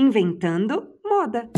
Inventando 0.00 0.98
Moda. 1.04 1.50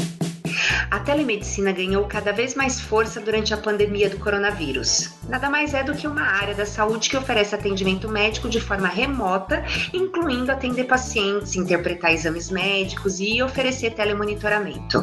A 0.91 1.01
telemedicina 1.01 1.73
ganhou 1.73 2.05
cada 2.07 2.33
vez 2.33 2.55
mais 2.55 2.81
força 2.81 3.21
durante 3.21 3.53
a 3.53 3.57
pandemia 3.57 4.09
do 4.09 4.19
coronavírus. 4.19 5.11
Nada 5.29 5.49
mais 5.49 5.75
é 5.75 5.83
do 5.83 5.95
que 5.95 6.07
uma 6.07 6.23
área 6.23 6.55
da 6.55 6.67
saúde 6.67 7.09
que 7.09 7.17
oferece 7.17 7.55
atendimento 7.55 8.09
médico 8.09 8.49
de 8.49 8.61
forma 8.61 8.89
remota, 8.89 9.65
incluindo 9.93 10.53
atender 10.53 10.85
pacientes, 10.85 11.57
interpretar 11.57 12.13
exames 12.13 12.51
médicos 12.51 13.21
e 13.21 13.43
oferecer 13.43 13.93
telemonitoramento. 13.93 15.03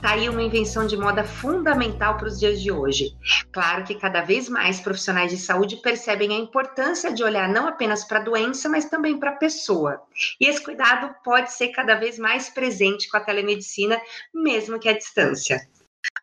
Tá 0.00 0.12
aí 0.12 0.28
uma 0.28 0.42
invenção 0.42 0.86
de 0.86 0.96
moda 0.96 1.22
fundamental 1.22 2.16
para 2.16 2.26
os 2.26 2.40
dias 2.40 2.60
de 2.60 2.72
hoje. 2.72 3.14
Claro 3.52 3.84
que 3.84 3.94
cada 3.94 4.20
vez 4.22 4.48
mais 4.48 4.80
profissionais 4.80 5.30
de 5.30 5.38
saúde 5.38 5.76
percebem 5.76 6.32
a 6.32 6.38
importância 6.38 7.12
de 7.12 7.22
olhar 7.22 7.48
não 7.48 7.68
apenas 7.68 8.04
para 8.04 8.18
a 8.18 8.22
doença, 8.22 8.68
mas 8.68 8.86
também 8.86 9.18
para 9.18 9.30
a 9.30 9.36
pessoa. 9.36 10.00
E 10.40 10.46
esse 10.46 10.62
cuidado 10.62 11.14
pode 11.24 11.52
ser 11.52 11.68
cada 11.68 11.94
vez 11.94 12.18
mais 12.18 12.48
presente 12.48 13.08
com 13.08 13.16
a 13.16 13.20
telemedicina, 13.20 14.00
mesmo 14.34 14.78
que 14.78 14.88
à 14.88 14.99
distância. 15.00 15.60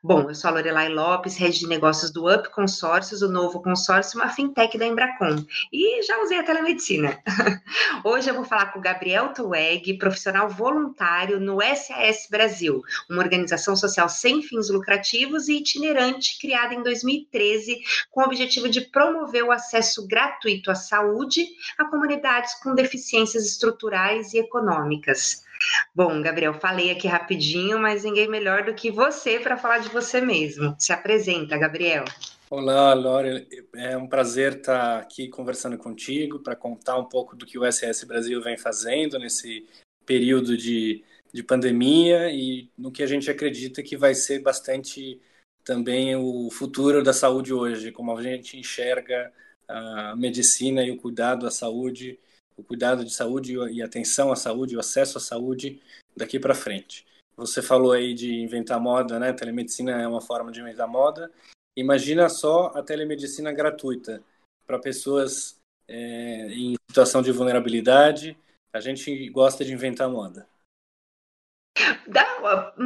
Bom, 0.04 0.30
eu 0.30 0.36
sou 0.36 0.50
a 0.50 0.54
Lorelai 0.54 0.90
Lopes, 0.90 1.38
rede 1.38 1.60
de 1.60 1.68
negócios 1.68 2.12
do 2.12 2.32
Up 2.32 2.50
Consórcios, 2.52 3.22
o 3.22 3.28
novo 3.28 3.62
consórcio, 3.62 4.20
uma 4.20 4.30
fintech 4.30 4.78
da 4.78 4.86
Embracon. 4.86 5.44
E 5.74 6.04
já 6.04 6.22
usei 6.22 6.38
a 6.40 6.44
telemedicina. 6.44 7.20
Hoje 8.06 8.30
eu 8.30 8.36
vou 8.36 8.44
falar 8.44 8.68
com 8.68 8.80
o 8.80 8.82
Gabriel 8.82 9.34
Tueg, 9.34 9.98
profissional 9.98 10.50
voluntário 10.50 11.40
no 11.40 11.60
SAS 11.62 12.28
Brasil, 12.30 12.82
uma 13.10 13.22
organização 13.22 13.76
social 13.76 14.08
sem 14.08 14.42
fins 14.42 14.70
lucrativos 14.70 15.48
e 15.48 15.58
itinerante 15.58 16.40
criada 16.40 16.74
em 16.74 16.84
2013 16.84 17.80
com 18.12 18.22
o 18.22 18.26
objetivo 18.26 18.70
de 18.70 18.82
promover 18.82 19.44
o 19.44 19.52
acesso 19.52 20.08
gratuito 20.08 20.72
à 20.72 20.76
saúde 20.76 21.46
a 21.78 21.86
comunidades 21.86 22.54
com 22.62 22.74
deficiências 22.74 23.46
estruturais 23.46 24.34
e 24.34 24.38
econômicas. 24.38 25.47
Bom, 25.94 26.22
Gabriel, 26.22 26.54
falei 26.54 26.92
aqui 26.92 27.08
rapidinho, 27.08 27.80
mas 27.80 28.04
ninguém 28.04 28.28
melhor 28.28 28.64
do 28.64 28.74
que 28.74 28.92
você 28.92 29.40
para 29.40 29.58
falar 29.58 29.80
de 29.80 29.90
você 29.90 30.22
mesmo. 30.22 30.76
Se 30.80 30.94
apresenta, 30.94 31.58
Gabriel. 31.58 32.06
Olá, 32.50 32.94
Laura. 32.94 33.46
É 33.76 33.98
um 33.98 34.08
prazer 34.08 34.58
estar 34.58 35.00
aqui 35.00 35.28
conversando 35.28 35.78
contigo 35.78 36.40
para 36.40 36.56
contar 36.56 36.98
um 36.98 37.06
pouco 37.06 37.36
do 37.36 37.46
que 37.46 37.58
o 37.60 37.66
SS 37.70 38.06
Brasil 38.06 38.42
vem 38.42 38.58
fazendo 38.58 39.20
nesse 39.20 39.68
período 40.06 40.56
de, 40.56 41.04
de 41.34 41.44
pandemia 41.44 42.32
e 42.32 42.70
no 42.78 42.92
que 42.92 43.04
a 43.04 43.08
gente 43.08 43.30
acredita 43.30 43.84
que 43.84 43.98
vai 43.98 44.16
ser 44.16 44.40
bastante 44.40 45.20
também 45.64 46.16
o 46.16 46.50
futuro 46.50 47.04
da 47.04 47.12
saúde 47.12 47.54
hoje, 47.54 47.92
como 47.92 48.18
a 48.18 48.24
gente 48.24 48.58
enxerga 48.58 49.34
a 49.68 50.16
medicina 50.16 50.82
e 50.82 50.92
o 50.92 50.98
cuidado 50.98 51.46
à 51.46 51.52
saúde 51.52 52.18
o 52.58 52.64
cuidado 52.64 53.06
de 53.06 53.14
saúde 53.14 53.56
e 53.72 53.82
atenção 53.82 54.32
à 54.32 54.36
saúde, 54.36 54.76
o 54.76 54.80
acesso 54.80 55.20
à 55.20 55.22
saúde 55.22 55.80
daqui 56.16 56.40
para 56.40 56.56
frente. 56.56 57.06
Você 57.38 57.62
falou 57.62 57.92
aí 57.92 58.16
de 58.16 58.34
inventar 58.34 58.80
moda, 58.80 59.20
né? 59.20 59.32
Telemedicina 59.32 59.92
é 59.92 60.08
uma 60.08 60.20
forma 60.20 60.52
de 60.52 60.60
inventar 60.60 60.88
moda. 60.88 61.32
Imagina 61.76 62.28
só 62.28 62.72
a 62.74 62.82
telemedicina 62.82 63.52
gratuita 63.52 64.24
para 64.66 64.80
pessoas 64.80 65.60
é, 65.88 66.48
em 66.52 66.76
situação 66.90 67.22
de 67.22 67.32
vulnerabilidade. 67.32 68.36
A 68.74 68.80
gente 68.80 69.30
gosta 69.30 69.64
de 69.64 69.72
inventar 69.72 70.10
moda. 70.10 70.48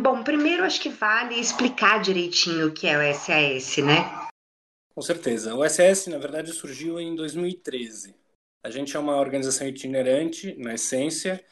bom, 0.01 0.21
primeiro 0.21 0.65
acho 0.65 0.81
que 0.81 0.89
vale 0.89 1.39
explicar 1.39 2.01
direitinho 2.01 2.67
o 2.67 2.73
que 2.73 2.87
é 2.87 2.97
o 2.97 3.15
SAS, 3.15 3.77
né? 3.77 4.27
Com 4.93 5.01
certeza. 5.01 5.55
O 5.55 5.67
SAS, 5.69 6.07
na 6.07 6.17
verdade, 6.17 6.51
surgiu 6.51 6.99
em 6.99 7.15
2013. 7.15 8.20
A 8.63 8.69
gente 8.69 8.95
é 8.95 8.99
uma 8.99 9.17
organização 9.17 9.67
itinerante, 9.67 10.55
na 10.55 10.75
essência, 10.75 11.43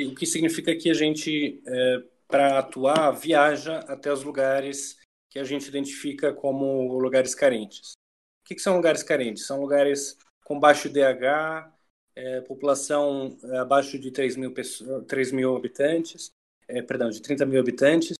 o 0.00 0.14
que 0.14 0.26
significa 0.26 0.74
que 0.74 0.90
a 0.90 0.94
gente, 0.94 1.62
é, 1.66 2.02
para 2.28 2.58
atuar, 2.58 3.12
viaja 3.12 3.78
até 3.80 4.12
os 4.12 4.22
lugares 4.24 4.98
que 5.30 5.38
a 5.38 5.44
gente 5.44 5.68
identifica 5.68 6.32
como 6.32 6.98
lugares 6.98 7.34
carentes. 7.34 7.92
O 7.92 8.48
que, 8.48 8.54
que 8.54 8.62
são 8.62 8.76
lugares 8.76 9.02
carentes? 9.02 9.46
São 9.46 9.60
lugares 9.60 10.16
com 10.44 10.58
baixo 10.58 10.88
DH, 10.88 11.72
é, 12.14 12.40
população 12.40 13.36
é, 13.44 13.58
abaixo 13.58 13.98
de 13.98 14.10
3 14.10 14.36
mil, 14.36 14.52
pessoas, 14.52 15.04
3 15.06 15.32
mil 15.32 15.56
habitantes, 15.56 16.30
é, 16.68 16.82
perdão, 16.82 17.10
de 17.10 17.20
30 17.22 17.46
mil 17.46 17.60
habitantes, 17.60 18.16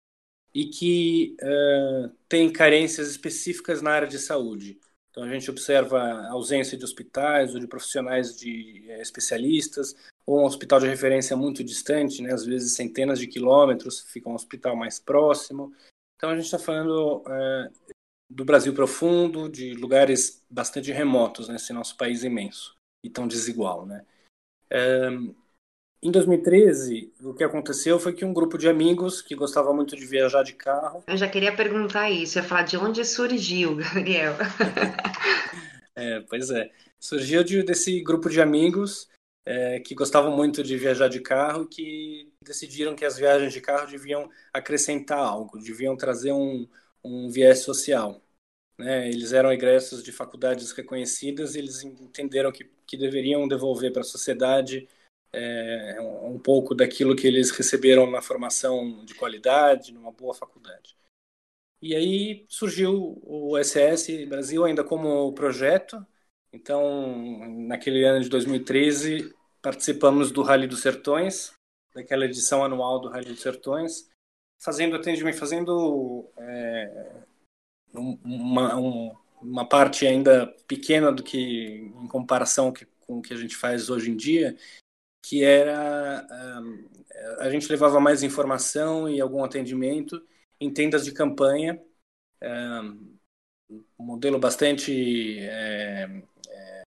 e 0.55 0.67
que 0.67 1.37
é, 1.41 2.11
tem 2.29 2.53
carências 2.53 3.09
específicas 3.09 3.83
na 3.83 3.91
área 3.91 4.09
de 4.09 4.19
saúde. 4.19 4.79
Então 5.17 5.27
a 5.27 5.33
gente 5.33 5.51
observa 5.51 5.99
a 5.99 6.33
ausência 6.33 6.77
de 6.77 6.85
hospitais 6.85 7.55
ou 7.55 7.61
de 7.61 7.67
profissionais 7.67 8.37
de 8.37 8.85
é, 8.87 9.01
especialistas, 9.01 9.97
ou 10.27 10.43
um 10.43 10.45
hospital 10.45 10.79
de 10.79 10.87
referência 10.87 11.35
muito 11.35 11.65
distante, 11.65 12.21
né? 12.21 12.35
às 12.35 12.45
vezes 12.45 12.75
centenas 12.75 13.19
de 13.19 13.27
quilômetros, 13.27 14.03
fica 14.13 14.29
um 14.29 14.35
hospital 14.35 14.77
mais 14.77 15.01
próximo. 15.01 15.73
Então 16.17 16.29
a 16.29 16.35
gente 16.37 16.45
está 16.45 16.59
falando 16.59 17.23
é, 17.27 17.71
do 18.29 18.45
Brasil 18.45 18.75
profundo, 18.75 19.49
de 19.49 19.73
lugares 19.73 20.45
bastante 20.51 20.93
remotos 20.93 21.49
nesse 21.49 21.73
nosso 21.73 21.97
país 21.97 22.23
imenso 22.23 22.77
e 23.03 23.09
tão 23.09 23.27
desigual, 23.27 23.87
né? 23.87 24.05
É, 24.69 25.09
em 26.07 26.11
2013, 26.11 27.13
o 27.21 27.35
que 27.35 27.43
aconteceu 27.43 27.99
foi 27.99 28.13
que 28.13 28.25
um 28.25 28.33
grupo 28.33 28.57
de 28.57 28.69
amigos 28.69 29.21
que 29.21 29.35
gostava 29.35 29.75
muito 29.75 29.97
de 29.97 30.07
viajar 30.07 30.45
de 30.45 30.53
carro. 30.53 31.03
Eu 31.07 31.17
já 31.17 31.29
queria 31.29 31.55
perguntar 31.55 32.11
isso, 32.11 32.39
ia 32.39 32.45
falar 32.45 32.63
de 32.63 32.77
onde 32.77 33.05
surgiu, 33.05 33.75
Gabriel. 33.83 34.35
é, 35.97 36.21
pois 36.21 36.51
é. 36.51 36.71
Surgiu 37.01 37.43
de, 37.43 37.63
desse 37.65 38.01
grupo 38.03 38.31
de 38.31 38.41
amigos 38.41 39.09
é, 39.45 39.81
que 39.81 39.97
gostavam 39.97 40.35
muito 40.35 40.63
de 40.63 40.77
viajar 40.79 41.09
de 41.09 41.21
carro 41.21 41.65
e 41.65 41.69
que 41.69 42.33
decidiram 42.41 42.95
que 42.95 43.05
as 43.05 43.17
viagens 43.17 43.53
de 43.53 43.61
carro 43.61 43.91
deviam 43.91 44.31
acrescentar 44.53 45.19
algo, 45.19 45.59
deviam 45.59 45.97
trazer 45.97 46.33
um, 46.33 46.69
um 47.03 47.29
viés 47.29 47.61
social. 47.61 48.23
Né? 48.79 49.09
Eles 49.09 49.33
eram 49.33 49.53
egressos 49.53 50.05
de 50.05 50.13
faculdades 50.13 50.71
reconhecidas 50.71 51.57
e 51.57 51.59
eles 51.59 51.83
entenderam 51.83 52.53
que, 52.53 52.71
que 52.87 52.97
deveriam 52.97 53.49
devolver 53.49 53.93
para 53.93 54.03
a 54.03 54.05
sociedade 54.05 54.89
é, 55.33 55.99
um 56.23 56.39
pouco 56.39 56.75
daquilo 56.75 57.17
que 57.17 57.27
eles 57.27 57.51
receberam 57.51 58.11
na 58.11 58.23
formação 58.23 59.05
de 59.05 59.15
qualidade, 59.15 59.93
numa 59.93 60.13
boa 60.13 60.35
faculdade. 60.35 60.97
E 61.81 61.95
aí 61.95 62.47
surgiu 62.49 63.21
o 63.23 63.57
SS 63.63 64.27
Brasil 64.27 64.65
ainda 64.65 64.83
como 64.83 65.33
projeto. 65.35 66.05
Então, 66.53 67.47
naquele 67.67 68.05
ano 68.05 68.23
de 68.23 68.29
2013, 68.29 69.35
participamos 69.61 70.33
do 70.33 70.43
Rally 70.43 70.67
dos 70.67 70.81
Sertões, 70.81 71.53
daquela 71.95 72.25
edição 72.25 72.65
anual 72.65 73.01
do 73.01 73.09
Rally 73.09 73.27
dos 73.27 73.41
Sertões, 73.41 74.09
fazendo 74.59 74.97
atendimento, 74.97 75.37
fazendo 75.37 76.31
é, 76.39 77.13
uma, 77.93 78.77
um, 78.77 79.15
uma 79.41 79.69
parte 79.69 80.07
ainda 80.07 80.47
pequena 80.67 81.13
do 81.13 81.23
que 81.23 81.39
em 81.39 82.09
comparação 82.09 82.73
com 83.07 83.19
o 83.19 83.23
que 83.23 83.35
a 83.35 83.37
gente 83.37 83.57
faz 83.57 83.91
hoje 83.91 84.11
em 84.11 84.17
dia, 84.17 84.57
que 85.29 85.43
era 85.43 86.25
um, 86.61 86.89
a 87.41 87.51
gente 87.51 87.69
levava 87.69 87.99
mais 87.99 88.23
informação 88.23 89.09
e 89.09 89.21
algum 89.21 89.43
atendimento 89.43 90.25
em 90.61 90.73
tendas 90.73 91.05
de 91.05 91.13
campanha, 91.13 91.83
um, 92.41 93.19
um 93.99 94.05
modelo 94.05 94.39
bastante 94.39 95.41
é, 95.41 96.23
é, 96.49 96.83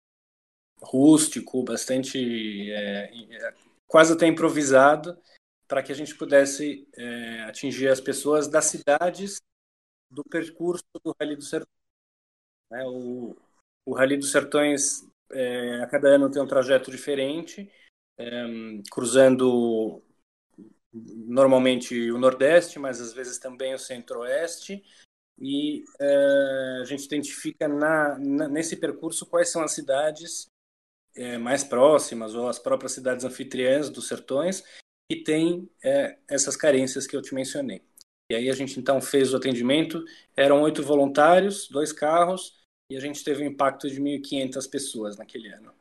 rústico, 0.82 1.64
bastante 1.64 2.72
é, 2.72 3.54
quase 3.86 4.14
até 4.14 4.26
improvisado, 4.26 5.22
para 5.68 5.84
que 5.84 5.92
a 5.92 5.96
gente 5.96 6.16
pudesse 6.16 6.88
atingir 7.46 7.90
as 7.90 8.00
pessoas 8.00 8.48
das 8.48 8.66
cidades 8.66 9.42
do 10.10 10.24
percurso 10.24 10.84
do 11.04 11.14
Rally 11.20 11.36
dos 11.36 11.50
Sertões. 11.50 11.76
Né? 12.72 12.86
O, 12.86 13.36
o 13.86 13.94
Rally 13.94 14.18
dos 14.18 14.32
Sertões, 14.32 15.06
a 15.84 15.88
cada 15.88 16.08
ano 16.08 16.32
tem 16.32 16.42
um 16.42 16.48
trajeto 16.48 16.90
diferente, 16.90 17.72
um, 18.20 18.84
cruzando 18.90 20.04
normalmente 20.94 22.12
o 22.12 22.18
Nordeste, 22.18 22.80
mas 22.80 23.00
às 23.00 23.14
vezes 23.14 23.38
também 23.38 23.74
o 23.74 23.80
Centro-Oeste. 23.80 24.84
E 25.42 25.86
uh, 26.02 26.82
a 26.82 26.86
gente 26.86 27.06
identifica 27.06 27.68
na, 27.68 28.18
na, 28.20 28.48
nesse 28.50 28.76
percurso 28.76 29.26
quais 29.26 29.50
são 29.50 29.64
as 29.64 29.72
cidades 29.72 30.48
é, 31.16 31.38
mais 31.38 31.64
próximas 31.64 32.36
ou 32.36 32.48
as 32.48 32.60
próprias 32.60 32.92
cidades 32.92 33.24
anfitriãs 33.24 33.90
dos 33.90 34.08
sertões 34.08 34.64
que 35.10 35.24
têm 35.24 35.70
é, 35.84 36.18
essas 36.28 36.56
carências 36.56 37.08
que 37.08 37.16
eu 37.16 37.22
te 37.22 37.34
mencionei. 37.34 37.84
E 38.32 38.36
aí 38.36 38.50
a 38.50 38.54
gente 38.54 38.80
então 38.80 39.02
fez 39.02 39.34
o 39.34 39.38
atendimento, 39.38 40.04
eram 40.36 40.62
oito 40.62 40.84
voluntários, 40.84 41.68
dois 41.68 41.92
carros, 41.92 42.60
e 42.92 42.96
a 42.96 43.00
gente 43.00 43.24
teve 43.24 43.44
um 43.44 43.48
impacto 43.48 43.90
de 43.90 44.00
1.500 44.00 44.70
pessoas 44.70 45.18
naquele 45.18 45.50
ano. 45.50 45.74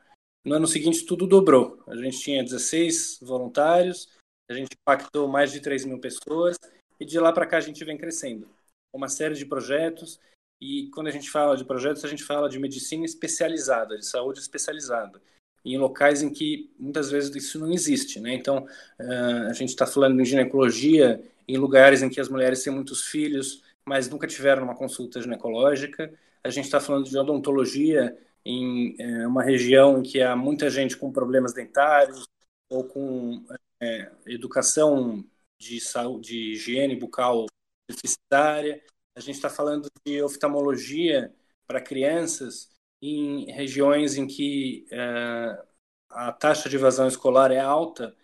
No 0.43 0.55
ano 0.55 0.67
seguinte, 0.67 1.05
tudo 1.05 1.27
dobrou. 1.27 1.83
A 1.87 1.95
gente 1.95 2.19
tinha 2.19 2.43
16 2.43 3.19
voluntários, 3.21 4.09
a 4.49 4.53
gente 4.53 4.69
impactou 4.73 5.27
mais 5.27 5.51
de 5.51 5.59
3 5.59 5.85
mil 5.85 5.99
pessoas, 5.99 6.57
e 6.99 7.05
de 7.05 7.19
lá 7.19 7.31
para 7.31 7.45
cá 7.45 7.57
a 7.57 7.61
gente 7.61 7.83
vem 7.83 7.97
crescendo. 7.97 8.47
Uma 8.93 9.07
série 9.07 9.35
de 9.35 9.45
projetos, 9.45 10.19
e 10.61 10.89
quando 10.93 11.07
a 11.07 11.11
gente 11.11 11.29
fala 11.29 11.55
de 11.55 11.63
projetos, 11.63 12.03
a 12.03 12.07
gente 12.07 12.23
fala 12.23 12.49
de 12.49 12.59
medicina 12.59 13.05
especializada, 13.05 13.97
de 13.97 14.05
saúde 14.05 14.39
especializada. 14.39 15.21
em 15.65 15.77
locais 15.77 16.23
em 16.23 16.31
que 16.31 16.71
muitas 16.79 17.11
vezes 17.11 17.35
isso 17.35 17.59
não 17.59 17.71
existe, 17.71 18.19
né? 18.19 18.33
Então, 18.33 18.65
uh, 18.97 19.49
a 19.49 19.53
gente 19.53 19.69
está 19.69 19.85
falando 19.85 20.17
de 20.17 20.23
ginecologia 20.23 21.21
em 21.47 21.57
lugares 21.57 22.01
em 22.01 22.09
que 22.09 22.19
as 22.19 22.29
mulheres 22.29 22.63
têm 22.63 22.73
muitos 22.73 23.03
filhos, 23.03 23.61
mas 23.85 24.09
nunca 24.09 24.25
tiveram 24.25 24.63
uma 24.63 24.75
consulta 24.75 25.21
ginecológica. 25.21 26.13
A 26.41 26.49
gente 26.49 26.65
está 26.65 26.79
falando 26.79 27.09
de 27.09 27.17
odontologia 27.17 28.17
em 28.45 28.95
uh, 28.99 29.27
uma 29.27 29.43
região 29.43 29.99
em 29.99 30.03
que 30.03 30.21
há 30.21 30.35
muita 30.35 30.69
gente 30.69 30.97
com 30.97 31.11
problemas 31.11 31.53
dentários 31.53 32.27
ou 32.69 32.83
com 32.83 33.37
uh, 33.37 34.17
educação 34.25 35.23
de 35.59 35.79
saúde, 35.79 36.29
de 36.29 36.51
higiene 36.53 36.95
bucal 36.95 37.45
deficitária. 37.89 38.81
A 39.15 39.19
gente 39.19 39.35
está 39.35 39.49
falando 39.49 39.87
de 40.05 40.21
oftalmologia 40.21 41.33
para 41.67 41.81
crianças 41.81 42.71
em 43.01 43.45
regiões 43.51 44.15
em 44.15 44.27
que 44.27 44.85
é, 44.91 45.63
a 46.09 46.31
taxa 46.31 46.69
de 46.69 46.75
evasão 46.75 47.07
escolar 47.07 47.51
é 47.51 47.59
alta 47.59 48.15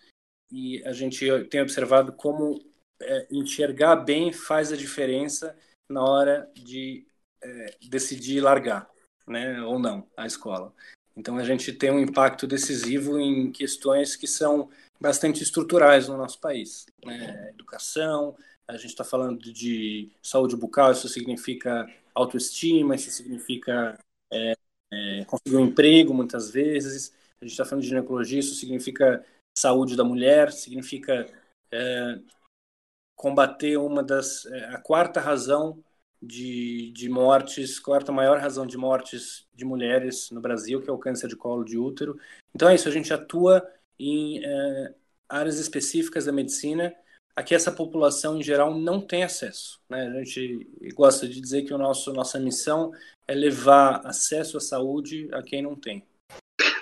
e 0.52 0.84
a 0.86 0.94
gente 0.94 1.26
tem 1.50 1.62
observado 1.62 2.14
como 2.14 2.60
é, 3.02 3.28
enxergar 3.32 3.98
bem 3.98 4.32
faz 4.32 4.72
a 4.72 4.78
diferença 4.78 5.58
na 5.90 6.04
hora 6.04 6.52
de 6.56 7.06
é, 7.42 7.78
decidir 7.90 8.42
largar, 8.42 8.90
né, 9.28 9.62
ou 9.62 9.80
não, 9.80 10.08
a 10.16 10.26
escola. 10.26 10.74
Então 11.16 11.38
a 11.38 11.44
gente 11.44 11.72
tem 11.72 11.92
um 11.92 12.00
impacto 12.00 12.46
decisivo 12.46 13.20
em 13.20 13.52
questões 13.52 14.16
que 14.16 14.28
são 14.28 14.70
bastante 15.00 15.42
estruturais 15.42 16.08
no 16.08 16.18
nosso 16.18 16.40
país, 16.40 16.86
né? 17.04 17.50
educação, 17.50 18.36
a 18.68 18.74
gente 18.74 18.88
está 18.88 19.04
falando 19.04 19.52
de 19.52 20.12
saúde 20.22 20.56
bucal, 20.56 20.92
isso 20.92 21.08
significa 21.08 21.88
autoestima, 22.14 22.96
isso 22.96 23.12
significa 23.12 23.98
é, 24.32 24.56
é, 24.92 25.26
conseguir 25.26 25.58
um 25.58 25.68
emprego 25.68 26.14
muitas 26.14 26.50
vezes. 26.50 27.14
A 27.40 27.46
gente 27.46 27.52
está 27.52 27.66
falando 27.66 27.84
de 27.84 27.90
ginecologia, 27.90 28.40
isso 28.40 28.56
significa 28.56 29.24
saúde 29.58 29.96
da 29.96 30.04
mulher, 30.04 30.52
significa 30.52 31.28
é, 31.72 32.20
combater 33.16 33.78
uma 33.78 34.02
das 34.04 34.46
é, 34.48 34.66
a 34.66 34.80
quarta 34.80 35.20
razão 35.22 35.84
de, 36.22 36.92
de 36.92 37.10
mortes, 37.10 37.80
quarta 37.80 38.12
maior 38.12 38.40
razão 38.40 38.66
de 38.66 38.78
mortes 38.78 39.48
de 39.54 39.66
mulheres 39.66 40.30
no 40.32 40.42
Brasil, 40.42 40.82
que 40.82 40.90
é 40.90 40.94
o 40.94 40.98
câncer 40.98 41.28
de 41.28 41.36
colo 41.36 41.64
de 41.64 41.78
útero. 41.78 42.20
Então 42.54 42.70
é 42.70 42.76
isso, 42.76 42.88
a 42.88 42.92
gente 42.92 43.14
atua 43.14 43.66
em 44.00 44.44
é, 44.44 44.94
áreas 45.30 45.60
específicas 45.60 46.26
da 46.26 46.32
medicina 46.32 46.94
a 47.36 47.44
que 47.44 47.54
essa 47.54 47.72
população 47.72 48.38
em 48.38 48.44
geral 48.44 48.74
não 48.74 49.02
tem 49.02 49.24
acesso. 49.24 49.82
Né? 49.90 50.08
A 50.08 50.24
gente 50.24 50.68
gosta 50.94 51.28
de 51.28 51.42
dizer 51.42 51.64
que 51.64 51.74
o 51.74 51.78
nosso 51.78 52.14
nossa 52.14 52.40
missão 52.40 52.94
é 53.28 53.36
levar 53.36 54.06
acesso 54.06 54.58
à 54.58 54.62
saúde 54.62 55.28
a 55.34 55.44
quem 55.44 55.62
não 55.62 55.76
tem. 55.76 56.06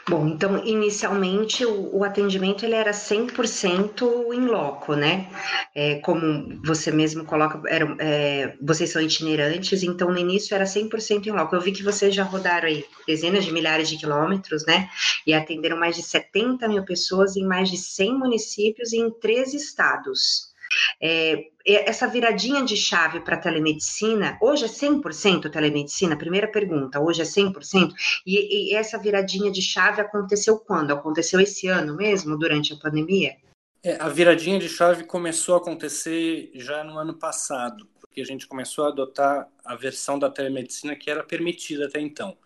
Bom, 0.06 0.28
então 0.28 0.62
inicialmente 0.66 1.66
o, 1.66 1.96
o 1.96 2.04
atendimento 2.04 2.66
ele 2.66 2.76
era 2.76 2.92
100% 2.92 4.34
em 4.34 4.46
loco, 4.48 4.96
né? 4.96 5.30
É, 5.74 5.96
como 6.00 6.60
você 6.62 6.92
mesmo 6.92 7.24
coloca, 7.24 7.62
era, 7.70 7.96
é, 8.00 8.54
vocês 8.62 8.92
são 8.92 9.02
itinerantes, 9.02 9.82
então 9.82 10.12
no 10.12 10.18
início 10.18 10.54
era 10.54 10.66
100% 10.66 11.28
em 11.28 11.32
loco. 11.32 11.56
Eu 11.56 11.62
vi 11.62 11.72
que 11.72 11.84
vocês 11.84 12.14
já 12.14 12.24
rodaram 12.24 12.68
aí 12.68 12.86
dezenas 13.08 13.46
de 13.46 13.54
milhares 13.54 13.88
de 13.88 13.98
quilômetros, 13.98 14.66
né? 14.66 14.90
E 15.26 15.34
atenderam 15.34 15.78
mais 15.78 15.96
de 15.96 16.04
70 16.04 16.68
mil 16.68 16.84
pessoas 16.84 17.38
em 17.38 17.46
mais 17.46 17.70
de 17.70 17.78
100 17.78 18.20
municípios 18.20 18.92
e 18.92 18.98
em 18.98 19.10
três 19.10 19.54
estados. 19.54 20.53
É, 21.02 21.50
essa 21.66 22.08
viradinha 22.08 22.64
de 22.64 22.76
chave 22.76 23.20
para 23.22 23.38
telemedicina, 23.38 24.38
hoje 24.42 24.66
é 24.66 24.68
100% 24.68 25.50
telemedicina? 25.50 26.18
Primeira 26.18 26.48
pergunta, 26.48 27.00
hoje 27.00 27.22
é 27.22 27.26
100%? 27.26 27.94
E, 28.26 28.72
e 28.72 28.76
essa 28.76 28.98
viradinha 28.98 29.52
de 29.52 29.62
chave 29.62 30.02
aconteceu 30.02 30.58
quando? 30.60 30.92
Aconteceu 30.92 31.40
esse 31.40 31.68
ano 31.68 31.96
mesmo, 31.96 32.38
durante 32.38 32.74
a 32.74 32.78
pandemia? 32.78 33.36
É, 33.84 34.02
a 34.02 34.08
viradinha 34.08 34.58
de 34.58 34.70
chave 34.70 35.04
começou 35.04 35.56
a 35.56 35.58
acontecer 35.58 36.52
já 36.56 36.84
no 36.84 36.98
ano 36.98 37.14
passado, 37.14 37.86
porque 38.00 38.22
a 38.22 38.26
gente 38.26 38.48
começou 38.48 38.86
a 38.86 38.90
adotar 38.90 39.50
a 39.66 39.76
versão 39.76 40.18
da 40.18 40.30
telemedicina 40.30 40.96
que 40.96 41.12
era 41.12 41.24
permitida 41.24 41.88
até 41.88 42.00
então. 42.00 42.38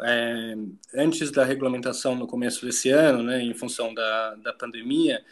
É, 0.00 0.54
antes 0.94 1.30
da 1.30 1.44
regulamentação 1.44 2.14
no 2.14 2.26
começo 2.26 2.64
desse 2.64 2.88
ano, 2.90 3.22
né, 3.22 3.42
em 3.42 3.52
função 3.52 3.92
da, 3.92 4.34
da 4.36 4.52
pandemia, 4.52 5.24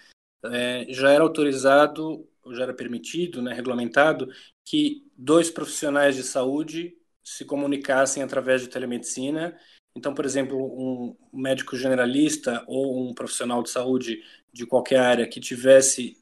é, 0.44 0.86
já 0.90 1.10
era 1.10 1.22
autorizado, 1.22 2.28
já 2.54 2.64
era 2.64 2.74
permitido, 2.74 3.42
né, 3.42 3.52
regulamentado, 3.52 4.28
que 4.64 5.06
dois 5.16 5.50
profissionais 5.50 6.16
de 6.16 6.22
saúde 6.22 6.96
se 7.22 7.44
comunicassem 7.44 8.22
através 8.22 8.62
de 8.62 8.68
telemedicina. 8.68 9.58
Então, 9.96 10.14
por 10.14 10.24
exemplo, 10.24 10.56
um 10.56 11.16
médico 11.32 11.76
generalista 11.76 12.62
ou 12.66 13.08
um 13.08 13.14
profissional 13.14 13.62
de 13.62 13.70
saúde 13.70 14.22
de 14.52 14.66
qualquer 14.66 15.00
área 15.00 15.26
que 15.26 15.40
tivesse 15.40 16.16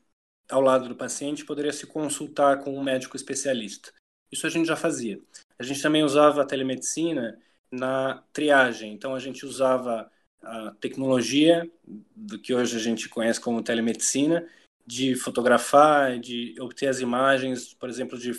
ao 0.48 0.60
lado 0.60 0.88
do 0.88 0.94
paciente 0.94 1.44
poderia 1.44 1.72
se 1.72 1.86
consultar 1.86 2.60
com 2.60 2.76
um 2.76 2.82
médico 2.82 3.16
especialista. 3.16 3.92
Isso 4.30 4.46
a 4.46 4.50
gente 4.50 4.66
já 4.66 4.76
fazia. 4.76 5.20
A 5.58 5.62
gente 5.62 5.82
também 5.82 6.02
usava 6.02 6.42
a 6.42 6.46
telemedicina 6.46 7.38
na 7.70 8.22
triagem. 8.32 8.92
Então, 8.92 9.14
a 9.14 9.18
gente 9.18 9.44
usava 9.44 10.10
a 10.42 10.70
tecnologia 10.80 11.70
do 12.14 12.38
que 12.38 12.54
hoje 12.54 12.76
a 12.76 12.80
gente 12.80 13.08
conhece 13.08 13.40
como 13.40 13.62
telemedicina, 13.62 14.46
de 14.86 15.14
fotografar, 15.14 16.18
de 16.18 16.54
obter 16.60 16.88
as 16.88 17.00
imagens, 17.00 17.72
por 17.74 17.88
exemplo, 17.88 18.18
de 18.18 18.30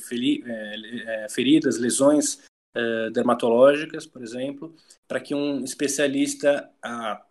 é, 0.45 1.23
é, 1.25 1.29
feridas, 1.29 1.79
lesões 1.79 2.43
é, 2.75 3.09
dermatológicas, 3.09 4.05
por 4.05 4.21
exemplo, 4.21 4.75
para 5.07 5.19
que 5.19 5.33
um 5.33 5.63
especialista 5.63 6.69
a, 6.83 7.25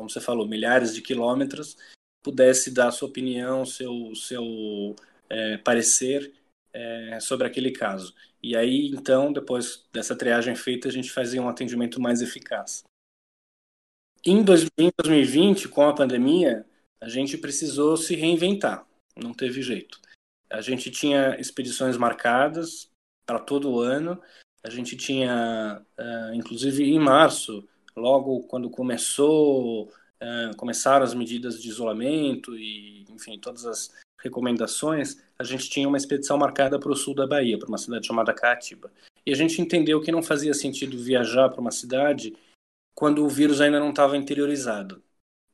como 0.00 0.08
você 0.08 0.20
falou, 0.20 0.48
milhares 0.48 0.94
de 0.94 1.02
quilômetros, 1.02 1.76
pudesse 2.22 2.70
dar 2.70 2.90
sua 2.90 3.08
opinião, 3.08 3.66
seu, 3.66 4.14
seu 4.14 4.96
é, 5.28 5.58
parecer 5.58 6.32
é, 6.72 7.20
sobre 7.20 7.46
aquele 7.46 7.70
caso. 7.70 8.14
E 8.42 8.56
aí, 8.56 8.88
então, 8.88 9.30
depois 9.30 9.86
dessa 9.92 10.16
triagem 10.16 10.54
feita, 10.54 10.88
a 10.88 10.92
gente 10.92 11.10
fazia 11.10 11.42
um 11.42 11.48
atendimento 11.48 12.00
mais 12.00 12.22
eficaz. 12.22 12.82
Em 14.24 14.42
2020, 14.42 15.68
com 15.68 15.82
a 15.82 15.94
pandemia, 15.94 16.64
a 17.00 17.08
gente 17.08 17.38
precisou 17.38 17.96
se 17.96 18.14
reinventar, 18.14 18.86
não 19.16 19.32
teve 19.32 19.62
jeito. 19.62 19.98
A 20.50 20.60
gente 20.60 20.90
tinha 20.90 21.36
expedições 21.38 21.96
marcadas 21.96 22.90
para 23.24 23.38
todo 23.38 23.70
o 23.70 23.80
ano, 23.80 24.20
a 24.62 24.68
gente 24.68 24.96
tinha, 24.96 25.80
uh, 25.98 26.34
inclusive 26.34 26.84
em 26.84 26.98
março, 26.98 27.66
logo 27.96 28.42
quando 28.42 28.68
começou, 28.68 29.84
uh, 29.88 30.56
começaram 30.56 31.04
as 31.04 31.14
medidas 31.14 31.62
de 31.62 31.68
isolamento 31.68 32.56
e, 32.56 33.04
enfim, 33.08 33.38
todas 33.38 33.64
as 33.64 33.90
recomendações, 34.20 35.16
a 35.38 35.44
gente 35.44 35.70
tinha 35.70 35.88
uma 35.88 35.96
expedição 35.96 36.36
marcada 36.36 36.78
para 36.78 36.92
o 36.92 36.96
sul 36.96 37.14
da 37.14 37.26
Bahia, 37.26 37.58
para 37.58 37.68
uma 37.68 37.78
cidade 37.78 38.06
chamada 38.06 38.34
Caatiba. 38.34 38.92
E 39.24 39.32
a 39.32 39.36
gente 39.36 39.62
entendeu 39.62 40.00
que 40.00 40.12
não 40.12 40.22
fazia 40.22 40.52
sentido 40.52 40.98
viajar 40.98 41.48
para 41.48 41.60
uma 41.60 41.70
cidade 41.70 42.36
quando 42.94 43.24
o 43.24 43.28
vírus 43.28 43.60
ainda 43.60 43.80
não 43.80 43.90
estava 43.90 44.16
interiorizado. 44.16 45.02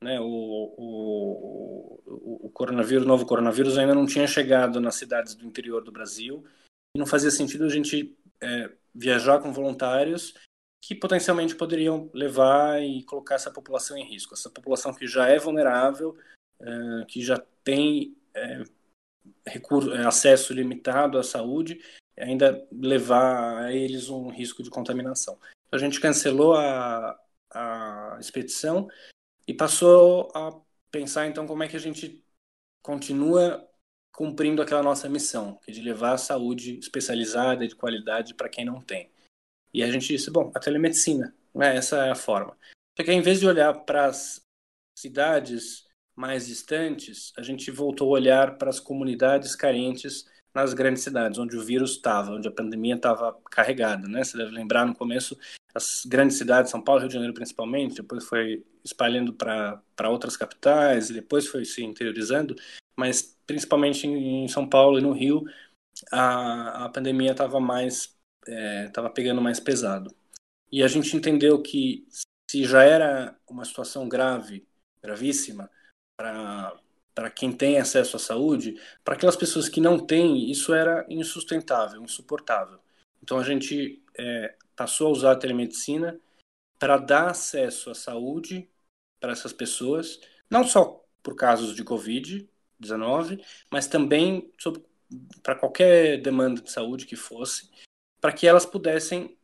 Né? 0.01 0.19
O, 0.19 0.73
o, 0.77 1.99
o, 2.45 2.49
coronavírus, 2.51 3.03
o 3.03 3.07
novo 3.07 3.25
coronavírus 3.25 3.77
ainda 3.77 3.95
não 3.95 4.05
tinha 4.05 4.27
chegado 4.27 4.79
nas 4.79 4.95
cidades 4.95 5.35
do 5.35 5.45
interior 5.45 5.83
do 5.83 5.91
Brasil 5.91 6.45
e 6.95 6.99
não 6.99 7.05
fazia 7.05 7.31
sentido 7.31 7.65
a 7.65 7.69
gente 7.69 8.15
é, 8.41 8.71
viajar 8.93 9.39
com 9.39 9.51
voluntários 9.51 10.33
que 10.81 10.95
potencialmente 10.95 11.55
poderiam 11.55 12.09
levar 12.13 12.81
e 12.81 13.03
colocar 13.03 13.35
essa 13.35 13.51
população 13.51 13.97
em 13.97 14.05
risco. 14.05 14.33
Essa 14.33 14.49
população 14.49 14.93
que 14.93 15.07
já 15.07 15.27
é 15.27 15.37
vulnerável, 15.37 16.15
é, 16.61 17.05
que 17.07 17.21
já 17.21 17.43
tem 17.63 18.15
é, 18.33 18.63
recurso, 19.45 19.91
é, 19.93 20.05
acesso 20.05 20.53
limitado 20.53 21.17
à 21.17 21.23
saúde, 21.23 21.81
ainda 22.17 22.65
levar 22.71 23.65
a 23.65 23.73
eles 23.73 24.09
um 24.09 24.29
risco 24.29 24.63
de 24.63 24.69
contaminação. 24.69 25.37
Então, 25.67 25.77
a 25.77 25.77
gente 25.77 25.99
cancelou 25.99 26.55
a, 26.55 27.19
a 27.51 28.17
expedição 28.19 28.87
e 29.47 29.53
passou 29.53 30.29
a 30.35 30.59
pensar 30.91 31.27
então 31.27 31.47
como 31.47 31.63
é 31.63 31.67
que 31.67 31.75
a 31.75 31.79
gente 31.79 32.23
continua 32.83 33.65
cumprindo 34.11 34.61
aquela 34.61 34.83
nossa 34.83 35.07
missão, 35.07 35.59
que 35.63 35.71
é 35.71 35.73
de 35.73 35.81
levar 35.81 36.13
a 36.13 36.17
saúde 36.17 36.79
especializada 36.79 37.63
e 37.63 37.67
de 37.67 37.75
qualidade 37.75 38.33
para 38.33 38.49
quem 38.49 38.65
não 38.65 38.81
tem. 38.81 39.11
E 39.73 39.83
a 39.83 39.91
gente 39.91 40.07
disse, 40.07 40.31
bom, 40.31 40.51
a 40.55 40.59
telemedicina, 40.59 41.35
né, 41.53 41.75
essa 41.75 42.05
é 42.05 42.11
a 42.11 42.15
forma. 42.15 42.57
Só 42.97 43.03
que 43.03 43.11
em 43.11 43.21
vez 43.21 43.39
de 43.39 43.47
olhar 43.47 43.73
para 43.85 44.07
as 44.07 44.41
cidades 44.97 45.87
mais 46.15 46.47
distantes, 46.47 47.31
a 47.37 47.43
gente 47.43 47.69
voltou 47.69 48.07
a 48.09 48.19
olhar 48.19 48.57
para 48.57 48.71
as 48.71 48.79
comunidades 48.79 49.55
carentes 49.55 50.25
nas 50.51 50.73
grandes 50.73 51.03
cidades, 51.03 51.37
onde 51.37 51.55
o 51.55 51.63
vírus 51.63 51.91
estava, 51.91 52.31
onde 52.31 52.47
a 52.47 52.51
pandemia 52.51 52.95
estava 52.95 53.39
carregada, 53.51 54.07
né? 54.07 54.23
Você 54.23 54.35
deve 54.35 54.49
lembrar 54.49 54.87
no 54.87 54.95
começo 54.95 55.37
as 55.77 56.03
grandes 56.05 56.37
cidades, 56.37 56.71
São 56.71 56.81
Paulo, 56.81 57.01
Rio 57.01 57.07
de 57.07 57.13
Janeiro 57.13 57.33
principalmente, 57.33 58.01
depois 58.01 58.25
foi 58.25 58.65
espalhando 58.83 59.33
para 59.33 60.09
outras 60.09 60.35
capitais 60.35 61.09
e 61.09 61.13
depois 61.13 61.47
foi 61.47 61.63
se 61.65 61.83
interiorizando, 61.83 62.55
mas 62.97 63.37
principalmente 63.45 64.07
em 64.07 64.47
São 64.47 64.67
Paulo 64.67 64.97
e 64.97 65.01
no 65.01 65.11
Rio 65.11 65.43
a, 66.11 66.85
a 66.85 66.89
pandemia 66.89 67.31
estava 67.31 67.59
mais 67.59 68.15
estava 68.87 69.07
é, 69.07 69.11
pegando 69.11 69.41
mais 69.41 69.59
pesado. 69.59 70.13
E 70.71 70.83
a 70.83 70.87
gente 70.87 71.15
entendeu 71.15 71.61
que 71.61 72.07
se 72.49 72.63
já 72.63 72.83
era 72.83 73.37
uma 73.47 73.65
situação 73.65 74.07
grave, 74.07 74.65
gravíssima, 75.01 75.69
para 76.17 77.29
quem 77.35 77.51
tem 77.51 77.77
acesso 77.77 78.15
à 78.15 78.19
saúde, 78.19 78.79
para 79.03 79.15
aquelas 79.15 79.35
pessoas 79.35 79.67
que 79.67 79.81
não 79.81 79.99
têm, 79.99 80.49
isso 80.49 80.73
era 80.73 81.05
insustentável, 81.09 82.01
insuportável. 82.01 82.79
Então 83.21 83.37
a 83.39 83.43
gente 83.43 84.01
é, 84.17 84.55
passou 84.75 85.07
a 85.07 85.11
usar 85.11 85.31
a 85.33 85.35
telemedicina 85.37 86.19
para 86.79 86.97
dar 86.97 87.29
acesso 87.29 87.89
à 87.89 87.95
saúde 87.95 88.69
para 89.19 89.31
essas 89.31 89.53
pessoas, 89.53 90.19
não 90.49 90.63
só 90.63 91.03
por 91.23 91.35
casos 91.35 91.75
de 91.75 91.83
Covid-19, 91.83 93.43
mas 93.71 93.87
também 93.87 94.51
para 95.41 95.55
qualquer 95.55 96.21
demanda 96.21 96.61
de 96.61 96.71
saúde 96.71 97.05
que 97.05 97.15
fosse, 97.15 97.69
para 98.21 98.31
que 98.31 98.47
elas 98.47 98.65
pudessem 98.65 99.37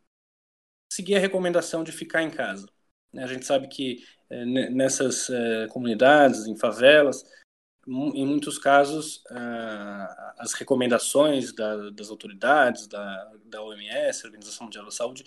seguir 0.91 1.15
a 1.15 1.19
recomendação 1.19 1.83
de 1.83 1.91
ficar 1.91 2.21
em 2.21 2.29
casa. 2.29 2.67
Né? 3.11 3.23
A 3.23 3.27
gente 3.27 3.45
sabe 3.45 3.67
que 3.67 4.05
é, 4.29 4.45
nessas 4.45 5.29
é, 5.29 5.67
comunidades, 5.67 6.45
em 6.45 6.55
favelas, 6.55 7.23
em 7.87 8.25
muitos 8.25 8.57
casos, 8.57 9.23
as 10.37 10.53
recomendações 10.53 11.51
das 11.51 12.09
autoridades, 12.09 12.87
da, 12.87 13.33
da 13.45 13.61
OMS, 13.61 14.25
Organização 14.25 14.65
Mundial 14.65 14.85
da 14.85 14.91
Saúde, 14.91 15.25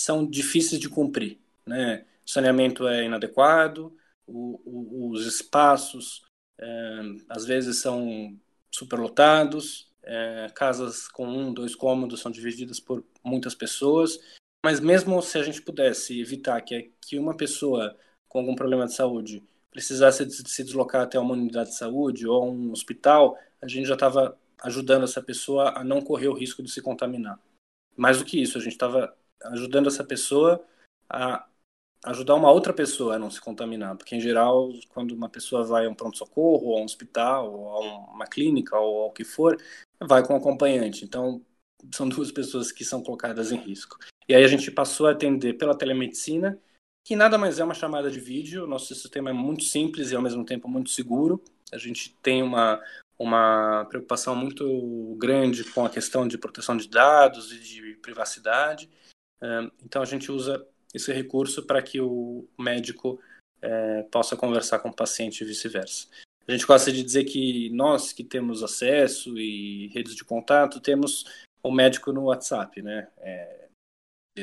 são 0.00 0.24
difíceis 0.24 0.80
de 0.80 0.88
cumprir. 0.88 1.38
Né? 1.66 2.04
O 2.24 2.30
saneamento 2.30 2.86
é 2.86 3.04
inadequado, 3.04 3.96
os 4.26 5.26
espaços 5.26 6.24
é, 6.58 7.00
às 7.28 7.44
vezes 7.44 7.80
são 7.80 8.38
superlotados, 8.70 9.90
é, 10.02 10.48
casas 10.54 11.08
com 11.08 11.26
um, 11.26 11.52
dois 11.52 11.74
cômodos 11.74 12.20
são 12.20 12.30
divididas 12.30 12.78
por 12.78 13.04
muitas 13.24 13.54
pessoas, 13.54 14.18
mas 14.64 14.80
mesmo 14.80 15.20
se 15.22 15.38
a 15.38 15.42
gente 15.42 15.62
pudesse 15.62 16.20
evitar 16.20 16.60
que, 16.60 16.92
que 17.00 17.18
uma 17.18 17.36
pessoa 17.36 17.96
com 18.28 18.38
algum 18.38 18.54
problema 18.54 18.86
de 18.86 18.94
saúde 18.94 19.42
precisasse 19.76 20.26
se 20.30 20.64
deslocar 20.64 21.02
até 21.02 21.18
uma 21.18 21.34
unidade 21.34 21.68
de 21.68 21.76
saúde 21.76 22.26
ou 22.26 22.50
um 22.50 22.72
hospital, 22.72 23.38
a 23.60 23.68
gente 23.68 23.86
já 23.86 23.92
estava 23.92 24.38
ajudando 24.62 25.04
essa 25.04 25.20
pessoa 25.20 25.78
a 25.78 25.84
não 25.84 26.00
correr 26.00 26.28
o 26.28 26.32
risco 26.32 26.62
de 26.62 26.70
se 26.70 26.80
contaminar. 26.80 27.38
Mais 27.94 28.18
do 28.18 28.24
que 28.24 28.40
isso, 28.40 28.56
a 28.56 28.60
gente 28.62 28.72
estava 28.72 29.14
ajudando 29.44 29.88
essa 29.88 30.02
pessoa 30.02 30.64
a 31.10 31.46
ajudar 32.06 32.36
uma 32.36 32.50
outra 32.50 32.72
pessoa 32.72 33.16
a 33.16 33.18
não 33.18 33.30
se 33.30 33.38
contaminar, 33.38 33.96
porque 33.96 34.16
em 34.16 34.20
geral, 34.20 34.70
quando 34.88 35.12
uma 35.12 35.28
pessoa 35.28 35.62
vai 35.62 35.84
a 35.84 35.90
um 35.90 35.94
pronto-socorro, 35.94 36.68
ou 36.68 36.78
a 36.78 36.80
um 36.80 36.84
hospital, 36.84 37.52
ou 37.52 37.68
a 37.68 38.12
uma 38.14 38.26
clínica, 38.26 38.78
ou 38.78 39.02
ao 39.02 39.12
que 39.12 39.24
for, 39.24 39.60
vai 40.00 40.26
com 40.26 40.32
um 40.32 40.38
acompanhante. 40.38 41.04
Então, 41.04 41.44
são 41.92 42.08
duas 42.08 42.32
pessoas 42.32 42.72
que 42.72 42.82
são 42.82 43.02
colocadas 43.02 43.52
em 43.52 43.58
risco. 43.58 43.98
E 44.26 44.34
aí 44.34 44.42
a 44.42 44.48
gente 44.48 44.70
passou 44.70 45.06
a 45.06 45.10
atender 45.10 45.58
pela 45.58 45.76
telemedicina, 45.76 46.58
que 47.06 47.14
nada 47.14 47.38
mais 47.38 47.60
é 47.60 47.64
uma 47.64 47.72
chamada 47.72 48.10
de 48.10 48.18
vídeo. 48.18 48.66
Nosso 48.66 48.92
sistema 48.92 49.30
é 49.30 49.32
muito 49.32 49.62
simples 49.62 50.10
e 50.10 50.16
ao 50.16 50.20
mesmo 50.20 50.44
tempo 50.44 50.68
muito 50.68 50.90
seguro. 50.90 51.40
A 51.72 51.78
gente 51.78 52.12
tem 52.20 52.42
uma, 52.42 52.82
uma 53.16 53.84
preocupação 53.84 54.34
muito 54.34 55.14
grande 55.16 55.62
com 55.62 55.86
a 55.86 55.88
questão 55.90 56.26
de 56.26 56.36
proteção 56.36 56.76
de 56.76 56.88
dados 56.88 57.52
e 57.52 57.60
de 57.60 57.94
privacidade. 58.02 58.90
Então 59.84 60.02
a 60.02 60.04
gente 60.04 60.32
usa 60.32 60.66
esse 60.92 61.12
recurso 61.12 61.64
para 61.64 61.80
que 61.80 62.00
o 62.00 62.48
médico 62.58 63.20
é, 63.62 64.02
possa 64.10 64.36
conversar 64.36 64.80
com 64.80 64.88
o 64.88 64.96
paciente 64.96 65.42
e 65.42 65.46
vice-versa. 65.46 66.08
A 66.48 66.50
gente 66.50 66.66
gosta 66.66 66.90
de 66.90 67.04
dizer 67.04 67.22
que 67.22 67.70
nós 67.70 68.12
que 68.12 68.24
temos 68.24 68.64
acesso 68.64 69.38
e 69.38 69.92
redes 69.94 70.16
de 70.16 70.24
contato 70.24 70.80
temos 70.80 71.24
o 71.62 71.70
médico 71.70 72.12
no 72.12 72.24
WhatsApp, 72.24 72.82
né? 72.82 73.06
É, 73.18 73.68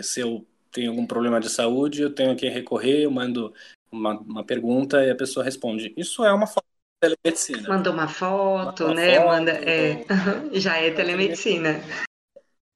se 0.01 0.22
eu 0.22 0.48
tenho 0.73 0.89
algum 0.89 1.05
problema 1.05 1.39
de 1.39 1.49
saúde, 1.49 2.01
eu 2.01 2.13
tenho 2.13 2.35
que 2.35 2.49
recorrer, 2.49 3.03
eu 3.03 3.11
mando 3.11 3.53
uma, 3.91 4.19
uma 4.19 4.43
pergunta 4.43 5.05
e 5.05 5.11
a 5.11 5.15
pessoa 5.15 5.45
responde. 5.45 5.93
Isso 5.95 6.25
é 6.25 6.33
uma 6.33 6.47
forma 6.47 6.67
de 6.67 7.09
telemedicina. 7.09 7.69
Manda 7.69 7.91
uma 7.91 8.07
foto, 8.07 8.85
uma 8.85 8.93
né? 8.95 9.15
Foto, 9.15 9.27
Manda, 9.27 9.51
é, 9.51 10.05
já 10.59 10.77
é 10.77 10.91
telemedicina. 10.91 11.79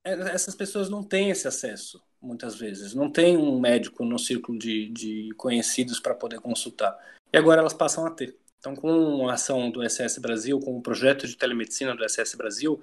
É, 0.05 0.13
essas 0.33 0.55
pessoas 0.55 0.89
não 0.89 1.03
têm 1.03 1.31
esse 1.31 1.47
acesso 1.47 2.01
muitas 2.21 2.55
vezes. 2.55 2.93
Não 2.93 3.09
tem 3.11 3.35
um 3.35 3.59
médico 3.59 4.05
no 4.05 4.19
círculo 4.19 4.57
de, 4.57 4.89
de 4.89 5.29
conhecidos 5.35 5.99
para 5.99 6.15
poder 6.15 6.39
consultar. 6.39 6.97
E 7.33 7.37
agora 7.37 7.61
elas 7.61 7.73
passam 7.73 8.05
a 8.05 8.11
ter. 8.11 8.37
Então, 8.59 8.75
com 8.75 9.29
a 9.29 9.33
ação 9.33 9.69
do 9.69 9.87
SS 9.87 10.19
Brasil, 10.19 10.59
com 10.59 10.77
o 10.77 10.81
projeto 10.81 11.27
de 11.27 11.37
telemedicina 11.37 11.95
do 11.95 12.07
SS 12.07 12.35
Brasil, 12.35 12.81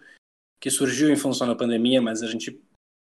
que 0.60 0.70
surgiu 0.70 1.10
em 1.10 1.16
função 1.16 1.46
da 1.46 1.54
pandemia, 1.54 2.00
mas 2.00 2.22
a 2.22 2.26
gente 2.26 2.60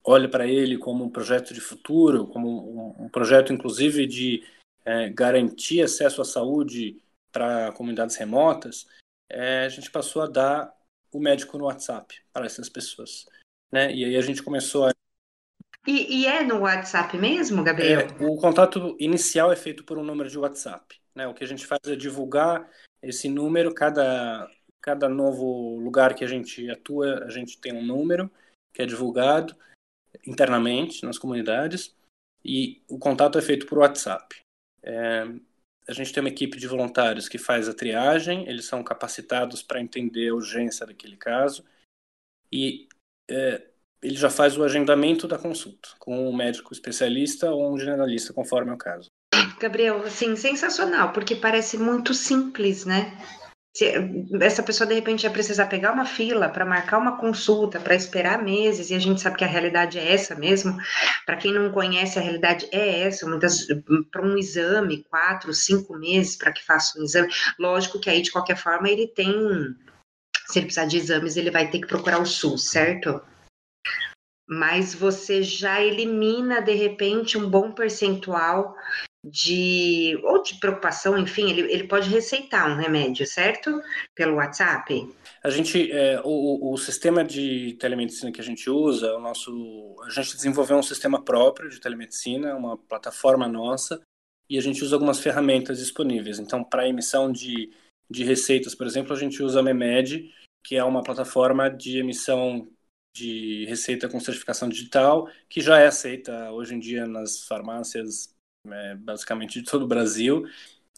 olha 0.06 0.30
para 0.30 0.48
ele 0.48 0.78
como 0.78 1.04
um 1.04 1.10
projeto 1.10 1.54
de 1.54 1.60
futuro, 1.60 2.28
como 2.28 2.96
um, 3.00 3.06
um 3.06 3.10
projeto, 3.10 3.52
inclusive, 3.52 4.06
de 4.06 4.44
é, 4.86 5.10
garantir 5.10 5.82
acesso 5.82 6.22
à 6.22 6.26
saúde 6.26 7.02
para 7.32 7.72
comunidades 7.72 8.16
remotas, 8.16 8.88
é, 9.30 9.66
a 9.66 9.70
gente 9.70 9.90
passou 9.90 10.22
a 10.22 10.28
dar 10.28 10.74
o 11.12 11.20
médico 11.20 11.58
no 11.58 11.66
WhatsApp 11.66 12.22
para 12.32 12.46
essas 12.46 12.70
pessoas. 12.70 13.26
Né? 13.72 13.94
E 13.94 14.06
aí 14.06 14.16
a 14.16 14.22
gente 14.22 14.44
começou 14.44 14.86
a 14.86 14.92
e, 15.88 16.22
e, 16.22 16.26
é 16.26 16.44
no 16.44 16.62
WhatsApp 16.62 17.16
mesmo, 17.16 17.64
Gabriel? 17.64 18.00
É, 18.00 18.26
o 18.26 18.36
contato 18.38 18.98
inicial 19.00 19.52
é 19.52 19.56
feito 19.56 19.84
por 19.84 20.00
um 20.00 20.04
número 20.04 20.28
de 20.28 20.40
WhatsApp. 20.40 21.00
Né? 21.14 21.28
O 21.28 21.34
que 21.36 21.44
a 21.44 21.48
gente 21.48 21.64
faz 21.64 21.80
é 21.86 21.96
divulgar 21.96 22.68
esse 23.04 23.30
número, 23.30 23.72
cada, 23.72 24.50
cada 24.82 25.08
novo 25.08 25.78
lugar 25.78 26.16
que 26.16 26.24
a 26.24 26.28
gente 26.28 26.68
atua, 26.72 27.24
a 27.24 27.30
gente 27.30 27.62
tem 27.62 27.72
um 27.72 27.86
número 27.86 28.32
que 28.74 28.82
é 28.82 28.86
divulgado 28.88 29.56
internamente 30.26 31.06
nas 31.06 31.18
comunidades 31.18 31.96
e 32.44 32.82
o 32.88 33.00
contato 33.00 33.38
é 33.38 33.42
feito 33.42 33.66
por 33.66 33.80
WhatsApp. 33.80 34.36
É, 34.84 35.28
a 35.88 35.94
gente 35.94 36.14
tem 36.14 36.22
uma 36.22 36.30
equipe 36.30 36.58
de 36.58 36.68
voluntários 36.68 37.28
que 37.28 37.38
faz 37.38 37.68
a 37.68 37.74
triagem, 37.74 38.48
eles 38.48 38.66
são 38.66 38.84
capacitados 38.84 39.62
para 39.62 39.82
entender 39.82 40.30
a 40.30 40.36
urgência 40.36 40.86
daquele 40.86 41.18
caso 41.18 41.64
e 42.52 42.88
é, 43.30 43.64
ele 44.02 44.16
já 44.16 44.30
faz 44.30 44.58
o 44.58 44.64
agendamento 44.64 45.28
da 45.28 45.38
consulta 45.38 45.90
com 46.00 46.30
um 46.30 46.36
médico 46.36 46.72
especialista 46.74 47.50
ou 47.52 47.74
um 47.74 47.80
generalista, 47.80 48.34
conforme 48.34 48.72
o 48.72 48.78
caso. 48.78 49.10
Gabriel, 49.60 50.04
assim, 50.04 50.36
sensacional, 50.36 51.12
porque 51.12 51.36
parece 51.36 51.78
muito 51.78 52.14
simples, 52.14 52.86
né? 52.86 53.18
Se 53.76 53.92
essa 54.42 54.64
pessoa 54.64 54.88
de 54.88 54.94
repente 54.94 55.24
vai 55.24 55.34
precisar 55.34 55.66
pegar 55.66 55.92
uma 55.92 56.06
fila 56.06 56.48
para 56.48 56.66
marcar 56.66 56.98
uma 56.98 57.18
consulta, 57.18 57.78
para 57.78 57.94
esperar 57.94 58.42
meses, 58.42 58.90
e 58.90 58.96
a 58.96 59.00
gente 59.00 59.20
sabe 59.20 59.36
que 59.36 59.44
a 59.44 59.48
realidade 59.48 60.00
é 60.00 60.14
essa 60.14 60.34
mesmo. 60.34 60.78
Para 61.26 61.36
quem 61.36 61.54
não 61.54 61.70
conhece, 61.72 62.18
a 62.18 62.22
realidade 62.22 62.70
é 62.72 63.02
essa. 63.02 63.28
Muitas 63.28 63.68
para 64.10 64.26
um 64.26 64.38
exame, 64.38 65.04
quatro, 65.04 65.54
cinco 65.54 65.98
meses 65.98 66.38
para 66.38 66.54
que 66.54 66.64
faça 66.64 66.98
um 66.98 67.04
exame. 67.04 67.28
Lógico 67.60 68.00
que 68.00 68.10
aí 68.10 68.22
de 68.22 68.32
qualquer 68.32 68.56
forma 68.56 68.90
ele 68.90 69.08
tem, 69.08 69.34
se 70.48 70.60
ele 70.60 70.68
precisar 70.68 70.86
de 70.86 70.98
exames, 70.98 71.36
ele 71.36 71.52
vai 71.52 71.70
ter 71.70 71.80
que 71.80 71.88
procurar 71.88 72.22
o 72.22 72.26
SUS, 72.26 72.70
certo? 72.70 73.22
mas 74.48 74.94
você 74.94 75.42
já 75.42 75.82
elimina 75.82 76.62
de 76.62 76.74
repente 76.74 77.36
um 77.38 77.50
bom 77.50 77.72
percentual 77.72 78.76
de 79.26 80.20
ou 80.24 80.44
de 80.44 80.56
preocupação, 80.60 81.18
enfim, 81.18 81.50
ele, 81.50 81.62
ele 81.72 81.88
pode 81.88 82.10
receitar 82.10 82.70
um 82.70 82.80
remédio, 82.80 83.26
certo? 83.26 83.82
Pelo 84.14 84.36
WhatsApp. 84.36 85.12
A 85.44 85.50
gente, 85.50 85.92
é, 85.92 86.22
o, 86.24 86.74
o 86.74 86.78
sistema 86.78 87.24
de 87.24 87.74
telemedicina 87.80 88.32
que 88.32 88.40
a 88.40 88.44
gente 88.44 88.70
usa, 88.70 89.16
o 89.16 89.20
nosso, 89.20 89.96
a 90.06 90.10
gente 90.10 90.36
desenvolveu 90.36 90.78
um 90.78 90.84
sistema 90.84 91.24
próprio 91.24 91.70
de 91.70 91.80
telemedicina, 91.80 92.56
uma 92.56 92.78
plataforma 92.78 93.48
nossa, 93.48 94.00
e 94.48 94.60
a 94.60 94.62
gente 94.62 94.84
usa 94.84 94.96
algumas 94.96 95.20
ferramentas 95.20 95.80
disponíveis. 95.80 96.38
Então, 96.38 96.64
para 96.64 96.88
emissão 96.88 97.32
de, 97.32 97.72
de 98.10 98.24
receitas, 98.24 98.76
por 98.76 98.86
exemplo, 98.86 99.14
a 99.14 99.20
gente 99.20 99.42
usa 99.42 99.60
a 99.60 99.64
Memed, 99.64 100.32
que 100.64 100.76
é 100.76 100.84
uma 100.84 101.02
plataforma 101.02 101.68
de 101.70 101.98
emissão 101.98 102.68
de 103.16 103.66
receita 103.66 104.10
com 104.10 104.20
certificação 104.20 104.68
digital, 104.68 105.28
que 105.50 105.62
já 105.62 105.80
é 105.80 105.88
aceita 105.88 106.52
hoje 106.52 106.76
em 106.76 106.80
dia 106.80 107.08
nas 107.08 107.46
farmácias, 107.48 108.35
é, 108.72 108.96
basicamente 108.96 109.62
de 109.62 109.70
todo 109.70 109.84
o 109.84 109.88
Brasil. 109.88 110.46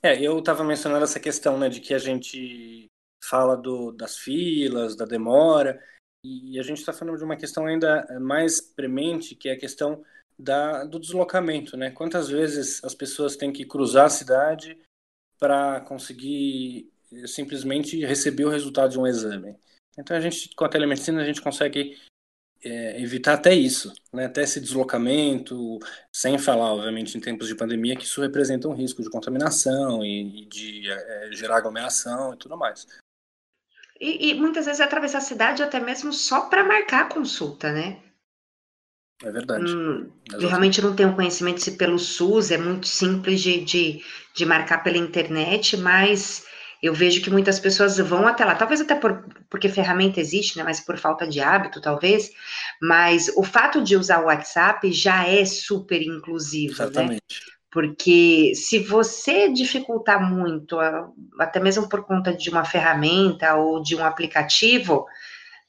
É, 0.01 0.21
eu 0.21 0.39
estava 0.39 0.63
mencionando 0.63 1.03
essa 1.03 1.19
questão 1.19 1.57
né, 1.57 1.69
de 1.69 1.81
que 1.81 1.93
a 1.93 1.97
gente 1.97 2.87
fala 3.23 3.55
do, 3.55 3.91
das 3.91 4.17
filas, 4.17 4.95
da 4.95 5.05
demora, 5.05 5.81
e 6.23 6.59
a 6.59 6.63
gente 6.63 6.79
está 6.79 6.93
falando 6.93 7.17
de 7.17 7.23
uma 7.23 7.37
questão 7.37 7.65
ainda 7.65 8.05
mais 8.19 8.61
premente, 8.61 9.35
que 9.35 9.49
é 9.49 9.53
a 9.53 9.59
questão 9.59 10.03
da, 10.37 10.83
do 10.83 10.99
deslocamento. 10.99 11.77
Né? 11.77 11.91
Quantas 11.91 12.29
vezes 12.29 12.83
as 12.83 12.93
pessoas 12.93 13.35
têm 13.35 13.51
que 13.51 13.65
cruzar 13.65 14.05
a 14.05 14.09
cidade 14.09 14.77
para 15.39 15.81
conseguir 15.81 16.91
eh, 17.11 17.27
simplesmente 17.27 18.03
receber 18.05 18.45
o 18.45 18.49
resultado 18.49 18.91
de 18.91 18.99
um 18.99 19.07
exame? 19.07 19.55
Então 19.97 20.15
a 20.15 20.19
gente, 20.19 20.53
com 20.55 20.65
a 20.65 20.69
telemedicina, 20.69 21.21
a 21.21 21.25
gente 21.25 21.41
consegue 21.41 21.97
é, 22.67 23.01
evitar 23.01 23.33
até 23.33 23.53
isso, 23.53 23.93
né? 24.13 24.25
até 24.25 24.43
esse 24.43 24.59
deslocamento, 24.59 25.79
sem 26.11 26.37
falar, 26.37 26.73
obviamente, 26.73 27.17
em 27.17 27.21
tempos 27.21 27.47
de 27.47 27.55
pandemia, 27.55 27.95
que 27.95 28.03
isso 28.03 28.21
representa 28.21 28.67
um 28.67 28.73
risco 28.73 29.01
de 29.01 29.09
contaminação 29.09 30.03
e, 30.03 30.43
e 30.43 30.45
de 30.45 30.89
é, 30.89 31.29
gerar 31.31 31.57
aglomeração 31.57 32.33
e 32.33 32.37
tudo 32.37 32.57
mais. 32.57 32.87
E, 33.99 34.29
e, 34.29 34.33
muitas 34.35 34.65
vezes 34.65 34.81
atravessar 34.81 35.19
a 35.19 35.21
cidade 35.21 35.63
até 35.63 35.79
mesmo 35.79 36.13
só 36.13 36.41
para 36.41 36.63
marcar 36.63 37.05
a 37.05 37.09
consulta, 37.09 37.71
né? 37.71 37.99
É 39.23 39.31
verdade. 39.31 39.65
Hum, 39.65 40.11
eu 40.33 40.47
realmente 40.47 40.79
não 40.81 40.95
tenho 40.95 41.15
conhecimento 41.15 41.61
se 41.61 41.71
pelo 41.71 41.97
SUS 41.97 42.51
é 42.51 42.57
muito 42.57 42.87
simples 42.87 43.41
de, 43.41 43.63
de, 43.65 44.03
de 44.35 44.45
marcar 44.45 44.83
pela 44.83 44.97
internet, 44.97 45.75
mas 45.77 46.45
eu 46.81 46.93
vejo 46.93 47.21
que 47.21 47.29
muitas 47.29 47.59
pessoas 47.59 47.97
vão 47.97 48.27
até 48.27 48.45
lá, 48.45 48.55
talvez 48.55 48.81
até 48.81 48.95
por, 48.95 49.25
porque 49.49 49.69
ferramenta 49.69 50.19
existe, 50.19 50.57
né, 50.57 50.63
mas 50.63 50.79
por 50.79 50.97
falta 50.97 51.27
de 51.27 51.39
hábito, 51.39 51.81
talvez, 51.81 52.31
mas 52.81 53.31
o 53.35 53.43
fato 53.43 53.81
de 53.81 53.95
usar 53.95 54.21
o 54.21 54.25
WhatsApp 54.25 54.91
já 54.91 55.27
é 55.27 55.43
super 55.45 56.01
inclusivo, 56.01 56.77
né? 56.77 56.83
Exatamente. 56.85 57.11
né? 57.13 57.57
Porque 57.69 58.53
se 58.55 58.79
você 58.79 59.49
dificultar 59.49 60.23
muito, 60.27 60.77
até 61.37 61.59
mesmo 61.59 61.87
por 61.87 62.05
conta 62.05 62.33
de 62.33 62.49
uma 62.49 62.63
ferramenta 62.63 63.55
ou 63.55 63.81
de 63.81 63.95
um 63.95 64.03
aplicativo, 64.03 65.05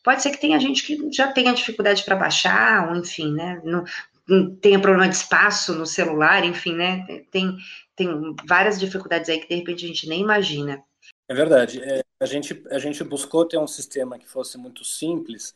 pode 0.03 0.23
ser 0.23 0.31
que 0.31 0.41
tenha 0.41 0.59
gente 0.61 0.85
que 0.85 0.97
já 1.13 1.33
tenha 1.33 1.53
dificuldade 1.53 2.05
para 2.05 2.17
baixar, 2.17 2.89
ou 2.89 2.97
enfim, 2.97 3.33
né? 3.35 3.61
Não, 3.65 3.85
não 4.29 4.55
tenha 4.57 4.79
problema 4.79 5.09
de 5.09 5.17
espaço 5.17 5.75
no 5.75 5.85
celular, 5.85 6.45
enfim, 6.45 6.75
né? 6.75 7.05
Tem, 7.31 7.57
tem 7.97 8.35
várias 8.47 8.79
dificuldades 8.79 9.29
aí 9.29 9.41
que 9.41 9.49
de 9.49 9.57
repente 9.57 9.85
a 9.85 9.89
gente 9.89 10.09
nem 10.09 10.23
imagina. 10.23 10.83
É 11.29 11.35
verdade. 11.35 11.83
É, 11.83 12.03
a, 12.21 12.27
gente, 12.27 12.65
a 12.71 12.79
gente 12.79 13.05
buscou 13.05 13.47
ter 13.47 13.59
um 13.59 13.67
sistema 13.67 14.19
que 14.19 14.27
fosse 14.27 14.57
muito 14.57 14.83
simples, 14.85 15.55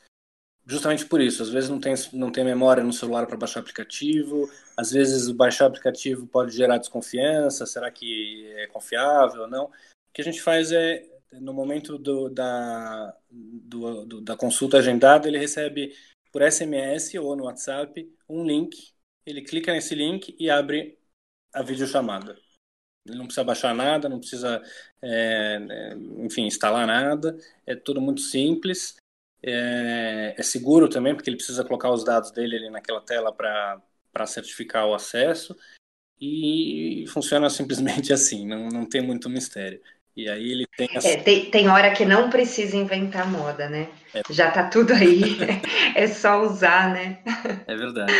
justamente 0.66 1.06
por 1.06 1.20
isso. 1.20 1.42
Às 1.42 1.48
vezes 1.48 1.70
não 1.70 1.80
tem, 1.80 1.94
não 2.12 2.30
tem 2.30 2.44
memória 2.44 2.84
no 2.84 2.92
celular 2.92 3.26
para 3.26 3.38
baixar 3.38 3.60
aplicativo, 3.60 4.50
às 4.76 4.92
vezes 4.92 5.30
baixar 5.30 5.66
aplicativo 5.66 6.26
pode 6.26 6.54
gerar 6.54 6.78
desconfiança, 6.78 7.64
será 7.64 7.90
que 7.90 8.46
é 8.56 8.66
confiável 8.66 9.42
ou 9.42 9.48
não? 9.48 9.64
O 9.64 10.12
que 10.12 10.20
a 10.20 10.24
gente 10.24 10.42
faz 10.42 10.70
é, 10.72 11.08
no 11.32 11.54
momento 11.54 11.96
do, 11.96 12.28
da, 12.28 13.16
do, 13.30 14.04
do, 14.04 14.20
da 14.20 14.36
consulta 14.36 14.76
agendada, 14.76 15.26
ele 15.26 15.38
recebe 15.38 15.96
por 16.30 16.42
SMS 16.42 17.14
ou 17.18 17.34
no 17.34 17.44
WhatsApp 17.44 18.10
um 18.28 18.44
link, 18.44 18.92
ele 19.24 19.42
clica 19.42 19.72
nesse 19.72 19.94
link 19.94 20.36
e 20.38 20.50
abre 20.50 20.98
a 21.52 21.62
videochamada. 21.62 22.36
Ele 23.06 23.18
não 23.18 23.24
precisa 23.24 23.44
baixar 23.44 23.74
nada, 23.74 24.08
não 24.08 24.18
precisa, 24.18 24.62
é, 25.02 25.58
é, 25.68 25.94
enfim, 26.24 26.46
instalar 26.46 26.86
nada. 26.86 27.36
É 27.66 27.74
tudo 27.74 28.00
muito 28.00 28.20
simples. 28.20 28.96
É, 29.44 30.34
é, 30.38 30.42
seguro 30.42 30.88
também, 30.88 31.14
porque 31.14 31.28
ele 31.28 31.36
precisa 31.36 31.64
colocar 31.64 31.90
os 31.90 32.04
dados 32.04 32.30
dele 32.30 32.56
ali 32.56 32.70
naquela 32.70 33.00
tela 33.00 33.32
para 33.32 34.26
certificar 34.26 34.86
o 34.86 34.94
acesso. 34.94 35.56
E 36.20 37.04
funciona 37.08 37.50
simplesmente 37.50 38.12
assim, 38.14 38.46
não, 38.46 38.68
não 38.68 38.88
tem 38.88 39.02
muito 39.02 39.28
mistério. 39.28 39.80
E 40.14 40.28
aí 40.28 40.52
ele 40.52 40.66
tem, 40.76 40.88
essa... 40.94 41.08
é, 41.08 41.16
tem 41.16 41.50
tem 41.50 41.68
hora 41.68 41.90
que 41.94 42.04
não 42.04 42.28
precisa 42.28 42.76
inventar 42.76 43.28
moda, 43.30 43.68
né? 43.68 43.88
É. 44.14 44.20
Já 44.30 44.50
tá 44.50 44.68
tudo 44.68 44.92
aí, 44.92 45.38
é 45.96 46.06
só 46.06 46.42
usar, 46.42 46.92
né? 46.92 47.22
É 47.66 47.74
verdade. 47.74 48.12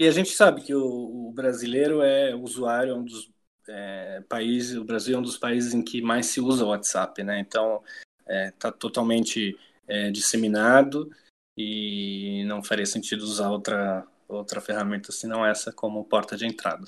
E 0.00 0.08
a 0.08 0.10
gente 0.10 0.30
sabe 0.30 0.62
que 0.62 0.74
o, 0.74 1.28
o 1.28 1.32
brasileiro 1.34 2.00
é 2.00 2.34
usuário, 2.34 2.92
é 2.92 2.96
um 2.96 3.04
dos 3.04 3.30
é, 3.68 4.22
país, 4.28 4.74
o 4.74 4.84
Brasil 4.84 5.16
é 5.16 5.18
um 5.18 5.22
dos 5.22 5.38
países 5.38 5.74
em 5.74 5.82
que 5.82 6.00
mais 6.00 6.26
se 6.26 6.40
usa 6.40 6.64
o 6.64 6.68
WhatsApp, 6.68 7.22
né? 7.22 7.38
Então 7.38 7.82
está 8.20 8.32
é, 8.32 8.50
tá 8.52 8.72
totalmente 8.72 9.58
é, 9.86 10.10
disseminado 10.10 11.10
e 11.56 12.44
não 12.46 12.62
faria 12.62 12.86
sentido 12.86 13.22
usar 13.22 13.50
outra 13.50 14.06
outra 14.28 14.60
ferramenta 14.60 15.12
senão 15.12 15.46
essa 15.46 15.72
como 15.72 16.04
porta 16.04 16.36
de 16.36 16.46
entrada. 16.46 16.84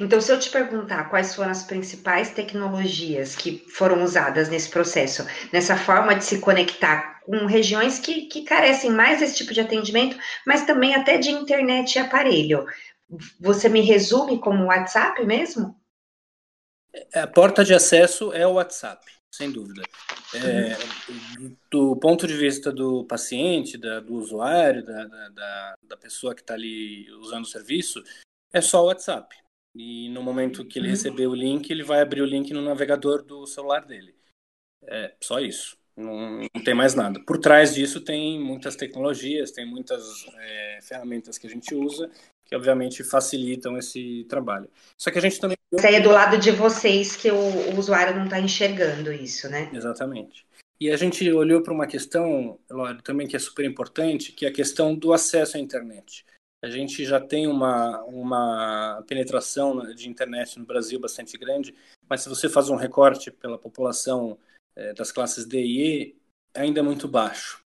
Então, 0.00 0.20
se 0.20 0.32
eu 0.32 0.38
te 0.38 0.50
perguntar 0.50 1.08
quais 1.08 1.34
foram 1.34 1.50
as 1.50 1.62
principais 1.62 2.30
tecnologias 2.30 3.36
que 3.36 3.64
foram 3.70 4.02
usadas 4.02 4.48
nesse 4.48 4.68
processo, 4.68 5.24
nessa 5.52 5.76
forma 5.76 6.14
de 6.14 6.24
se 6.24 6.40
conectar 6.40 7.20
com 7.20 7.46
regiões 7.46 8.00
que, 8.00 8.22
que 8.22 8.42
carecem 8.42 8.90
mais 8.90 9.20
desse 9.20 9.36
tipo 9.36 9.54
de 9.54 9.60
atendimento, 9.60 10.18
mas 10.44 10.66
também 10.66 10.94
até 10.94 11.18
de 11.18 11.30
internet 11.30 11.94
e 11.94 11.98
aparelho, 12.00 12.66
você 13.40 13.68
me 13.68 13.80
resume 13.80 14.40
como 14.40 14.66
WhatsApp 14.66 15.24
mesmo? 15.24 15.78
É, 17.12 17.20
a 17.20 17.26
porta 17.26 17.64
de 17.64 17.74
acesso 17.74 18.32
é 18.32 18.46
o 18.46 18.54
WhatsApp, 18.54 19.04
sem 19.32 19.50
dúvida. 19.50 19.82
É, 20.34 20.76
do 21.70 21.96
ponto 21.96 22.26
de 22.26 22.36
vista 22.36 22.72
do 22.72 23.04
paciente, 23.04 23.78
da, 23.78 24.00
do 24.00 24.14
usuário, 24.14 24.84
da, 24.84 25.04
da, 25.28 25.74
da 25.82 25.96
pessoa 25.96 26.34
que 26.34 26.40
está 26.40 26.54
ali 26.54 27.10
usando 27.20 27.44
o 27.44 27.48
serviço, 27.48 28.02
é 28.52 28.60
só 28.60 28.82
o 28.82 28.86
WhatsApp. 28.86 29.36
E 29.74 30.08
no 30.08 30.22
momento 30.22 30.64
que 30.64 30.78
ele 30.78 30.88
uhum. 30.88 30.94
receber 30.94 31.26
o 31.26 31.34
link, 31.34 31.70
ele 31.70 31.82
vai 31.82 32.00
abrir 32.00 32.22
o 32.22 32.26
link 32.26 32.52
no 32.52 32.62
navegador 32.62 33.22
do 33.22 33.46
celular 33.46 33.84
dele. 33.84 34.14
É 34.84 35.14
só 35.20 35.38
isso. 35.38 35.76
Não, 35.94 36.40
não 36.54 36.64
tem 36.64 36.74
mais 36.74 36.94
nada. 36.94 37.20
Por 37.24 37.38
trás 37.38 37.74
disso 37.74 38.00
tem 38.00 38.40
muitas 38.40 38.74
tecnologias, 38.74 39.50
tem 39.50 39.66
muitas 39.66 40.26
é, 40.38 40.78
ferramentas 40.82 41.36
que 41.36 41.46
a 41.46 41.50
gente 41.50 41.74
usa 41.74 42.10
que 42.46 42.54
obviamente 42.54 43.04
facilitam 43.04 43.76
esse 43.76 44.24
trabalho. 44.28 44.70
Só 44.96 45.10
que 45.10 45.18
a 45.18 45.20
gente 45.20 45.40
também. 45.40 45.56
Isso 45.72 45.86
aí 45.86 45.96
é 45.96 46.00
do 46.00 46.10
lado 46.10 46.38
de 46.38 46.52
vocês 46.52 47.16
que 47.16 47.30
o, 47.30 47.36
o 47.36 47.78
usuário 47.78 48.14
não 48.14 48.24
está 48.24 48.40
enxergando 48.40 49.12
isso, 49.12 49.48
né? 49.50 49.68
Exatamente. 49.74 50.46
E 50.80 50.90
a 50.90 50.96
gente 50.96 51.30
olhou 51.32 51.62
para 51.62 51.72
uma 51.72 51.86
questão, 51.86 52.58
Lório, 52.70 53.02
também 53.02 53.26
que 53.26 53.34
é 53.34 53.38
super 53.38 53.64
importante, 53.64 54.32
que 54.32 54.46
é 54.46 54.48
a 54.48 54.52
questão 54.52 54.94
do 54.94 55.12
acesso 55.12 55.56
à 55.56 55.60
internet. 55.60 56.24
A 56.62 56.68
gente 56.68 57.04
já 57.04 57.20
tem 57.20 57.46
uma, 57.46 58.02
uma 58.04 59.02
penetração 59.06 59.94
de 59.94 60.08
internet 60.08 60.58
no 60.58 60.66
Brasil 60.66 61.00
bastante 61.00 61.36
grande, 61.36 61.74
mas 62.08 62.22
se 62.22 62.28
você 62.28 62.48
faz 62.48 62.68
um 62.68 62.76
recorte 62.76 63.30
pela 63.30 63.58
população 63.58 64.38
é, 64.74 64.92
das 64.92 65.10
classes 65.10 65.46
D 65.46 65.62
e 65.62 65.80
E, 65.80 66.16
ainda 66.54 66.80
é 66.80 66.82
muito 66.82 67.08
baixo 67.08 67.60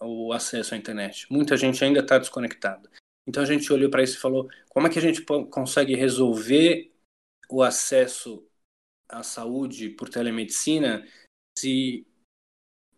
o 0.00 0.32
acesso 0.32 0.74
à 0.74 0.76
internet. 0.76 1.26
Muita 1.30 1.56
gente 1.56 1.82
ainda 1.84 2.00
está 2.00 2.18
desconectada. 2.18 2.88
Então 3.26 3.42
a 3.42 3.46
gente 3.46 3.72
olhou 3.72 3.90
para 3.90 4.02
isso 4.02 4.16
e 4.16 4.20
falou: 4.20 4.48
como 4.68 4.86
é 4.86 4.90
que 4.90 4.98
a 4.98 5.02
gente 5.02 5.22
consegue 5.22 5.94
resolver 5.94 6.92
o 7.48 7.62
acesso 7.62 8.46
à 9.08 9.22
saúde 9.22 9.90
por 9.90 10.08
telemedicina 10.08 11.06
se 11.58 12.06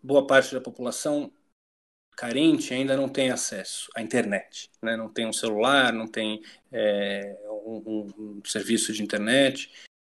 boa 0.02 0.26
parte 0.26 0.54
da 0.54 0.60
população 0.60 1.32
carente 2.16 2.72
ainda 2.72 2.96
não 2.96 3.08
tem 3.08 3.30
acesso 3.30 3.90
à 3.94 4.00
internet, 4.00 4.70
né? 4.82 4.96
não 4.96 5.12
tem 5.12 5.26
um 5.26 5.32
celular, 5.32 5.92
não 5.92 6.08
tem 6.08 6.42
é, 6.72 7.36
um, 7.50 8.38
um, 8.38 8.44
serviço 8.44 8.92
de 8.92 9.02
internet. 9.02 9.70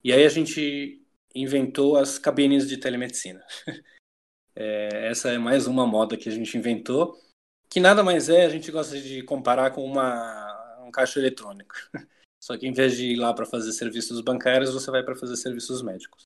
E 0.05 0.13
aí 0.13 0.25
a 0.25 0.29
gente 0.29 1.03
inventou 1.35 1.97
as 1.97 2.19
cabines 2.19 2.69
de 2.69 2.77
telemedicina. 2.77 3.45
É, 4.59 5.09
essa 5.09 5.29
é 5.29 5.37
mais 5.37 5.67
uma 5.67 5.87
moda 5.87 6.17
que 6.17 6.31
a 6.31 6.33
gente 6.33 6.57
inventou 6.57 7.15
que 7.77 7.81
nada 7.81 8.03
mais 8.03 8.31
é, 8.31 8.47
a 8.47 8.49
gente 8.49 8.73
gosta 8.73 8.99
de 8.99 9.23
comparar 9.23 9.71
com 9.71 9.85
uma, 9.85 10.81
um 10.87 10.91
caixa 10.91 11.21
eletrônico. 11.21 11.75
Só 12.43 12.57
que 12.57 12.67
em 12.67 12.73
vez 12.73 12.97
de 12.97 13.13
ir 13.13 13.17
lá 13.17 13.35
para 13.35 13.45
fazer 13.45 13.71
serviços 13.73 14.23
bancários, 14.23 14.73
você 14.73 14.91
vai 14.91 15.03
para 15.03 15.15
fazer 15.15 15.37
serviços 15.37 15.83
médicos. 15.83 16.25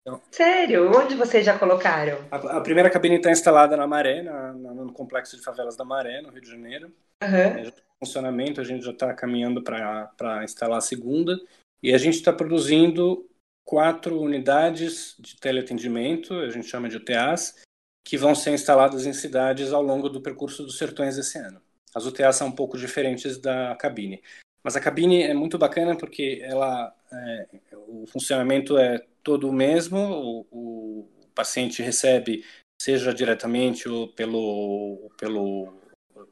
Então, 0.00 0.20
Sério? 0.32 0.90
Onde 0.90 1.14
vocês 1.14 1.46
já 1.46 1.56
colocaram? 1.56 2.18
A, 2.28 2.56
a 2.56 2.60
primeira 2.60 2.90
cabine 2.90 3.18
está 3.18 3.30
instalada 3.30 3.76
na 3.76 3.86
Maré, 3.86 4.20
na, 4.22 4.52
na, 4.52 4.74
no 4.74 4.92
complexo 4.92 5.36
de 5.36 5.44
favelas 5.44 5.76
da 5.76 5.84
Maré, 5.84 6.20
no 6.20 6.30
Rio 6.30 6.42
de 6.42 6.50
Janeiro. 6.50 6.92
Uhum. 7.22 7.36
É, 7.36 7.72
funcionamento, 8.02 8.60
a 8.60 8.64
gente 8.64 8.84
já 8.84 8.90
está 8.90 9.14
caminhando 9.14 9.62
para 9.62 10.42
instalar 10.42 10.78
a 10.78 10.80
segunda. 10.80 11.40
E 11.80 11.94
a 11.94 11.98
gente 11.98 12.14
está 12.14 12.32
produzindo 12.32 13.30
quatro 13.64 14.20
unidades 14.20 15.14
de 15.20 15.36
teleatendimento, 15.36 16.34
a 16.34 16.50
gente 16.50 16.66
chama 16.66 16.88
de 16.88 16.96
UTAs, 16.96 17.62
que 18.04 18.18
vão 18.18 18.34
ser 18.34 18.52
instaladas 18.52 19.06
em 19.06 19.12
cidades 19.14 19.72
ao 19.72 19.82
longo 19.82 20.10
do 20.10 20.20
percurso 20.20 20.62
dos 20.62 20.76
sertões 20.76 21.16
esse 21.16 21.38
ano. 21.38 21.60
As 21.94 22.04
UTAs 22.04 22.36
são 22.36 22.48
um 22.48 22.52
pouco 22.52 22.76
diferentes 22.76 23.38
da 23.38 23.74
cabine. 23.76 24.22
Mas 24.62 24.76
a 24.76 24.80
cabine 24.80 25.22
é 25.22 25.32
muito 25.32 25.56
bacana 25.56 25.96
porque 25.96 26.40
ela, 26.42 26.94
é, 27.12 27.46
o 27.72 28.06
funcionamento 28.06 28.76
é 28.76 29.04
todo 29.22 29.48
o 29.48 29.52
mesmo, 29.52 29.98
o, 29.98 30.46
o, 30.50 31.08
paciente 31.34 31.82
recebe, 31.82 32.44
seja 32.80 33.12
diretamente 33.12 33.88
ou 33.88 34.08
pelo, 34.08 35.10
pelo, 35.18 35.74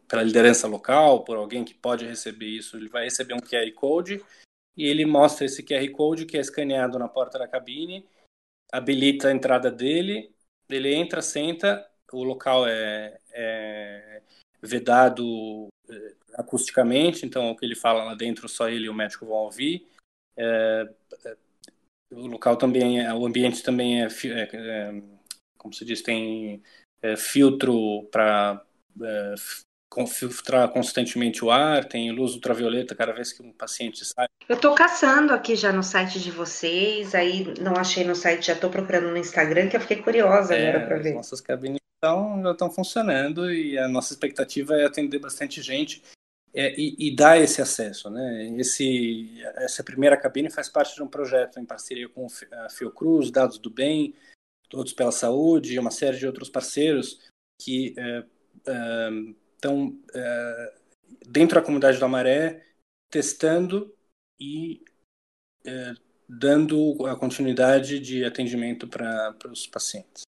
pela 0.07 0.23
liderança 0.23 0.69
local, 0.69 1.25
por 1.25 1.37
alguém 1.37 1.65
que 1.65 1.75
pode 1.75 2.07
receber 2.07 2.47
isso, 2.47 2.77
ele 2.77 2.89
vai 2.89 3.05
receber 3.05 3.35
um 3.35 3.41
QR 3.41 3.71
Code 3.75 4.23
e 4.77 4.87
ele 4.87 5.05
mostra 5.05 5.45
esse 5.45 5.63
QR 5.63 5.89
Code 5.91 6.25
que 6.25 6.37
é 6.37 6.41
escaneado 6.41 6.99
na 6.99 7.09
porta 7.09 7.39
da 7.39 7.49
cabine, 7.49 8.07
habilita 8.71 9.29
a 9.29 9.33
entrada 9.33 9.71
dele 9.71 10.33
ele 10.69 10.95
entra, 10.95 11.23
senta, 11.23 11.87
o 12.13 12.23
local 12.23 12.67
é, 12.67 13.19
é 13.33 14.23
vedado 14.61 15.69
é, 15.89 16.15
acusticamente, 16.35 17.27
então 17.27 17.51
o 17.51 17.57
que 17.57 17.65
ele 17.65 17.75
fala 17.75 18.05
lá 18.05 18.15
dentro 18.15 18.49
só 18.49 18.69
ele 18.69 18.87
e 18.87 18.89
o 18.89 18.95
médico 18.95 19.27
vão 19.27 19.37
ouvir. 19.37 19.87
É, 20.37 20.89
é 21.25 21.37
o 22.13 22.27
local 22.27 22.57
também, 22.57 23.01
é, 23.01 23.13
o 23.15 23.27
ambiente 23.27 23.63
também 23.63 24.03
é, 24.03 24.07
é, 24.07 24.49
é 24.53 25.03
como 25.57 25.73
se 25.73 25.85
diz, 25.85 26.03
tem 26.03 26.63
filtro 27.17 28.05
para 28.11 28.65
filtrar 30.07 30.69
constantemente 30.71 31.45
o 31.45 31.51
ar, 31.51 31.85
tem 31.85 32.11
luz 32.11 32.35
ultravioleta 32.35 32.95
cada 32.95 33.13
vez 33.13 33.33
que 33.33 33.43
um 33.43 33.53
paciente 33.53 34.05
sai. 34.05 34.27
Eu 34.49 34.57
estou 34.57 34.75
caçando 34.75 35.33
aqui 35.33 35.55
já 35.55 35.73
no 35.73 35.83
site 35.83 36.19
de 36.21 36.31
vocês, 36.31 37.15
aí 37.15 37.53
não 37.61 37.77
achei 37.77 38.05
no 38.05 38.15
site, 38.15 38.47
já 38.47 38.55
estou 38.55 38.71
procurando 38.71 39.09
no 39.09 39.17
Instagram, 39.17 39.69
que 39.69 39.77
eu 39.77 39.81
fiquei 39.81 39.99
curiosa 39.99 40.55
é, 40.55 40.69
agora 40.69 40.87
para 40.87 40.99
ver. 40.99 41.15
Nossas 41.15 41.41
cabines 41.41 41.81
estão 41.95 42.43
já 42.43 42.51
estão 42.53 42.71
funcionando 42.71 43.53
e 43.53 43.79
a 43.79 43.87
nossa 43.87 44.13
expectativa 44.13 44.75
é 44.75 44.85
atender 44.85 45.19
bastante 45.19 45.63
gente 45.63 46.03
é, 46.55 46.75
e, 46.79 46.97
e, 46.99 47.17
dar 47.17 47.39
esse 47.39 47.63
acesso, 47.63 48.11
né? 48.11 48.55
Esse, 48.59 49.41
essa 49.57 49.83
primeira 49.83 50.17
cabine 50.17 50.51
faz 50.51 50.69
parte 50.69 50.95
de 50.95 51.03
um 51.03 51.09
projeto 51.09 51.59
em 51.59 51.65
parceria 51.65 52.09
com 52.09 52.27
a 52.53 52.69
Fiocruz, 52.69 53.31
Dados 53.31 53.59
do 53.59 53.71
Bem, 53.71 54.15
Todos 54.69 54.93
pela 54.93 55.13
Saúde 55.13 55.75
e 55.75 55.79
uma 55.79 55.91
série 55.91 56.19
de 56.19 56.27
outros 56.27 56.51
parceiros 56.51 57.21
que 57.61 57.95
estão 57.95 58.75
é, 58.75 59.42
é, 59.69 60.19
é, 60.19 60.75
dentro 61.27 61.57
da 61.57 61.63
comunidade 61.65 61.99
do 61.99 62.05
Amaré 62.05 62.65
testando 63.11 63.95
e 64.41 64.85
é, 65.67 65.95
dando 66.29 67.07
a 67.07 67.17
continuidade 67.17 68.01
de 68.01 68.25
atendimento 68.25 68.89
para 68.89 69.37
os 69.51 69.67
pacientes. 69.67 70.23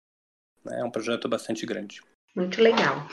É 0.70 0.84
um 0.84 0.92
projeto 0.92 1.28
bastante 1.28 1.66
grande. 1.66 2.02
Muito 2.36 2.62
legal. 2.62 3.08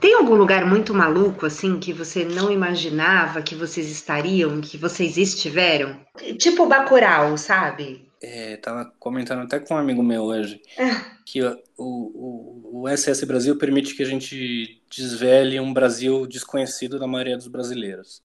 Tem 0.00 0.14
algum 0.14 0.34
lugar 0.34 0.64
muito 0.64 0.94
maluco, 0.94 1.44
assim, 1.44 1.78
que 1.78 1.92
você 1.92 2.24
não 2.24 2.50
imaginava 2.50 3.42
que 3.42 3.54
vocês 3.54 3.90
estariam, 3.90 4.60
que 4.60 4.78
vocês 4.78 5.18
estiveram? 5.18 6.00
Tipo 6.38 6.66
Bacurau, 6.66 7.36
sabe? 7.36 8.05
É, 8.22 8.56
tava 8.56 8.90
comentando 8.98 9.42
até 9.42 9.60
com 9.60 9.74
um 9.74 9.76
amigo 9.76 10.02
meu 10.02 10.22
hoje 10.22 10.62
que 11.26 11.42
o, 11.42 11.62
o, 11.76 12.82
o 12.82 12.88
SS 12.88 13.26
Brasil 13.26 13.58
permite 13.58 13.94
que 13.94 14.02
a 14.02 14.06
gente 14.06 14.82
desvele 14.90 15.60
um 15.60 15.72
Brasil 15.72 16.26
desconhecido 16.26 16.98
da 16.98 17.06
maioria 17.06 17.36
dos 17.36 17.48
brasileiros. 17.48 18.22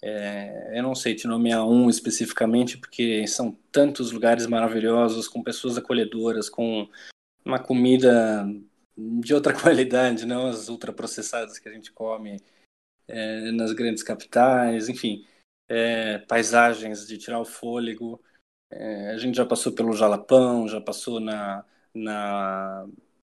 É, 0.00 0.78
eu 0.78 0.82
não 0.82 0.94
sei 0.94 1.14
te 1.14 1.26
nomear 1.26 1.66
um 1.66 1.90
especificamente, 1.90 2.78
porque 2.78 3.26
são 3.26 3.56
tantos 3.72 4.12
lugares 4.12 4.46
maravilhosos, 4.46 5.26
com 5.28 5.42
pessoas 5.42 5.76
acolhedoras, 5.76 6.48
com 6.48 6.88
uma 7.44 7.58
comida 7.58 8.46
de 8.96 9.34
outra 9.34 9.52
qualidade, 9.58 10.26
não 10.26 10.48
as 10.48 10.68
ultraprocessadas 10.68 11.58
que 11.58 11.68
a 11.68 11.72
gente 11.72 11.92
come 11.92 12.40
é, 13.08 13.50
nas 13.52 13.72
grandes 13.72 14.02
capitais, 14.02 14.88
enfim, 14.88 15.26
é, 15.68 16.18
paisagens 16.18 17.06
de 17.06 17.18
tirar 17.18 17.40
o 17.40 17.44
fôlego. 17.44 18.20
É, 18.70 19.10
a 19.10 19.18
gente 19.18 19.36
já 19.36 19.46
passou 19.46 19.72
pelo 19.72 19.92
Jalapão, 19.92 20.68
já 20.68 20.80
passou 20.80 21.20
na, 21.20 21.64
na 21.94 22.86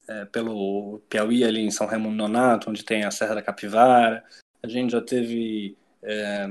é, 0.09 0.25
pelo 0.27 1.01
Piauí 1.09 1.45
ali 1.45 1.61
em 1.61 1.71
São 1.71 1.87
Raimundo 1.87 2.17
Nonato, 2.17 2.71
onde 2.71 2.85
tem 2.85 3.05
a 3.05 3.11
Serra 3.11 3.37
da 3.37 3.43
Capivara. 3.43 4.25
A 4.63 4.69
gente 4.69 4.93
já 4.93 5.01
teve 5.01 5.77
é, 6.03 6.47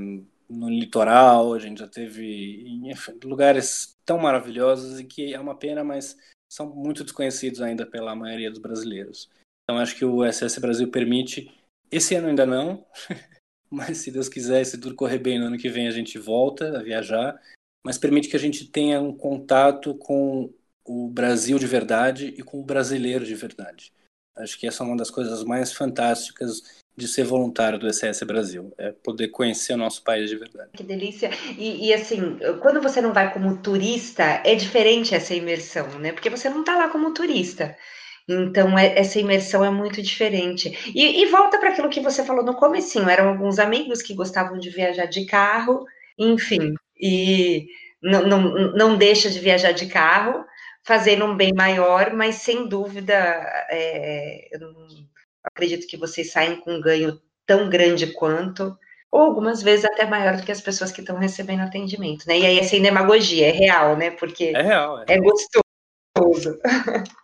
no 0.48 0.70
litoral, 0.70 1.52
a 1.52 1.58
gente 1.58 1.78
já 1.78 1.88
teve 1.88 2.62
em 2.66 2.92
lugares 3.24 3.96
tão 4.04 4.18
maravilhosos 4.18 4.98
e 4.98 5.04
que 5.04 5.34
é 5.34 5.38
uma 5.40 5.54
pena, 5.56 5.84
mas 5.84 6.16
são 6.50 6.74
muito 6.74 7.04
desconhecidos 7.04 7.60
ainda 7.60 7.84
pela 7.84 8.16
maioria 8.16 8.50
dos 8.50 8.58
brasileiros. 8.58 9.28
Então 9.64 9.78
acho 9.78 9.94
que 9.96 10.04
o 10.04 10.24
SS 10.24 10.58
Brasil 10.60 10.90
permite, 10.90 11.52
esse 11.90 12.14
ano 12.14 12.28
ainda 12.28 12.46
não, 12.46 12.86
mas 13.70 13.98
se 13.98 14.10
Deus 14.10 14.28
quiser, 14.28 14.64
se 14.64 14.80
tudo 14.80 14.94
correr 14.94 15.18
bem 15.18 15.38
no 15.38 15.46
ano 15.46 15.58
que 15.58 15.68
vem 15.68 15.86
a 15.86 15.90
gente 15.90 16.18
volta 16.18 16.78
a 16.78 16.82
viajar, 16.82 17.38
mas 17.88 17.96
permite 17.96 18.28
que 18.28 18.36
a 18.36 18.38
gente 18.38 18.66
tenha 18.66 19.00
um 19.00 19.14
contato 19.14 19.94
com 19.94 20.52
o 20.84 21.08
Brasil 21.08 21.58
de 21.58 21.66
verdade 21.66 22.34
e 22.36 22.42
com 22.42 22.60
o 22.60 22.62
brasileiro 22.62 23.24
de 23.24 23.34
verdade. 23.34 23.94
Acho 24.36 24.58
que 24.58 24.66
essa 24.66 24.84
é 24.84 24.86
uma 24.86 24.94
das 24.94 25.10
coisas 25.10 25.42
mais 25.42 25.72
fantásticas 25.72 26.82
de 26.94 27.08
ser 27.08 27.24
voluntário 27.24 27.78
do 27.78 27.88
SS 27.90 28.26
Brasil, 28.26 28.74
é 28.76 28.92
poder 28.92 29.28
conhecer 29.28 29.72
o 29.72 29.78
nosso 29.78 30.04
país 30.04 30.28
de 30.28 30.36
verdade. 30.36 30.68
Que 30.76 30.82
delícia! 30.82 31.30
E, 31.56 31.88
e, 31.88 31.94
assim, 31.94 32.38
quando 32.60 32.82
você 32.82 33.00
não 33.00 33.14
vai 33.14 33.32
como 33.32 33.56
turista, 33.56 34.42
é 34.44 34.54
diferente 34.54 35.14
essa 35.14 35.34
imersão, 35.34 35.88
né? 35.98 36.12
Porque 36.12 36.28
você 36.28 36.50
não 36.50 36.60
está 36.60 36.76
lá 36.76 36.90
como 36.90 37.14
turista. 37.14 37.74
Então, 38.28 38.78
é, 38.78 38.98
essa 38.98 39.18
imersão 39.18 39.64
é 39.64 39.70
muito 39.70 40.02
diferente. 40.02 40.92
E, 40.94 41.22
e 41.22 41.26
volta 41.30 41.56
para 41.56 41.70
aquilo 41.70 41.88
que 41.88 42.00
você 42.00 42.22
falou 42.22 42.44
no 42.44 42.54
comecinho, 42.54 43.08
eram 43.08 43.30
alguns 43.30 43.58
amigos 43.58 44.02
que 44.02 44.12
gostavam 44.12 44.58
de 44.58 44.68
viajar 44.68 45.06
de 45.06 45.24
carro, 45.24 45.86
enfim, 46.18 46.74
e 46.98 47.68
não, 48.02 48.26
não, 48.26 48.72
não 48.72 48.96
deixa 48.96 49.30
de 49.30 49.38
viajar 49.38 49.72
de 49.72 49.86
carro, 49.86 50.44
fazendo 50.84 51.24
um 51.24 51.36
bem 51.36 51.52
maior, 51.52 52.12
mas 52.14 52.36
sem 52.36 52.66
dúvida, 52.66 53.14
é, 53.70 54.48
eu 54.52 54.60
não 54.60 54.74
acredito 55.44 55.86
que 55.86 55.96
vocês 55.96 56.32
saem 56.32 56.56
com 56.60 56.74
um 56.74 56.80
ganho 56.80 57.20
tão 57.46 57.68
grande 57.68 58.12
quanto, 58.12 58.76
ou 59.10 59.20
algumas 59.20 59.62
vezes 59.62 59.84
até 59.84 60.06
maior 60.06 60.36
do 60.36 60.42
que 60.42 60.52
as 60.52 60.60
pessoas 60.60 60.92
que 60.92 61.00
estão 61.00 61.18
recebendo 61.18 61.60
atendimento, 61.60 62.26
né? 62.26 62.38
E 62.38 62.46
aí 62.46 62.58
é 62.58 62.62
sem 62.62 62.82
demagogia, 62.82 63.48
é 63.48 63.50
real, 63.50 63.96
né? 63.96 64.10
Porque 64.10 64.44
é, 64.44 64.62
real, 64.62 65.00
é, 65.00 65.04
é 65.08 65.18
gostoso. 65.18 66.58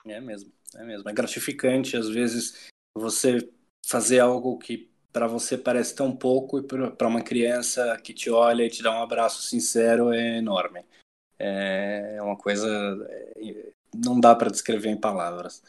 É 0.06 0.20
mesmo, 0.20 0.52
é 0.76 0.84
mesmo. 0.84 1.08
É 1.08 1.12
gratificante, 1.12 1.96
às 1.96 2.08
vezes, 2.08 2.68
você 2.94 3.38
fazer 3.86 4.20
algo 4.20 4.58
que 4.58 4.90
para 5.14 5.28
você 5.28 5.56
parece 5.56 5.94
tão 5.94 6.14
pouco 6.14 6.58
e 6.58 6.62
para 6.64 7.06
uma 7.06 7.22
criança 7.22 7.96
que 8.02 8.12
te 8.12 8.28
olha 8.28 8.64
e 8.64 8.68
te 8.68 8.82
dá 8.82 8.90
um 8.90 9.00
abraço 9.00 9.42
sincero 9.42 10.12
é 10.12 10.38
enorme. 10.38 10.84
É, 11.38 12.16
é 12.16 12.22
uma 12.22 12.36
coisa. 12.36 12.68
É, 13.36 13.70
não 13.94 14.18
dá 14.18 14.34
para 14.34 14.50
descrever 14.50 14.90
em 14.90 15.00
palavras. 15.00 15.62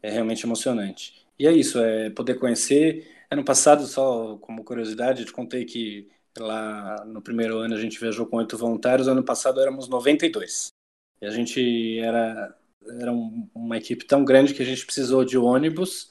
É 0.00 0.08
realmente 0.08 0.46
emocionante. 0.46 1.26
E 1.36 1.48
é 1.48 1.52
isso, 1.52 1.80
é 1.80 2.10
poder 2.10 2.38
conhecer. 2.38 3.12
Ano 3.28 3.44
passado, 3.44 3.84
só 3.88 4.36
como 4.36 4.62
curiosidade, 4.62 5.22
eu 5.22 5.26
te 5.26 5.32
contei 5.32 5.64
que 5.64 6.08
lá 6.38 7.04
no 7.04 7.20
primeiro 7.20 7.58
ano 7.58 7.74
a 7.74 7.80
gente 7.80 7.98
viajou 7.98 8.24
com 8.24 8.36
oito 8.36 8.56
voluntários, 8.56 9.08
ano 9.08 9.24
passado 9.24 9.60
éramos 9.60 9.88
92. 9.88 10.68
E 11.20 11.26
a 11.26 11.30
gente 11.30 11.98
era, 11.98 12.56
era 13.00 13.12
um, 13.12 13.48
uma 13.52 13.76
equipe 13.78 14.06
tão 14.06 14.24
grande 14.24 14.54
que 14.54 14.62
a 14.62 14.66
gente 14.66 14.86
precisou 14.86 15.24
de 15.24 15.36
ônibus 15.36 16.10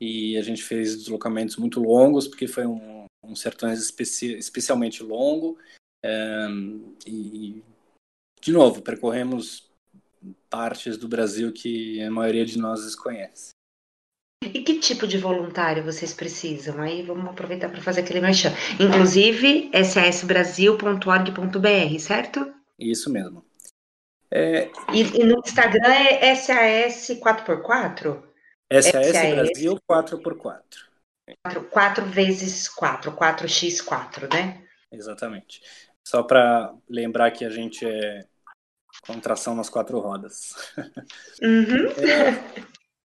e 0.00 0.36
a 0.36 0.42
gente 0.42 0.62
fez 0.62 0.96
deslocamentos 0.96 1.56
muito 1.56 1.80
longos, 1.80 2.28
porque 2.28 2.46
foi 2.46 2.66
um, 2.66 3.06
um 3.22 3.34
sertões 3.34 3.80
especi 3.80 4.34
especialmente 4.34 5.02
longo. 5.02 5.58
É, 6.04 6.46
e, 7.06 7.62
de 8.40 8.52
novo, 8.52 8.82
percorremos 8.82 9.68
partes 10.48 10.96
do 10.96 11.08
Brasil 11.08 11.52
que 11.52 12.00
a 12.02 12.10
maioria 12.10 12.44
de 12.44 12.58
nós 12.58 12.84
desconhece. 12.84 13.50
E 14.44 14.62
que 14.62 14.78
tipo 14.78 15.06
de 15.06 15.18
voluntário 15.18 15.82
vocês 15.82 16.12
precisam? 16.12 16.80
Aí 16.80 17.02
vamos 17.02 17.26
aproveitar 17.26 17.70
para 17.70 17.80
fazer 17.80 18.02
aquele 18.02 18.20
merchan. 18.20 18.52
Inclusive, 18.78 19.70
sasbrasil.org.br, 19.84 21.98
certo? 21.98 22.54
Isso 22.78 23.10
mesmo. 23.10 23.44
É... 24.30 24.70
E, 24.92 25.20
e, 25.20 25.24
no 25.24 25.38
Instagram 25.38 25.88
é 25.88 26.34
SAS 26.34 27.08
4x4? 27.08 28.25
SAS, 28.72 29.06
SAS 29.06 29.34
Brasil 29.34 29.78
4x4. 29.88 30.62
4, 31.44 31.64
4 31.70 32.04
vezes 32.06 32.68
4, 32.68 33.12
4x4, 33.12 34.32
né? 34.32 34.64
Exatamente. 34.92 35.60
Só 36.06 36.22
para 36.22 36.72
lembrar 36.88 37.30
que 37.32 37.44
a 37.44 37.50
gente 37.50 37.84
é 37.84 38.26
contração 39.06 39.54
nas 39.54 39.68
quatro 39.68 39.98
rodas. 39.98 40.54
Uhum. 41.42 41.86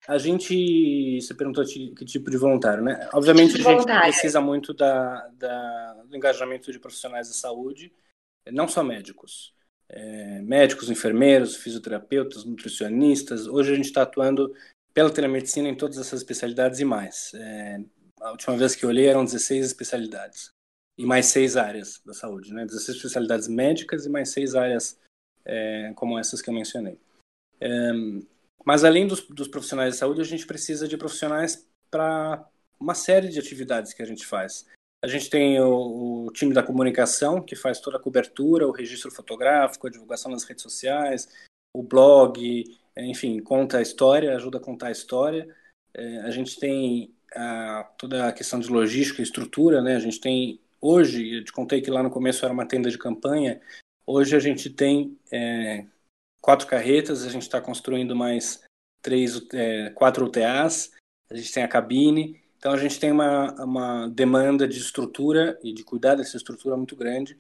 É, 0.09 0.13
a 0.13 0.17
gente, 0.17 1.21
você 1.21 1.35
perguntou 1.35 1.63
que 1.63 2.03
tipo 2.03 2.31
de 2.31 2.37
voluntário, 2.37 2.83
né? 2.83 3.07
Obviamente 3.13 3.53
tipo 3.53 3.67
a 3.67 3.71
gente 3.73 3.81
voluntário. 3.81 4.11
precisa 4.11 4.41
muito 4.41 4.73
da, 4.73 5.27
da, 5.33 6.03
do 6.07 6.17
engajamento 6.17 6.71
de 6.71 6.79
profissionais 6.79 7.27
da 7.27 7.33
saúde, 7.35 7.93
não 8.51 8.67
só 8.67 8.81
médicos. 8.81 9.53
É, 9.87 10.41
médicos, 10.41 10.89
enfermeiros, 10.89 11.57
fisioterapeutas, 11.57 12.43
nutricionistas. 12.43 13.45
Hoje 13.45 13.71
a 13.71 13.75
gente 13.75 13.85
está 13.85 14.01
atuando 14.01 14.51
pela 14.93 15.11
telemedicina 15.11 15.69
em 15.69 15.75
todas 15.75 15.97
essas 15.97 16.21
especialidades 16.21 16.79
e 16.79 16.85
mais. 16.85 17.31
É, 17.33 17.79
a 18.21 18.31
última 18.31 18.57
vez 18.57 18.75
que 18.75 18.85
olhei 18.85 19.07
eram 19.07 19.23
16 19.23 19.65
especialidades 19.65 20.51
e 20.97 21.05
mais 21.05 21.27
seis 21.27 21.55
áreas 21.55 22.01
da 22.05 22.13
saúde, 22.13 22.53
né? 22.53 22.65
16 22.65 22.97
especialidades 22.97 23.47
médicas 23.47 24.05
e 24.05 24.09
mais 24.09 24.29
seis 24.29 24.55
áreas 24.55 24.99
é, 25.45 25.93
como 25.95 26.19
essas 26.19 26.41
que 26.41 26.49
eu 26.49 26.53
mencionei. 26.53 26.99
É, 27.61 27.91
mas 28.65 28.83
além 28.83 29.07
dos, 29.07 29.21
dos 29.27 29.47
profissionais 29.47 29.93
de 29.93 29.99
saúde, 29.99 30.21
a 30.21 30.25
gente 30.25 30.45
precisa 30.45 30.87
de 30.87 30.97
profissionais 30.97 31.67
para 31.89 32.45
uma 32.79 32.93
série 32.93 33.29
de 33.29 33.39
atividades 33.39 33.93
que 33.93 34.01
a 34.01 34.05
gente 34.05 34.25
faz. 34.25 34.65
A 35.01 35.07
gente 35.07 35.29
tem 35.29 35.59
o, 35.61 36.25
o, 36.25 36.31
time 36.31 36.53
da 36.53 36.61
comunicação, 36.61 37.41
que 37.41 37.55
faz 37.55 37.79
toda 37.79 37.97
a 37.97 38.01
cobertura, 38.01 38.67
o 38.67 38.71
registro 38.71 39.09
fotográfico, 39.09 39.87
a 39.87 39.89
divulgação 39.89 40.29
nas 40.31 40.43
redes 40.43 40.61
sociais, 40.61 41.29
o 41.73 41.81
blog, 41.81 42.63
enfim, 43.05 43.39
conta 43.39 43.77
a 43.77 43.81
história, 43.81 44.35
ajuda 44.35 44.57
a 44.57 44.61
contar 44.61 44.87
a 44.87 44.91
história. 44.91 45.47
É, 45.93 46.19
a 46.21 46.31
gente 46.31 46.59
tem 46.59 47.13
a, 47.35 47.83
toda 47.97 48.27
a 48.27 48.31
questão 48.31 48.59
de 48.59 48.69
logística 48.69 49.21
estrutura, 49.21 49.81
né? 49.81 49.95
A 49.95 49.99
gente 49.99 50.19
tem, 50.19 50.59
hoje, 50.81 51.37
eu 51.37 51.43
te 51.43 51.51
contei 51.51 51.81
que 51.81 51.91
lá 51.91 52.01
no 52.03 52.09
começo 52.09 52.45
era 52.45 52.53
uma 52.53 52.65
tenda 52.67 52.89
de 52.89 52.97
campanha, 52.97 53.61
hoje 54.05 54.35
a 54.35 54.39
gente 54.39 54.69
tem 54.69 55.17
é, 55.31 55.85
quatro 56.41 56.67
carretas, 56.67 57.25
a 57.25 57.29
gente 57.29 57.43
está 57.43 57.61
construindo 57.61 58.15
mais 58.15 58.63
três, 59.01 59.41
é, 59.53 59.89
quatro 59.91 60.25
UTAs, 60.25 60.91
a 61.29 61.35
gente 61.35 61.53
tem 61.53 61.63
a 61.63 61.67
cabine, 61.67 62.41
então 62.57 62.73
a 62.73 62.77
gente 62.77 62.99
tem 62.99 63.11
uma, 63.11 63.53
uma 63.63 64.09
demanda 64.09 64.67
de 64.67 64.79
estrutura 64.79 65.57
e 65.63 65.71
de 65.71 65.83
cuidar 65.83 66.15
dessa 66.15 66.37
estrutura 66.37 66.75
muito 66.75 66.95
grande. 66.95 67.37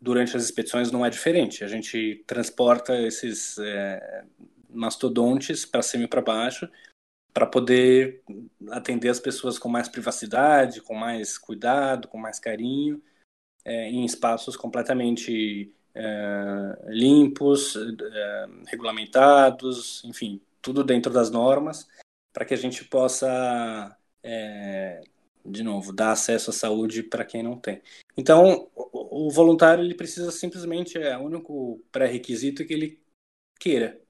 Durante 0.00 0.36
as 0.36 0.44
expedições 0.44 0.90
não 0.90 1.06
é 1.06 1.10
diferente, 1.10 1.62
a 1.62 1.68
gente 1.68 2.24
transporta 2.26 3.00
esses 3.00 3.56
é, 3.58 4.24
mastodontes 4.72 5.64
para 5.64 5.82
cima 5.82 6.04
e 6.04 6.08
para 6.08 6.22
baixo 6.22 6.68
para 7.32 7.46
poder 7.46 8.22
atender 8.70 9.08
as 9.08 9.18
pessoas 9.18 9.58
com 9.58 9.68
mais 9.68 9.88
privacidade, 9.88 10.82
com 10.82 10.94
mais 10.94 11.38
cuidado, 11.38 12.08
com 12.08 12.18
mais 12.18 12.38
carinho, 12.38 13.02
é, 13.64 13.88
em 13.88 14.04
espaços 14.04 14.56
completamente 14.56 15.72
é, 15.94 16.76
limpos, 16.88 17.74
é, 17.76 18.46
regulamentados, 18.66 20.02
enfim, 20.04 20.40
tudo 20.60 20.84
dentro 20.84 21.12
das 21.12 21.30
normas, 21.30 21.88
para 22.32 22.44
que 22.44 22.54
a 22.54 22.56
gente 22.56 22.84
possa, 22.84 23.96
é, 24.22 25.02
de 25.44 25.62
novo, 25.62 25.92
dar 25.92 26.12
acesso 26.12 26.50
à 26.50 26.52
saúde 26.52 27.02
para 27.02 27.24
quem 27.24 27.42
não 27.42 27.58
tem. 27.58 27.80
Então, 28.14 28.68
o, 28.74 29.26
o 29.26 29.30
voluntário 29.30 29.82
ele 29.82 29.94
precisa 29.94 30.30
simplesmente, 30.30 30.98
é 30.98 31.16
o 31.16 31.22
único 31.22 31.82
pré-requisito 31.90 32.64
que 32.66 32.74
ele 32.74 33.00
queira 33.58 34.01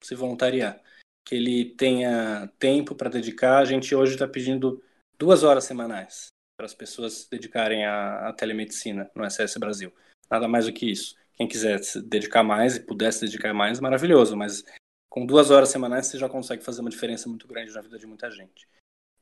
se 0.00 0.14
voluntariar, 0.14 0.80
que 1.24 1.34
ele 1.34 1.74
tenha 1.76 2.50
tempo 2.58 2.94
para 2.94 3.10
dedicar. 3.10 3.58
A 3.58 3.64
gente 3.64 3.94
hoje 3.94 4.14
está 4.14 4.26
pedindo 4.26 4.82
duas 5.18 5.42
horas 5.42 5.64
semanais 5.64 6.28
para 6.56 6.66
as 6.66 6.74
pessoas 6.74 7.12
se 7.14 7.30
dedicarem 7.30 7.86
à, 7.86 8.28
à 8.28 8.32
telemedicina 8.32 9.10
no 9.14 9.24
SS 9.24 9.58
Brasil. 9.58 9.92
Nada 10.30 10.46
mais 10.46 10.66
do 10.66 10.72
que 10.72 10.90
isso. 10.90 11.16
Quem 11.34 11.48
quiser 11.48 11.82
se 11.82 12.02
dedicar 12.02 12.42
mais 12.42 12.76
e 12.76 12.80
puder 12.80 13.12
se 13.12 13.24
dedicar 13.24 13.54
mais, 13.54 13.80
maravilhoso, 13.80 14.36
mas 14.36 14.62
com 15.08 15.24
duas 15.24 15.50
horas 15.50 15.70
semanais 15.70 16.06
você 16.06 16.18
já 16.18 16.28
consegue 16.28 16.62
fazer 16.62 16.82
uma 16.82 16.90
diferença 16.90 17.28
muito 17.28 17.48
grande 17.48 17.72
na 17.72 17.80
vida 17.80 17.98
de 17.98 18.06
muita 18.06 18.30
gente. 18.30 18.68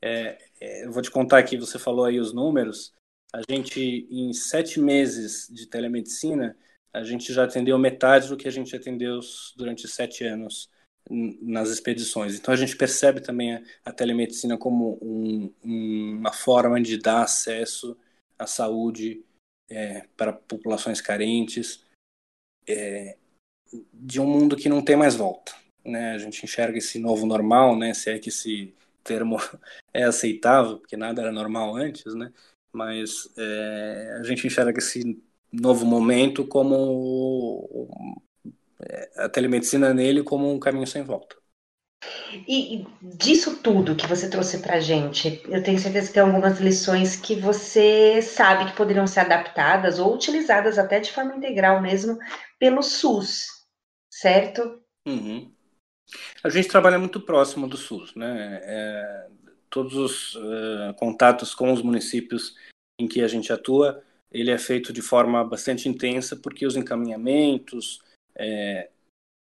É, 0.01 0.37
é, 0.59 0.85
eu 0.85 0.91
vou 0.91 1.01
te 1.01 1.09
contar 1.09 1.39
aqui, 1.39 1.57
você 1.57 1.79
falou 1.79 2.05
aí 2.05 2.19
os 2.19 2.33
números. 2.33 2.93
A 3.33 3.41
gente, 3.49 4.07
em 4.09 4.33
sete 4.33 4.79
meses 4.79 5.47
de 5.49 5.67
telemedicina, 5.67 6.57
a 6.93 7.03
gente 7.03 7.31
já 7.31 7.43
atendeu 7.43 7.77
metade 7.77 8.27
do 8.27 8.37
que 8.37 8.47
a 8.47 8.51
gente 8.51 8.75
atendeu 8.75 9.19
durante 9.55 9.87
sete 9.87 10.23
anos 10.23 10.69
nas 11.09 11.69
expedições. 11.69 12.37
Então 12.37 12.53
a 12.53 12.57
gente 12.57 12.75
percebe 12.75 13.21
também 13.21 13.55
a, 13.55 13.63
a 13.85 13.91
telemedicina 13.91 14.57
como 14.57 14.99
um, 15.01 15.53
um, 15.63 16.17
uma 16.19 16.31
forma 16.31 16.79
de 16.81 16.97
dar 16.97 17.23
acesso 17.23 17.97
à 18.37 18.45
saúde 18.45 19.23
é, 19.69 20.07
para 20.15 20.33
populações 20.33 21.01
carentes 21.01 21.83
é, 22.67 23.17
de 23.93 24.19
um 24.19 24.27
mundo 24.27 24.55
que 24.55 24.69
não 24.69 24.83
tem 24.83 24.95
mais 24.95 25.15
volta. 25.15 25.53
Né? 25.83 26.13
A 26.13 26.17
gente 26.17 26.43
enxerga 26.43 26.77
esse 26.77 26.99
novo 26.99 27.25
normal, 27.25 27.77
né? 27.77 27.93
se 27.93 28.09
é 28.09 28.19
que 28.19 28.29
esse 28.29 28.73
termo 29.03 29.37
é 29.93 30.03
aceitável, 30.03 30.79
porque 30.79 30.97
nada 30.97 31.21
era 31.21 31.31
normal 31.31 31.75
antes, 31.75 32.13
né? 32.13 32.31
mas 32.71 33.31
é, 33.37 34.17
a 34.19 34.23
gente 34.23 34.45
enxerga 34.45 34.77
esse 34.77 35.19
novo 35.51 35.85
momento 35.85 36.45
como 36.45 37.87
é, 38.81 39.23
a 39.23 39.29
telemedicina 39.29 39.93
nele 39.93 40.23
como 40.23 40.51
um 40.51 40.59
caminho 40.59 40.87
sem 40.87 41.03
volta. 41.03 41.35
E 42.47 42.85
disso 43.01 43.61
tudo 43.61 43.95
que 43.95 44.07
você 44.07 44.29
trouxe 44.29 44.59
para 44.59 44.79
gente, 44.79 45.41
eu 45.47 45.61
tenho 45.61 45.79
certeza 45.79 46.07
que 46.07 46.13
tem 46.13 46.23
algumas 46.23 46.59
lições 46.59 47.15
que 47.15 47.35
você 47.35 48.21
sabe 48.21 48.69
que 48.69 48.77
poderiam 48.77 49.05
ser 49.05 49.21
adaptadas 49.21 49.99
ou 49.99 50.13
utilizadas 50.13 50.77
até 50.77 50.99
de 50.99 51.11
forma 51.11 51.35
integral 51.35 51.81
mesmo 51.81 52.17
pelo 52.57 52.81
SUS, 52.81 53.47
certo? 54.09 54.81
Uhum. 55.05 55.51
A 56.43 56.49
gente 56.49 56.69
trabalha 56.69 56.97
muito 56.97 57.19
próximo 57.19 57.67
do 57.67 57.77
SUS, 57.77 58.15
né? 58.15 58.59
É, 58.63 59.27
todos 59.69 59.95
os 59.95 60.35
uh, 60.35 60.93
contatos 60.97 61.53
com 61.53 61.71
os 61.71 61.81
municípios 61.81 62.55
em 62.99 63.07
que 63.07 63.21
a 63.21 63.27
gente 63.27 63.51
atua, 63.51 64.03
ele 64.31 64.51
é 64.51 64.57
feito 64.57 64.93
de 64.93 65.01
forma 65.01 65.43
bastante 65.43 65.89
intensa 65.89 66.35
porque 66.35 66.65
os 66.65 66.75
encaminhamentos, 66.75 68.01
é, 68.35 68.89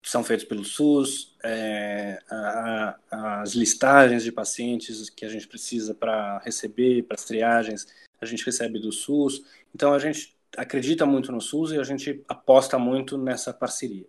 são 0.02 0.22
feitos 0.24 0.46
pelo 0.46 0.64
SUS, 0.64 1.36
é, 1.42 2.18
a, 2.30 2.98
a, 3.10 3.42
as 3.42 3.54
listagens 3.54 4.22
de 4.22 4.32
pacientes 4.32 5.10
que 5.10 5.24
a 5.24 5.28
gente 5.28 5.46
precisa 5.46 5.94
para 5.94 6.38
receber, 6.38 7.02
para 7.02 7.16
as 7.16 7.24
triagens, 7.24 7.86
a 8.20 8.24
gente 8.24 8.44
recebe 8.44 8.78
do 8.78 8.92
SUS. 8.92 9.44
Então 9.74 9.92
a 9.92 9.98
gente 9.98 10.36
acredita 10.56 11.04
muito 11.04 11.30
no 11.30 11.40
SUS 11.40 11.72
e 11.72 11.78
a 11.78 11.84
gente 11.84 12.24
aposta 12.28 12.78
muito 12.78 13.18
nessa 13.18 13.52
parceria. 13.52 14.06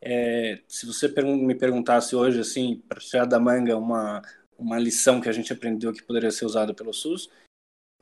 É, 0.00 0.60
se 0.68 0.84
você 0.84 1.08
me 1.22 1.54
perguntasse 1.54 2.14
hoje, 2.14 2.38
assim, 2.38 2.82
para 2.86 3.00
tirar 3.00 3.24
da 3.24 3.40
manga 3.40 3.76
uma, 3.76 4.20
uma 4.58 4.78
lição 4.78 5.20
que 5.20 5.28
a 5.28 5.32
gente 5.32 5.52
aprendeu 5.52 5.92
que 5.92 6.02
poderia 6.02 6.30
ser 6.30 6.44
usada 6.44 6.74
pelo 6.74 6.92
SUS, 6.92 7.30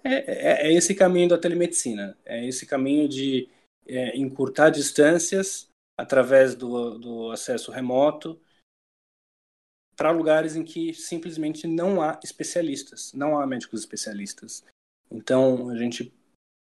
é, 0.05 0.67
é, 0.67 0.69
é 0.69 0.73
esse 0.73 0.95
caminho 0.95 1.29
da 1.29 1.39
telemedicina, 1.39 2.17
é 2.25 2.47
esse 2.47 2.67
caminho 2.67 3.09
de 3.09 3.49
é, 3.87 4.17
encurtar 4.17 4.71
distâncias 4.71 5.69
através 5.97 6.55
do, 6.55 6.99
do 6.99 7.31
acesso 7.31 7.71
remoto 7.71 8.41
para 9.97 10.11
lugares 10.11 10.57
em 10.57 10.65
que 10.65 10.93
simplesmente 10.95 11.67
não 11.67 12.03
há 12.03 12.19
especialistas, 12.25 13.13
não 13.13 13.39
há 13.39 13.47
médicos 13.47 13.81
especialistas. 13.81 14.65
Então, 15.11 15.69
a 15.69 15.77
gente 15.77 16.13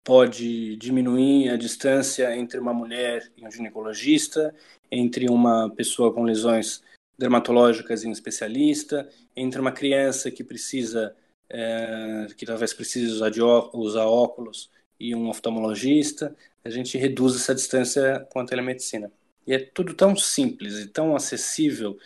pode 0.03 0.75
diminuir 0.77 1.49
a 1.49 1.57
distância 1.57 2.35
entre 2.35 2.59
uma 2.59 2.73
mulher 2.73 3.31
e 3.37 3.45
um 3.45 3.51
ginecologista, 3.51 4.53
entre 4.91 5.29
uma 5.29 5.69
pessoa 5.69 6.13
com 6.13 6.23
lesões 6.23 6.83
dermatológicas 7.17 8.03
e 8.03 8.07
um 8.07 8.11
especialista, 8.11 9.09
entre 9.35 9.61
uma 9.61 9.71
criança 9.71 10.31
que 10.31 10.43
precisa, 10.43 11.15
é, 11.51 12.27
que 12.37 12.45
talvez 12.45 12.73
precise 12.73 13.11
usar, 13.11 13.29
de 13.29 13.41
usar 13.41 14.05
óculos 14.05 14.71
e 14.97 15.13
um 15.13 15.29
oftalmologista, 15.29 16.35
a 16.63 16.69
gente 16.69 16.97
reduz 16.97 17.35
essa 17.35 17.53
distância 17.53 18.25
com 18.31 18.39
a 18.39 18.45
telemedicina. 18.45 19.11
E 19.45 19.53
é 19.53 19.59
tudo 19.59 19.93
tão 19.93 20.15
simples 20.15 20.75
e 20.75 20.87
tão 20.87 21.15
acessível 21.15 21.97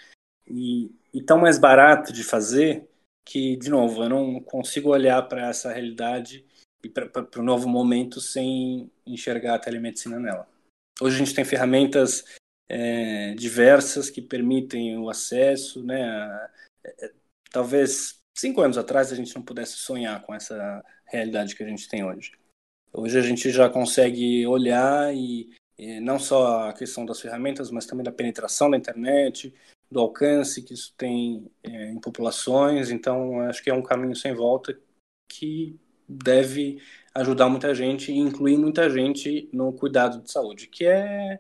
e, 0.47 0.89
e 1.13 1.21
tão 1.21 1.38
mais 1.38 1.60
barato 1.60 2.12
de 2.12 2.23
fazer 2.23 2.88
que, 3.23 3.55
de 3.58 3.69
novo, 3.69 4.03
eu 4.03 4.10
não 4.10 4.39
consigo 4.39 4.89
olhar 4.89 5.21
para 5.23 5.49
essa 5.49 5.71
realidade 5.71 6.45
e 6.84 6.89
para 6.89 7.27
o 7.38 7.43
novo 7.43 7.67
momento 7.67 8.21
sem 8.21 8.89
enxergar 9.05 9.55
a 9.55 9.60
telemedicina 9.60 10.19
nela. 10.19 10.47
Hoje 11.01 11.15
a 11.15 11.19
gente 11.19 11.36
tem 11.36 11.43
ferramentas 11.43 12.23
é, 12.69 13.34
diversas 13.36 14.10
que 14.10 14.21
permitem 14.21 14.97
o 14.97 15.10
acesso, 15.10 15.84
né? 15.84 16.49
É, 16.84 17.12
talvez 17.51 18.21
cinco 18.36 18.62
anos 18.62 18.78
atrás 18.78 19.12
a 19.12 19.15
gente 19.15 19.36
não 19.36 19.41
pudesse 19.41 19.74
sonhar 19.74 20.21
com 20.24 20.34
essa 20.34 20.84
realidade 21.06 21.56
que 21.56 21.63
a 21.63 21.67
gente 21.67 21.88
tem 21.88 22.04
hoje. 22.04 22.32
Hoje 22.93 23.17
a 23.17 23.21
gente 23.21 23.50
já 23.50 23.69
consegue 23.69 24.45
olhar 24.48 25.13
e 25.13 25.50
e 25.78 26.00
não 26.00 26.17
só 26.17 26.69
a 26.69 26.74
questão 26.74 27.06
das 27.06 27.19
ferramentas, 27.19 27.69
mas 27.69 27.86
também 27.86 28.04
da 28.04 28.12
penetração 28.12 28.69
da 28.69 28.78
internet, 28.78 29.54
do 29.91 30.00
alcance 30.00 30.63
que 30.63 30.74
isso 30.74 30.93
tem 30.98 31.52
é, 31.63 31.91
em 31.91 32.00
populações. 32.00 32.91
Então, 32.91 33.41
acho 33.41 33.62
que 33.63 33.69
é 33.69 33.74
um 33.74 33.84
caminho 33.84 34.15
sem 34.15 34.34
volta 34.34 34.78
que 35.28 35.78
deve 36.08 36.82
ajudar 37.13 37.50
muita 37.50 37.74
gente 37.76 38.12
e 38.12 38.17
incluir 38.17 38.58
muita 38.58 38.89
gente 38.89 39.50
no 39.52 39.74
cuidado 39.74 40.21
de 40.21 40.32
saúde, 40.32 40.67
que 40.67 40.86
é 40.86 41.39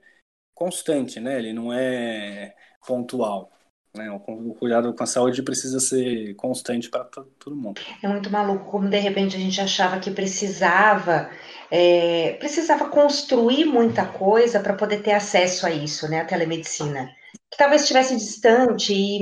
constante, 0.53 1.19
né? 1.19 1.37
Ele 1.37 1.53
não 1.53 1.71
é 1.71 2.55
pontual. 2.85 3.51
Né? 3.95 4.11
O 4.11 4.53
cuidado 4.53 4.93
com 4.93 5.03
a 5.03 5.07
saúde 5.07 5.41
precisa 5.41 5.79
ser 5.79 6.35
constante 6.35 6.89
para 6.89 7.05
todo 7.39 7.55
mundo. 7.55 7.81
É 8.03 8.07
muito 8.07 8.29
maluco 8.29 8.69
como 8.69 8.89
de 8.89 8.99
repente 8.99 9.35
a 9.35 9.39
gente 9.39 9.59
achava 9.61 9.99
que 9.99 10.11
precisava 10.11 11.29
é, 11.69 12.35
precisava 12.39 12.89
construir 12.89 13.65
muita 13.65 14.05
coisa 14.05 14.59
para 14.59 14.73
poder 14.73 15.01
ter 15.01 15.13
acesso 15.13 15.65
a 15.65 15.71
isso, 15.71 16.09
né? 16.09 16.21
A 16.21 16.25
telemedicina. 16.25 17.09
Que 17.51 17.57
talvez 17.57 17.81
estivesse 17.81 18.15
distante 18.15 18.93
e 18.93 19.19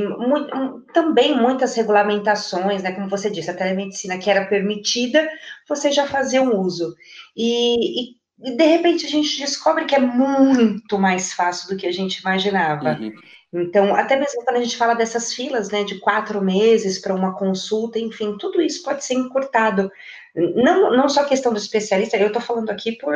também 0.93 1.35
muitas 1.35 1.75
regulamentações, 1.75 2.83
né? 2.83 2.91
Como 2.91 3.09
você 3.09 3.29
disse, 3.29 3.49
a 3.49 3.55
telemedicina 3.55 4.17
que 4.17 4.29
era 4.29 4.45
permitida, 4.45 5.27
você 5.67 5.91
já 5.91 6.05
fazia 6.07 6.41
um 6.41 6.59
uso. 6.59 6.95
E, 7.35 8.01
e, 8.01 8.15
e 8.43 8.57
de 8.57 8.65
repente 8.65 9.05
a 9.05 9.09
gente 9.09 9.37
descobre 9.37 9.85
que 9.85 9.95
é 9.95 9.99
muito 9.99 10.99
mais 10.99 11.33
fácil 11.33 11.69
do 11.69 11.77
que 11.77 11.87
a 11.87 11.91
gente 11.91 12.19
imaginava. 12.19 12.97
Uhum. 12.99 13.13
Então, 13.53 13.95
até 13.95 14.15
mesmo 14.15 14.43
quando 14.43 14.57
a 14.57 14.63
gente 14.63 14.75
fala 14.75 14.95
dessas 14.95 15.33
filas, 15.33 15.69
né, 15.69 15.83
de 15.83 15.99
quatro 15.99 16.41
meses 16.41 16.99
para 16.99 17.13
uma 17.13 17.37
consulta, 17.37 17.99
enfim, 17.99 18.35
tudo 18.39 18.61
isso 18.61 18.83
pode 18.83 19.05
ser 19.05 19.13
encurtado. 19.13 19.91
Não, 20.35 20.89
não 20.91 21.07
só 21.07 21.21
a 21.21 21.25
questão 21.25 21.53
do 21.53 21.59
especialista, 21.59 22.17
eu 22.17 22.27
estou 22.27 22.41
falando 22.41 22.71
aqui 22.71 22.93
por 22.93 23.13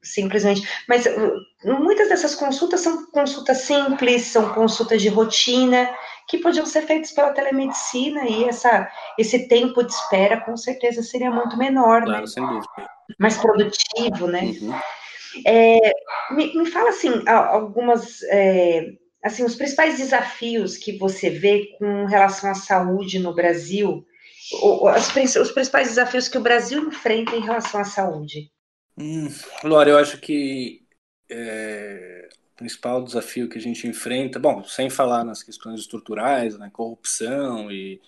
simplesmente, 0.00 0.66
mas 0.88 1.04
uh, 1.04 1.78
muitas 1.78 2.08
dessas 2.08 2.34
consultas 2.34 2.80
são 2.80 3.04
consultas 3.10 3.58
simples, 3.58 4.22
são 4.22 4.54
consultas 4.54 5.02
de 5.02 5.08
rotina, 5.08 5.90
que 6.26 6.38
podiam 6.38 6.64
ser 6.64 6.82
feitas 6.82 7.12
pela 7.12 7.32
telemedicina, 7.32 8.24
e 8.26 8.44
essa, 8.44 8.90
esse 9.18 9.48
tempo 9.48 9.82
de 9.82 9.92
espera 9.92 10.40
com 10.40 10.56
certeza 10.56 11.02
seria 11.02 11.30
muito 11.30 11.58
menor, 11.58 12.04
claro, 12.04 12.20
né? 12.22 12.26
Sem 12.26 12.46
dúvida. 12.46 12.66
Mais 13.18 13.36
produtivo, 13.36 14.26
né? 14.26 14.54
Uhum. 14.62 14.74
É, 15.44 15.92
me, 16.30 16.56
me, 16.56 16.66
fala 16.70 16.90
assim, 16.90 17.22
algumas. 17.26 18.22
É, 18.24 18.92
assim, 19.22 19.44
os 19.44 19.54
principais 19.54 19.98
desafios 19.98 20.76
que 20.76 20.96
você 20.96 21.30
vê 21.30 21.74
com 21.78 22.06
relação 22.06 22.50
à 22.50 22.54
saúde 22.54 23.18
no 23.18 23.34
Brasil, 23.34 24.06
os, 24.62 25.52
principais 25.52 25.88
desafios 25.88 26.28
que 26.28 26.38
o 26.38 26.42
Brasil 26.42 26.88
enfrenta 26.88 27.36
em 27.36 27.40
relação 27.40 27.80
à 27.80 27.84
saúde? 27.84 28.50
Hum, 28.98 29.28
Laura, 29.64 29.90
eu 29.90 29.98
acho 29.98 30.18
que 30.18 30.82
é, 31.30 32.28
principal 32.60 33.02
desafio 33.02 33.48
que 33.48 33.56
a 33.56 33.60
gente 33.60 33.88
enfrenta, 33.88 34.38
bom, 34.38 34.62
sem 34.64 34.90
falar 34.90 35.24
nas 35.24 35.42
questões 35.42 35.80
estruturais, 35.80 36.58
né, 36.58 36.68
corrupção 36.70 37.72
e 37.72 37.98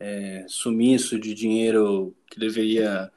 é, 0.00 0.46
sumiço 0.48 1.18
de 1.20 1.34
dinheiro 1.34 2.16
que 2.30 2.40
deveria 2.40 3.12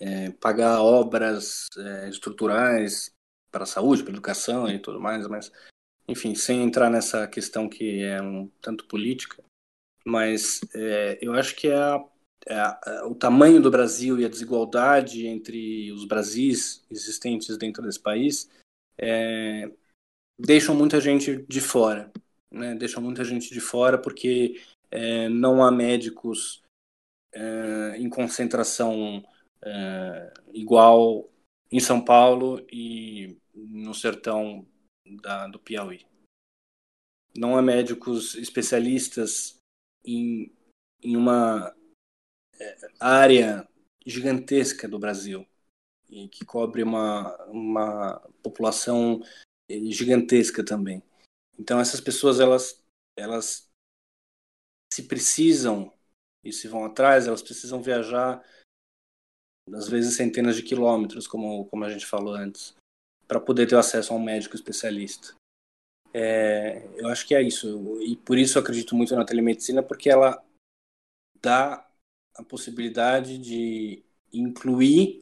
é, 0.00 0.30
pagar 0.30 0.80
obras 0.80 1.68
é, 1.76 2.08
estruturais 2.08 3.14
para 3.50 3.64
a 3.64 3.66
saúde, 3.66 4.02
para 4.02 4.12
a 4.12 4.14
educação 4.14 4.68
e 4.68 4.78
tudo 4.78 4.98
mais, 4.98 5.26
mas, 5.26 5.52
enfim, 6.08 6.34
sem 6.34 6.62
entrar 6.62 6.90
nessa 6.90 7.26
questão 7.26 7.68
que 7.68 8.02
é 8.02 8.22
um 8.22 8.48
tanto 8.60 8.86
política, 8.86 9.42
mas 10.04 10.60
é, 10.74 11.18
eu 11.20 11.32
acho 11.34 11.56
que 11.56 11.68
é, 11.68 11.74
a, 11.74 12.08
é 12.46 12.58
a, 12.58 13.06
o 13.06 13.14
tamanho 13.14 13.60
do 13.60 13.70
Brasil 13.70 14.18
e 14.18 14.24
a 14.24 14.28
desigualdade 14.28 15.26
entre 15.26 15.90
os 15.92 16.04
Brasis 16.04 16.84
existentes 16.90 17.56
dentro 17.56 17.82
desse 17.82 18.00
país 18.00 18.48
é, 18.98 19.70
deixam 20.38 20.74
muita 20.74 21.00
gente 21.00 21.44
de 21.48 21.60
fora, 21.60 22.12
né? 22.50 22.74
Deixam 22.74 23.02
muita 23.02 23.24
gente 23.24 23.52
de 23.52 23.60
fora 23.60 23.98
porque 23.98 24.60
é, 24.90 25.28
não 25.28 25.64
há 25.64 25.70
médicos 25.70 26.62
é, 27.32 27.96
em 27.98 28.08
concentração 28.08 29.24
é, 29.62 30.32
igual 30.52 31.28
em 31.70 31.80
São 31.80 32.02
Paulo 32.02 32.64
e 32.70 33.36
no 33.54 33.92
sertão 33.94 34.66
da, 35.22 35.46
do 35.46 35.58
Piauí. 35.58 36.06
Não 37.36 37.56
há 37.56 37.62
médicos 37.62 38.34
especialistas 38.34 39.58
em, 40.04 40.52
em 41.02 41.16
uma 41.16 41.74
é, 42.58 42.76
área 42.98 43.68
gigantesca 44.04 44.88
do 44.88 44.98
Brasil 44.98 45.46
e 46.08 46.28
que 46.28 46.44
cobre 46.44 46.82
uma, 46.82 47.36
uma 47.46 48.20
população 48.42 49.20
gigantesca 49.68 50.64
também. 50.64 51.02
Então 51.58 51.80
essas 51.80 52.00
pessoas 52.00 52.38
elas 52.40 52.82
elas 53.18 53.68
se 54.92 55.02
precisam 55.02 55.92
e 56.44 56.52
se 56.52 56.68
vão 56.68 56.84
atrás, 56.84 57.26
elas 57.26 57.42
precisam 57.42 57.82
viajar 57.82 58.44
às 59.74 59.88
vezes 59.88 60.16
centenas 60.16 60.56
de 60.56 60.62
quilômetros, 60.62 61.26
como 61.26 61.66
como 61.66 61.84
a 61.84 61.90
gente 61.90 62.06
falou 62.06 62.34
antes, 62.34 62.74
para 63.26 63.40
poder 63.40 63.66
ter 63.66 63.76
acesso 63.76 64.12
a 64.12 64.16
um 64.16 64.22
médico 64.22 64.54
especialista. 64.54 65.34
É, 66.12 66.86
eu 66.96 67.08
acho 67.08 67.26
que 67.26 67.34
é 67.34 67.42
isso 67.42 68.00
e 68.00 68.16
por 68.16 68.38
isso 68.38 68.56
eu 68.56 68.62
acredito 68.62 68.96
muito 68.96 69.14
na 69.14 69.24
telemedicina 69.24 69.82
porque 69.82 70.08
ela 70.08 70.42
dá 71.42 71.86
a 72.34 72.42
possibilidade 72.42 73.36
de 73.38 74.02
incluir 74.32 75.20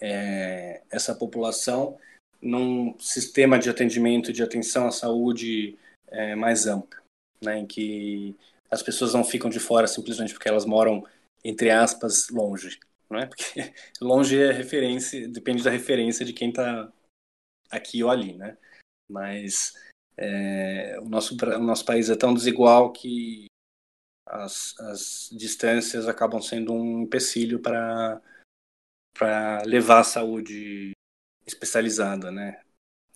é, 0.00 0.82
essa 0.90 1.14
população 1.14 1.98
num 2.40 2.98
sistema 2.98 3.58
de 3.58 3.68
atendimento, 3.68 4.32
de 4.32 4.42
atenção 4.42 4.86
à 4.86 4.90
saúde 4.90 5.78
é, 6.08 6.34
mais 6.34 6.66
amplo, 6.66 7.00
né, 7.42 7.58
em 7.58 7.66
que 7.66 8.34
as 8.70 8.82
pessoas 8.82 9.12
não 9.12 9.24
ficam 9.24 9.50
de 9.50 9.60
fora 9.60 9.86
simplesmente 9.86 10.32
porque 10.32 10.48
elas 10.48 10.64
moram, 10.64 11.04
entre 11.44 11.70
aspas, 11.70 12.28
longe. 12.30 12.78
Não 13.10 13.18
é? 13.18 13.26
Porque 13.26 13.42
longe 14.00 14.40
é 14.40 14.52
referência, 14.52 15.28
depende 15.28 15.62
da 15.62 15.70
referência 15.70 16.24
de 16.24 16.32
quem 16.32 16.50
está 16.50 16.90
aqui 17.70 18.02
ou 18.02 18.10
ali, 18.10 18.36
né? 18.36 18.56
Mas 19.08 19.72
é, 20.16 20.98
o, 21.00 21.08
nosso, 21.08 21.34
o 21.34 21.62
nosso 21.62 21.84
país 21.84 22.10
é 22.10 22.16
tão 22.16 22.34
desigual 22.34 22.92
que 22.92 23.46
as, 24.26 24.78
as 24.80 25.30
distâncias 25.32 26.06
acabam 26.06 26.40
sendo 26.40 26.72
um 26.72 27.02
empecilho 27.02 27.58
para 27.60 28.20
levar 29.64 30.00
a 30.00 30.04
saúde 30.04 30.92
especializada, 31.46 32.30
né, 32.30 32.60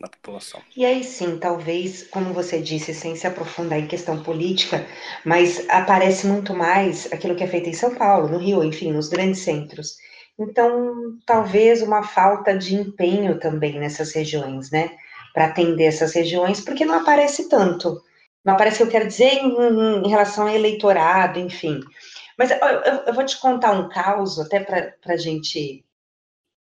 na 0.01 0.09
população. 0.09 0.61
E 0.77 0.85
aí 0.85 1.05
sim, 1.05 1.39
talvez, 1.39 2.05
como 2.09 2.35
você 2.35 2.61
disse, 2.61 2.93
sem 2.93 3.15
se 3.15 3.27
aprofundar 3.27 3.79
em 3.79 3.87
questão 3.87 4.23
política, 4.23 4.87
mas 5.25 5.69
aparece 5.69 6.27
muito 6.27 6.55
mais 6.55 7.13
aquilo 7.13 7.37
que 7.37 7.45
é 7.45 7.49
feito 7.49 7.69
em 7.69 7.75
São 7.75 7.95
Paulo, 7.95 8.29
no 8.29 8.39
Rio, 8.39 8.65
enfim, 8.65 8.93
nos 8.93 9.09
grandes 9.09 9.41
centros. 9.41 9.97
Então, 10.39 11.17
talvez 11.25 11.81
uma 11.81 12.03
falta 12.03 12.57
de 12.57 12.75
empenho 12.75 13.39
também 13.39 13.79
nessas 13.79 14.13
regiões, 14.13 14.71
né, 14.71 14.91
para 15.33 15.47
atender 15.47 15.85
essas 15.85 16.13
regiões, 16.13 16.61
porque 16.61 16.85
não 16.85 16.97
aparece 17.01 17.49
tanto. 17.49 18.03
Não 18.45 18.55
aparece, 18.55 18.83
eu 18.83 18.89
quero 18.89 19.07
dizer, 19.07 19.33
em, 19.33 20.05
em 20.05 20.09
relação 20.09 20.47
ao 20.47 20.55
eleitorado, 20.55 21.39
enfim. 21.39 21.81
Mas 22.37 22.51
eu, 22.51 22.59
eu, 23.07 23.15
vou 23.15 23.25
te 23.25 23.41
contar 23.41 23.73
um 23.73 23.89
caso, 23.89 24.43
até 24.43 24.61
para 24.61 24.95
a 25.07 25.17
gente 25.17 25.85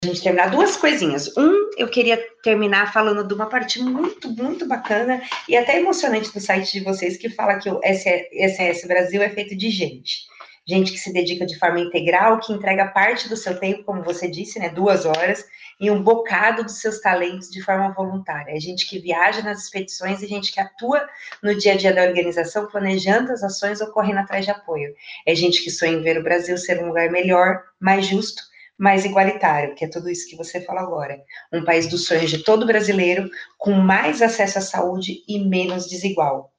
a 0.03 0.09
gente 0.09 0.21
terminar 0.21 0.51
duas 0.51 0.77
coisinhas. 0.77 1.35
Um, 1.37 1.71
eu 1.77 1.89
queria 1.89 2.21
terminar 2.43 2.93
falando 2.93 3.27
de 3.27 3.33
uma 3.33 3.49
parte 3.49 3.81
muito, 3.81 4.29
muito 4.31 4.67
bacana 4.67 5.23
e 5.49 5.57
até 5.57 5.79
emocionante 5.79 6.33
do 6.33 6.41
site 6.41 6.73
de 6.73 6.85
vocês, 6.85 7.17
que 7.17 7.31
fala 7.31 7.59
que 7.59 7.71
o 7.71 7.81
SS 7.85 8.87
Brasil 8.89 9.23
é 9.23 9.29
feito 9.29 9.57
de 9.57 9.71
gente. 9.71 10.27
Gente 10.67 10.93
que 10.93 10.99
se 10.99 11.13
dedica 11.13 11.45
de 11.45 11.59
forma 11.59 11.81
integral, 11.81 12.39
que 12.39 12.53
entrega 12.53 12.87
parte 12.87 13.29
do 13.29 13.37
seu 13.37 13.59
tempo, 13.59 13.83
como 13.85 14.03
você 14.03 14.31
disse, 14.31 14.61
né, 14.61 14.69
duas 14.69 15.05
horas, 15.05 15.45
e 15.81 15.91
um 15.91 16.03
bocado 16.03 16.63
dos 16.63 16.81
seus 16.81 17.01
talentos 17.01 17.51
de 17.51 17.61
forma 17.61 17.93
voluntária. 17.93 18.57
É 18.57 18.61
gente 18.61 18.89
que 18.89 19.01
viaja 19.01 19.43
nas 19.43 19.65
expedições 19.65 20.23
e 20.23 20.29
gente 20.29 20.53
que 20.53 20.61
atua 20.61 21.05
no 21.43 21.57
dia 21.57 21.73
a 21.73 21.77
dia 21.77 21.93
da 21.93 22.05
organização, 22.05 22.69
planejando 22.69 23.33
as 23.33 23.43
ações 23.43 23.81
ou 23.81 23.89
correndo 23.89 24.19
atrás 24.19 24.45
de 24.45 24.53
apoio. 24.53 24.95
É 25.27 25.35
gente 25.35 25.65
que 25.65 25.71
sonha 25.71 25.93
em 25.93 26.03
ver 26.03 26.19
o 26.19 26.23
Brasil 26.23 26.57
ser 26.57 26.83
um 26.83 26.87
lugar 26.87 27.11
melhor, 27.11 27.61
mais 27.81 28.07
justo 28.07 28.43
mais 28.79 29.05
igualitário, 29.05 29.77
que 29.77 29.85
é 29.85 29.89
tudo 29.89 30.11
isso 30.11 30.29
que 30.29 30.37
você 30.37 30.61
fala 30.61 30.81
agora. 30.81 31.17
Um 31.53 31.65
país 31.65 31.87
dos 31.87 32.05
sonhos 32.05 32.29
de 32.29 32.43
todo 32.43 32.67
brasileiro, 32.67 33.31
com 33.57 33.73
mais 33.75 34.21
acesso 34.21 34.59
à 34.59 34.61
saúde 34.61 35.23
e 35.29 35.39
menos 35.39 35.87
desigual. 35.87 36.52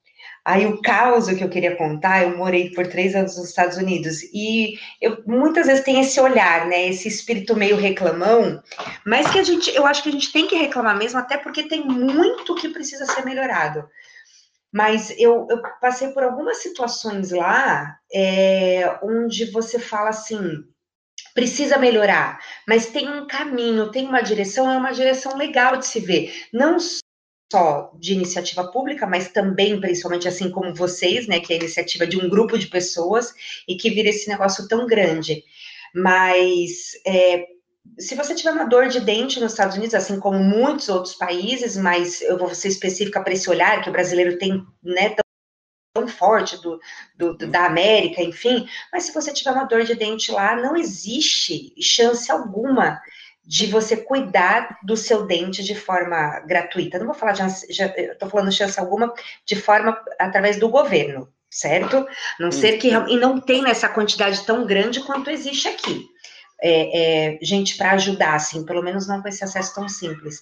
Aí 0.45 0.65
o 0.65 0.81
caos 0.81 1.29
que 1.29 1.41
eu 1.41 1.49
queria 1.49 1.77
contar, 1.77 2.23
eu 2.23 2.37
morei 2.37 2.69
por 2.71 2.85
três 2.85 3.15
anos 3.15 3.37
nos 3.37 3.47
Estados 3.47 3.77
Unidos 3.77 4.21
e 4.33 4.77
eu 5.01 5.23
muitas 5.25 5.67
vezes 5.67 5.85
tem 5.85 6.01
esse 6.01 6.19
olhar, 6.19 6.67
né, 6.67 6.89
esse 6.89 7.07
espírito 7.07 7.55
meio 7.55 7.77
reclamão, 7.77 8.61
mas 9.05 9.31
que 9.31 9.39
a 9.39 9.43
gente, 9.43 9.73
eu 9.73 9.85
acho 9.85 10.03
que 10.03 10.09
a 10.09 10.11
gente 10.11 10.33
tem 10.33 10.45
que 10.45 10.55
reclamar 10.57 10.97
mesmo, 10.97 11.17
até 11.17 11.37
porque 11.37 11.63
tem 11.63 11.85
muito 11.85 12.55
que 12.55 12.67
precisa 12.67 13.05
ser 13.05 13.23
melhorado. 13.23 13.87
Mas 14.69 15.13
eu, 15.17 15.47
eu 15.49 15.61
passei 15.79 16.09
por 16.09 16.23
algumas 16.23 16.57
situações 16.57 17.31
lá, 17.31 17.95
é, 18.13 18.99
onde 19.01 19.49
você 19.49 19.79
fala 19.79 20.09
assim, 20.09 20.41
precisa 21.33 21.77
melhorar, 21.77 22.39
mas 22.67 22.87
tem 22.87 23.07
um 23.07 23.27
caminho, 23.27 23.91
tem 23.91 24.07
uma 24.07 24.21
direção, 24.21 24.69
é 24.69 24.77
uma 24.77 24.91
direção 24.91 25.37
legal 25.37 25.77
de 25.77 25.85
se 25.85 25.99
ver. 25.99 26.33
Não 26.51 26.77
só 27.53 27.91
de 27.99 28.13
iniciativa 28.13 28.71
pública, 28.71 29.05
mas 29.05 29.27
também, 29.27 29.79
principalmente 29.79 30.27
assim 30.27 30.49
como 30.49 30.73
vocês, 30.73 31.27
né, 31.27 31.39
que 31.39 31.53
é 31.53 31.55
a 31.55 31.59
iniciativa 31.59 32.07
de 32.07 32.17
um 32.17 32.27
grupo 32.27 32.57
de 32.57 32.65
pessoas 32.65 33.31
e 33.67 33.75
que 33.75 33.91
vira 33.91 34.09
esse 34.09 34.27
negócio 34.27 34.67
tão 34.67 34.87
grande. 34.87 35.43
Mas 35.93 36.93
é, 37.05 37.45
se 37.99 38.15
você 38.15 38.33
tiver 38.33 38.53
uma 38.53 38.65
dor 38.65 38.87
de 38.87 38.99
dente 38.99 39.39
nos 39.39 39.51
Estados 39.51 39.77
Unidos, 39.77 39.93
assim 39.93 40.19
como 40.19 40.39
muitos 40.39 40.89
outros 40.89 41.13
países, 41.13 41.77
mas 41.77 42.23
eu 42.23 42.39
vou 42.39 42.55
ser 42.55 42.69
específica 42.69 43.21
para 43.21 43.33
esse 43.33 43.47
olhar 43.47 43.83
que 43.83 43.89
o 43.89 43.93
brasileiro 43.93 44.39
tem, 44.39 44.65
né, 44.81 45.15
tão 45.93 46.07
forte 46.07 46.59
do, 46.59 46.79
do, 47.15 47.37
do, 47.37 47.45
da 47.45 47.67
América, 47.67 48.23
enfim, 48.23 48.67
mas 48.91 49.03
se 49.03 49.13
você 49.13 49.31
tiver 49.31 49.51
uma 49.51 49.65
dor 49.65 49.83
de 49.83 49.93
dente 49.93 50.31
lá, 50.31 50.55
não 50.55 50.75
existe 50.75 51.71
chance 51.79 52.31
alguma 52.31 52.99
de 53.45 53.67
você 53.67 53.97
cuidar 53.97 54.77
do 54.83 54.95
seu 54.95 55.25
dente 55.25 55.63
de 55.63 55.75
forma 55.75 56.39
gratuita. 56.41 56.97
Não 56.97 57.07
vou 57.07 57.15
falar 57.15 57.33
de, 57.33 57.43
estou 57.43 58.29
falando 58.29 58.51
chance 58.51 58.79
alguma 58.79 59.13
de 59.45 59.55
forma 59.55 59.99
através 60.17 60.57
do 60.57 60.69
governo, 60.69 61.27
certo? 61.49 62.07
Não 62.39 62.51
ser 62.51 62.77
que 62.77 62.87
e 62.87 63.17
não 63.17 63.39
tem 63.39 63.69
essa 63.69 63.89
quantidade 63.89 64.45
tão 64.45 64.65
grande 64.65 65.01
quanto 65.01 65.29
existe 65.29 65.67
aqui. 65.67 66.07
É, 66.61 67.33
é, 67.33 67.39
gente 67.41 67.75
para 67.75 67.91
ajudar, 67.91 68.35
assim, 68.35 68.65
pelo 68.65 68.81
menos 68.81 69.05
não 69.05 69.21
com 69.21 69.27
esse 69.27 69.43
acesso 69.43 69.75
tão 69.75 69.89
simples. 69.89 70.41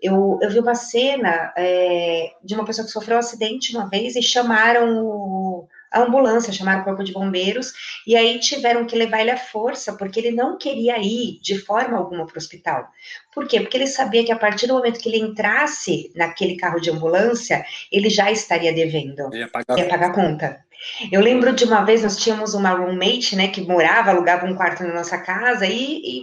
Eu, 0.00 0.38
eu 0.40 0.48
vi 0.48 0.58
uma 0.58 0.74
cena 0.74 1.52
é, 1.54 2.30
de 2.42 2.54
uma 2.54 2.64
pessoa 2.64 2.86
que 2.86 2.92
sofreu 2.92 3.16
um 3.16 3.20
acidente 3.20 3.76
uma 3.76 3.86
vez 3.86 4.16
e 4.16 4.22
chamaram 4.22 5.04
o, 5.04 5.68
a 5.90 6.00
ambulância, 6.00 6.52
chamaram 6.52 6.82
o 6.82 6.84
corpo 6.84 7.02
de 7.02 7.12
bombeiros, 7.12 7.72
e 8.06 8.16
aí 8.16 8.38
tiveram 8.38 8.86
que 8.86 8.96
levar 8.96 9.20
ele 9.20 9.30
à 9.30 9.36
força, 9.36 9.94
porque 9.94 10.20
ele 10.20 10.30
não 10.30 10.56
queria 10.56 10.98
ir 10.98 11.40
de 11.42 11.58
forma 11.58 11.98
alguma 11.98 12.26
para 12.26 12.36
o 12.36 12.38
hospital. 12.38 12.88
Por 13.34 13.46
quê? 13.48 13.60
Porque 13.60 13.76
ele 13.76 13.86
sabia 13.86 14.24
que 14.24 14.32
a 14.32 14.38
partir 14.38 14.66
do 14.66 14.74
momento 14.74 15.00
que 15.00 15.08
ele 15.08 15.18
entrasse 15.18 16.12
naquele 16.14 16.56
carro 16.56 16.80
de 16.80 16.90
ambulância, 16.90 17.64
ele 17.90 18.08
já 18.08 18.30
estaria 18.30 18.72
devendo. 18.72 19.34
Ia 19.34 19.48
pagar, 19.48 19.78
ia 19.78 19.88
pagar 19.88 20.10
a 20.10 20.14
conta. 20.14 20.64
Eu 21.12 21.20
lembro 21.20 21.52
de 21.52 21.64
uma 21.64 21.84
vez, 21.84 22.02
nós 22.02 22.16
tínhamos 22.16 22.54
uma 22.54 22.70
roommate, 22.70 23.36
né, 23.36 23.48
que 23.48 23.60
morava, 23.60 24.10
alugava 24.10 24.46
um 24.46 24.54
quarto 24.54 24.82
na 24.82 24.94
nossa 24.94 25.18
casa 25.18 25.66
e, 25.66 26.22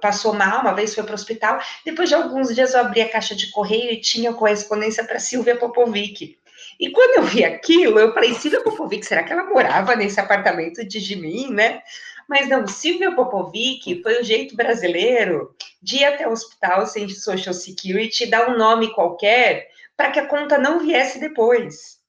passou 0.00 0.32
mal, 0.32 0.62
uma 0.62 0.74
vez 0.74 0.94
foi 0.94 1.04
para 1.04 1.12
o 1.12 1.14
hospital. 1.14 1.60
Depois 1.84 2.08
de 2.08 2.14
alguns 2.14 2.54
dias 2.54 2.74
eu 2.74 2.80
abri 2.80 3.02
a 3.02 3.08
caixa 3.08 3.36
de 3.36 3.50
correio 3.50 3.92
e 3.92 4.00
tinha 4.00 4.32
correspondência 4.32 5.04
para 5.04 5.20
Silvia 5.20 5.56
Popovic. 5.56 6.36
E 6.78 6.90
quando 6.90 7.18
eu 7.18 7.22
vi 7.24 7.44
aquilo, 7.44 7.98
eu 7.98 8.12
falei, 8.12 8.34
Silvia 8.34 8.62
Popovic, 8.62 9.04
será 9.04 9.22
que 9.22 9.32
ela 9.32 9.44
morava 9.44 9.96
nesse 9.96 10.20
apartamento 10.20 10.86
de 10.86 11.00
Jimin, 11.00 11.50
né? 11.50 11.82
Mas 12.28 12.48
não, 12.48 12.66
Silvia 12.66 13.14
Popovic 13.14 14.02
foi 14.02 14.20
o 14.20 14.24
jeito 14.24 14.56
brasileiro 14.56 15.54
de 15.80 15.98
ir 15.98 16.04
até 16.04 16.28
o 16.28 16.32
hospital 16.32 16.86
sem 16.86 17.08
Social 17.08 17.54
Security, 17.54 18.26
dar 18.26 18.50
um 18.50 18.58
nome 18.58 18.92
qualquer, 18.94 19.68
para 19.96 20.10
que 20.10 20.18
a 20.18 20.26
conta 20.26 20.58
não 20.58 20.80
viesse 20.80 21.18
depois. 21.18 22.00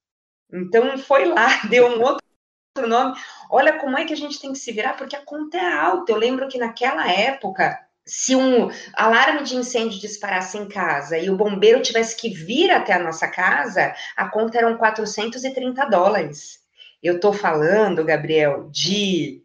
Então, 0.52 0.98
foi 0.98 1.26
lá, 1.26 1.48
deu 1.70 1.88
um 1.88 2.02
outro 2.02 2.88
nome. 2.88 3.18
Olha 3.50 3.80
como 3.80 3.98
é 3.98 4.06
que 4.06 4.14
a 4.14 4.18
gente 4.18 4.40
tem 4.40 4.52
que 4.52 4.60
se 4.60 4.72
virar, 4.72 4.98
porque 4.98 5.16
a 5.16 5.24
conta 5.24 5.58
é 5.58 5.74
alta. 5.74 6.12
Eu 6.12 6.18
lembro 6.18 6.48
que 6.48 6.58
naquela 6.58 7.10
época, 7.10 7.87
se 8.08 8.36
um 8.36 8.70
alarme 8.94 9.44
de 9.44 9.56
incêndio 9.56 10.00
disparasse 10.00 10.58
em 10.58 10.68
casa 10.68 11.18
e 11.18 11.30
o 11.30 11.36
bombeiro 11.36 11.82
tivesse 11.82 12.16
que 12.16 12.30
vir 12.30 12.72
até 12.72 12.94
a 12.94 13.04
nossa 13.04 13.28
casa, 13.28 13.94
a 14.16 14.30
conta 14.30 14.58
eram 14.58 14.78
430 14.78 15.86
dólares. 15.86 16.60
Eu 17.04 17.16
estou 17.16 17.34
falando, 17.34 18.04
Gabriel, 18.04 18.70
de 18.72 19.44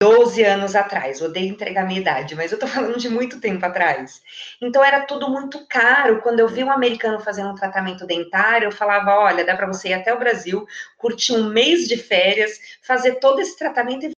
12 0.00 0.42
anos 0.42 0.74
atrás. 0.74 1.20
Odeio 1.20 1.52
entregar 1.52 1.86
minha 1.86 2.00
idade, 2.00 2.34
mas 2.34 2.50
eu 2.50 2.56
estou 2.56 2.68
falando 2.68 2.98
de 2.98 3.08
muito 3.08 3.38
tempo 3.38 3.64
atrás. 3.64 4.22
Então 4.60 4.82
era 4.82 5.02
tudo 5.02 5.28
muito 5.28 5.66
caro. 5.68 6.22
Quando 6.22 6.40
eu 6.40 6.48
vi 6.48 6.64
um 6.64 6.72
americano 6.72 7.20
fazendo 7.20 7.50
um 7.50 7.54
tratamento 7.54 8.06
dentário, 8.06 8.66
eu 8.66 8.72
falava: 8.72 9.14
olha, 9.18 9.44
dá 9.44 9.54
para 9.54 9.66
você 9.66 9.90
ir 9.90 9.94
até 9.94 10.12
o 10.12 10.18
Brasil, 10.18 10.66
curtir 10.96 11.34
um 11.34 11.50
mês 11.50 11.86
de 11.86 11.98
férias, 11.98 12.58
fazer 12.82 13.16
todo 13.16 13.40
esse 13.40 13.56
tratamento 13.58 14.06
e 14.06 14.12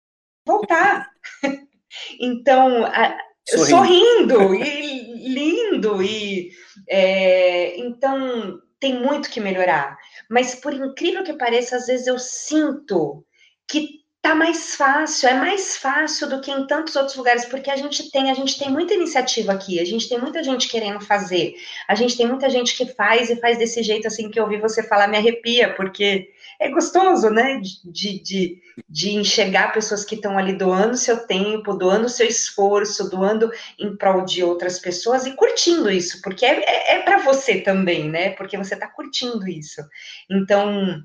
voltar. 0.47 1.09
então, 2.19 2.85
a, 2.85 3.17
sorrindo, 3.57 4.33
sorrindo 4.33 4.55
e 4.55 5.33
lindo 5.33 6.03
e 6.03 6.51
é, 6.89 7.77
então 7.77 8.59
tem 8.79 8.99
muito 8.99 9.29
que 9.29 9.39
melhorar. 9.39 9.97
Mas 10.29 10.55
por 10.55 10.73
incrível 10.73 11.23
que 11.23 11.33
pareça, 11.33 11.77
às 11.77 11.85
vezes 11.85 12.07
eu 12.07 12.17
sinto 12.17 13.23
que 13.69 14.00
tá 14.21 14.35
mais 14.35 14.75
fácil, 14.75 15.29
é 15.29 15.33
mais 15.33 15.77
fácil 15.77 16.29
do 16.29 16.41
que 16.41 16.51
em 16.51 16.67
tantos 16.67 16.95
outros 16.95 17.15
lugares, 17.15 17.45
porque 17.45 17.71
a 17.71 17.75
gente 17.75 18.11
tem, 18.11 18.29
a 18.29 18.35
gente 18.35 18.57
tem 18.57 18.69
muita 18.69 18.93
iniciativa 18.93 19.51
aqui, 19.51 19.79
a 19.79 19.85
gente 19.85 20.07
tem 20.07 20.19
muita 20.19 20.43
gente 20.43 20.69
querendo 20.69 21.01
fazer, 21.01 21.55
a 21.87 21.95
gente 21.95 22.15
tem 22.15 22.27
muita 22.27 22.47
gente 22.47 22.77
que 22.77 22.85
faz 22.85 23.31
e 23.31 23.35
faz 23.37 23.57
desse 23.57 23.81
jeito 23.81 24.07
assim 24.07 24.29
que 24.29 24.39
eu 24.39 24.43
ouvi 24.43 24.57
você 24.57 24.83
falar 24.83 25.07
me 25.07 25.17
arrepia, 25.17 25.73
porque 25.73 26.29
é 26.59 26.69
gostoso, 26.69 27.31
né, 27.31 27.59
de, 27.83 28.21
de, 28.21 28.61
de 28.87 29.09
enxergar 29.15 29.73
pessoas 29.73 30.05
que 30.05 30.13
estão 30.13 30.37
ali 30.37 30.53
doando 30.53 30.95
seu 30.95 31.25
tempo, 31.25 31.73
doando 31.73 32.07
seu 32.07 32.27
esforço, 32.27 33.09
doando 33.09 33.49
em 33.79 33.97
prol 33.97 34.23
de 34.23 34.43
outras 34.43 34.77
pessoas 34.77 35.25
e 35.25 35.35
curtindo 35.35 35.89
isso, 35.89 36.21
porque 36.21 36.45
é, 36.45 36.63
é, 36.63 36.97
é 36.97 37.01
para 37.01 37.17
você 37.17 37.59
também, 37.59 38.07
né, 38.07 38.29
porque 38.31 38.55
você 38.55 38.75
está 38.75 38.87
curtindo 38.87 39.47
isso. 39.49 39.81
Então, 40.29 41.01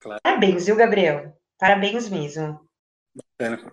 claro. 0.00 0.20
parabéns, 0.22 0.66
viu, 0.66 0.76
Gabriel? 0.76 1.34
Parabéns 1.58 2.08
mesmo. 2.08 2.60
Bacana. 3.14 3.72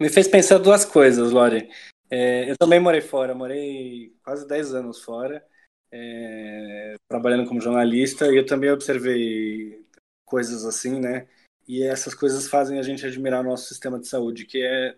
Me 0.00 0.08
fez 0.08 0.28
pensar 0.28 0.58
duas 0.58 0.84
coisas, 0.84 1.32
Lore. 1.32 1.70
É, 2.10 2.50
eu 2.50 2.56
também 2.56 2.78
morei 2.78 3.00
fora, 3.00 3.34
morei 3.34 4.14
quase 4.22 4.46
10 4.46 4.74
anos 4.74 5.02
fora, 5.02 5.44
é, 5.90 6.96
trabalhando 7.08 7.48
como 7.48 7.60
jornalista, 7.60 8.26
e 8.32 8.36
eu 8.36 8.46
também 8.46 8.70
observei 8.70 9.84
coisas 10.24 10.64
assim, 10.64 11.00
né? 11.00 11.26
E 11.66 11.82
essas 11.82 12.14
coisas 12.14 12.46
fazem 12.46 12.78
a 12.78 12.82
gente 12.82 13.06
admirar 13.06 13.40
o 13.40 13.48
nosso 13.48 13.68
sistema 13.68 13.98
de 13.98 14.06
saúde, 14.06 14.44
que 14.44 14.62
é, 14.62 14.96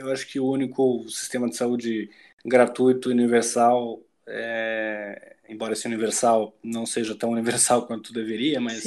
eu 0.00 0.10
acho 0.10 0.26
que 0.26 0.40
o 0.40 0.48
único 0.48 1.08
sistema 1.08 1.48
de 1.48 1.56
saúde 1.56 2.10
gratuito, 2.44 3.10
universal, 3.10 4.02
é, 4.26 5.36
embora 5.48 5.72
esse 5.72 5.86
universal 5.86 6.56
não 6.62 6.84
seja 6.84 7.14
tão 7.14 7.30
universal 7.30 7.84
quanto 7.88 8.12
deveria, 8.12 8.60
mas 8.60 8.86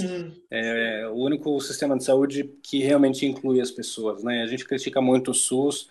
é, 0.50 1.02
é, 1.02 1.08
o 1.08 1.16
único 1.16 1.60
sistema 1.60 1.98
de 1.98 2.04
saúde 2.04 2.44
que 2.64 2.80
realmente 2.80 3.26
inclui 3.26 3.60
as 3.60 3.72
pessoas, 3.72 4.24
né? 4.24 4.44
A 4.44 4.48
gente 4.48 4.66
critica 4.66 5.02
muito 5.02 5.32
o 5.32 5.34
SUS 5.34 5.90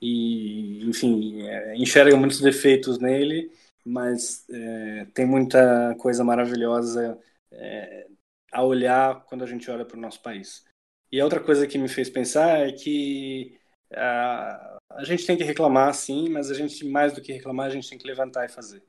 e, 0.00 0.84
enfim, 0.88 1.42
é, 1.42 1.76
enxerga 1.76 2.16
muitos 2.16 2.40
defeitos 2.40 2.98
nele, 2.98 3.50
mas 3.84 4.44
é, 4.50 5.06
tem 5.12 5.26
muita 5.26 5.94
coisa 5.98 6.22
maravilhosa 6.22 7.18
é, 7.50 8.06
a 8.52 8.62
olhar 8.62 9.24
quando 9.24 9.42
a 9.42 9.46
gente 9.46 9.70
olha 9.70 9.84
para 9.84 9.96
o 9.96 10.00
nosso 10.00 10.22
país. 10.22 10.64
E 11.10 11.20
a 11.20 11.24
outra 11.24 11.40
coisa 11.40 11.66
que 11.66 11.78
me 11.78 11.88
fez 11.88 12.08
pensar 12.08 12.66
é 12.66 12.72
que 12.72 13.58
a, 13.92 14.78
a 14.90 15.04
gente 15.04 15.26
tem 15.26 15.36
que 15.36 15.44
reclamar, 15.44 15.92
sim, 15.94 16.28
mas 16.28 16.50
a 16.50 16.54
gente, 16.54 16.84
mais 16.86 17.12
do 17.12 17.20
que 17.20 17.32
reclamar, 17.32 17.66
a 17.66 17.70
gente 17.70 17.88
tem 17.88 17.98
que 17.98 18.06
levantar 18.06 18.44
e 18.44 18.48
fazer. 18.48 18.82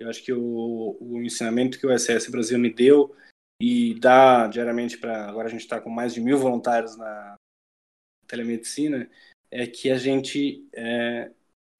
Eu 0.00 0.08
acho 0.08 0.24
que 0.24 0.32
o, 0.32 0.96
o 0.98 1.22
ensinamento 1.22 1.78
que 1.78 1.86
o 1.86 1.96
SS 1.96 2.30
Brasil 2.30 2.58
me 2.58 2.72
deu 2.72 3.14
e 3.60 3.94
dá 4.00 4.46
diariamente 4.46 4.96
para. 4.96 5.28
Agora 5.28 5.46
a 5.46 5.50
gente 5.50 5.60
está 5.60 5.78
com 5.78 5.90
mais 5.90 6.14
de 6.14 6.20
mil 6.20 6.38
voluntários 6.38 6.96
na 6.96 7.36
telemedicina, 8.26 9.08
é 9.50 9.66
que 9.66 9.90
a 9.90 9.98
gente 9.98 10.66
é, 10.72 11.30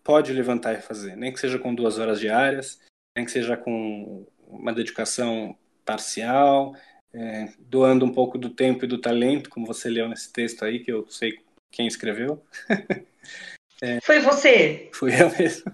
pode 0.04 0.32
levantar 0.32 0.74
e 0.74 0.82
fazer, 0.82 1.16
nem 1.16 1.32
que 1.32 1.40
seja 1.40 1.58
com 1.58 1.74
duas 1.74 1.98
horas 1.98 2.20
diárias, 2.20 2.80
nem 3.16 3.24
que 3.24 3.30
seja 3.30 3.56
com 3.56 4.26
uma 4.46 4.72
dedicação 4.72 5.56
parcial, 5.84 6.74
é, 7.14 7.52
doando 7.58 8.04
um 8.04 8.12
pouco 8.12 8.36
do 8.36 8.50
tempo 8.50 8.84
e 8.84 8.88
do 8.88 9.00
talento, 9.00 9.48
como 9.48 9.66
você 9.66 9.88
leu 9.88 10.08
nesse 10.08 10.32
texto 10.32 10.64
aí, 10.64 10.80
que 10.80 10.92
eu 10.92 11.08
sei 11.08 11.38
quem 11.72 11.86
escreveu. 11.86 12.44
é, 13.80 14.00
Foi 14.02 14.20
você? 14.20 14.90
Fui 14.92 15.12
eu 15.12 15.30
mesmo. 15.30 15.72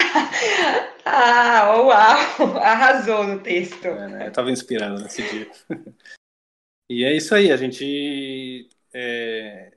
ah, 1.08 1.76
uau! 1.76 2.58
Arrasou 2.58 3.24
no 3.24 3.40
texto. 3.40 3.86
É, 3.86 4.08
né? 4.08 4.24
Eu 4.24 4.28
estava 4.28 4.50
inspirado 4.50 5.00
nesse 5.00 5.22
dia. 5.22 5.48
e 6.90 7.04
é 7.04 7.16
isso 7.16 7.32
aí, 7.32 7.52
a 7.52 7.56
gente 7.56 8.68
é, 8.92 9.72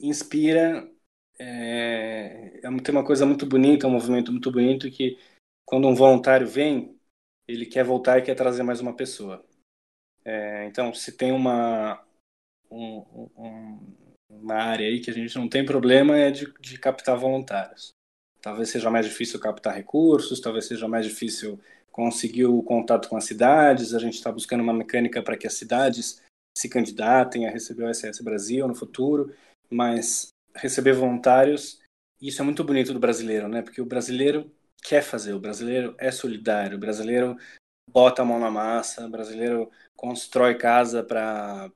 inspira. 0.00 0.90
É, 1.38 2.60
é, 2.62 2.80
tem 2.82 2.94
uma 2.94 3.04
coisa 3.04 3.24
muito 3.24 3.46
bonita, 3.46 3.86
um 3.86 3.90
movimento 3.90 4.32
muito 4.32 4.50
bonito 4.50 4.90
que 4.90 5.16
quando 5.64 5.86
um 5.86 5.94
voluntário 5.94 6.46
vem, 6.46 6.98
ele 7.46 7.64
quer 7.64 7.84
voltar 7.84 8.18
e 8.18 8.22
quer 8.22 8.34
trazer 8.34 8.64
mais 8.64 8.80
uma 8.80 8.96
pessoa. 8.96 9.46
É, 10.24 10.66
então, 10.66 10.92
se 10.92 11.16
tem 11.16 11.30
uma, 11.30 12.04
um, 12.68 13.30
um, 13.36 13.96
uma 14.28 14.54
área 14.54 14.88
aí 14.88 15.00
que 15.00 15.10
a 15.10 15.14
gente 15.14 15.36
não 15.36 15.48
tem 15.48 15.64
problema 15.64 16.18
é 16.18 16.32
de, 16.32 16.52
de 16.60 16.78
captar 16.78 17.16
voluntários. 17.16 17.95
Talvez 18.46 18.70
seja 18.70 18.88
mais 18.88 19.04
difícil 19.04 19.40
captar 19.40 19.74
recursos, 19.74 20.38
talvez 20.38 20.66
seja 20.66 20.86
mais 20.86 21.04
difícil 21.04 21.58
conseguir 21.90 22.44
o 22.44 22.62
contato 22.62 23.08
com 23.08 23.16
as 23.16 23.24
cidades. 23.24 23.92
A 23.92 23.98
gente 23.98 24.14
está 24.14 24.30
buscando 24.30 24.60
uma 24.60 24.72
mecânica 24.72 25.20
para 25.20 25.36
que 25.36 25.48
as 25.48 25.54
cidades 25.54 26.22
se 26.56 26.68
candidatem 26.68 27.48
a 27.48 27.50
receber 27.50 27.82
o 27.82 27.92
SS 27.92 28.22
Brasil 28.22 28.68
no 28.68 28.74
futuro, 28.76 29.34
mas 29.68 30.28
receber 30.54 30.92
voluntários, 30.92 31.80
isso 32.22 32.40
é 32.40 32.44
muito 32.44 32.62
bonito 32.62 32.92
do 32.92 33.00
brasileiro, 33.00 33.48
né? 33.48 33.62
Porque 33.62 33.80
o 33.80 33.84
brasileiro 33.84 34.48
quer 34.80 35.02
fazer, 35.02 35.32
o 35.32 35.40
brasileiro 35.40 35.96
é 35.98 36.12
solidário, 36.12 36.76
o 36.76 36.80
brasileiro 36.80 37.36
bota 37.90 38.22
a 38.22 38.24
mão 38.24 38.38
na 38.38 38.48
massa, 38.48 39.06
o 39.06 39.10
brasileiro 39.10 39.68
constrói 39.96 40.56
casa 40.56 41.02
para 41.02 41.68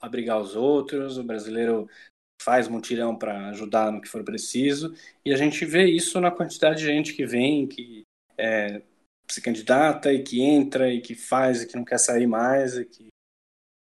abrigar 0.00 0.40
os 0.40 0.56
outros, 0.56 1.18
o 1.18 1.22
brasileiro 1.22 1.86
faz 2.44 2.68
mutirão 2.68 3.16
para 3.16 3.48
ajudar 3.48 3.90
no 3.90 4.00
que 4.00 4.08
for 4.08 4.22
preciso, 4.22 4.94
e 5.24 5.32
a 5.32 5.36
gente 5.36 5.64
vê 5.64 5.86
isso 5.86 6.20
na 6.20 6.30
quantidade 6.30 6.80
de 6.80 6.84
gente 6.84 7.14
que 7.14 7.24
vem, 7.24 7.66
que 7.66 8.02
é, 8.36 8.82
se 9.30 9.40
candidata 9.40 10.12
e 10.12 10.22
que 10.22 10.42
entra 10.42 10.92
e 10.92 11.00
que 11.00 11.14
faz 11.14 11.62
e 11.62 11.66
que 11.66 11.76
não 11.76 11.84
quer 11.84 11.98
sair 11.98 12.26
mais 12.26 12.76
e 12.76 12.84
que 12.84 13.08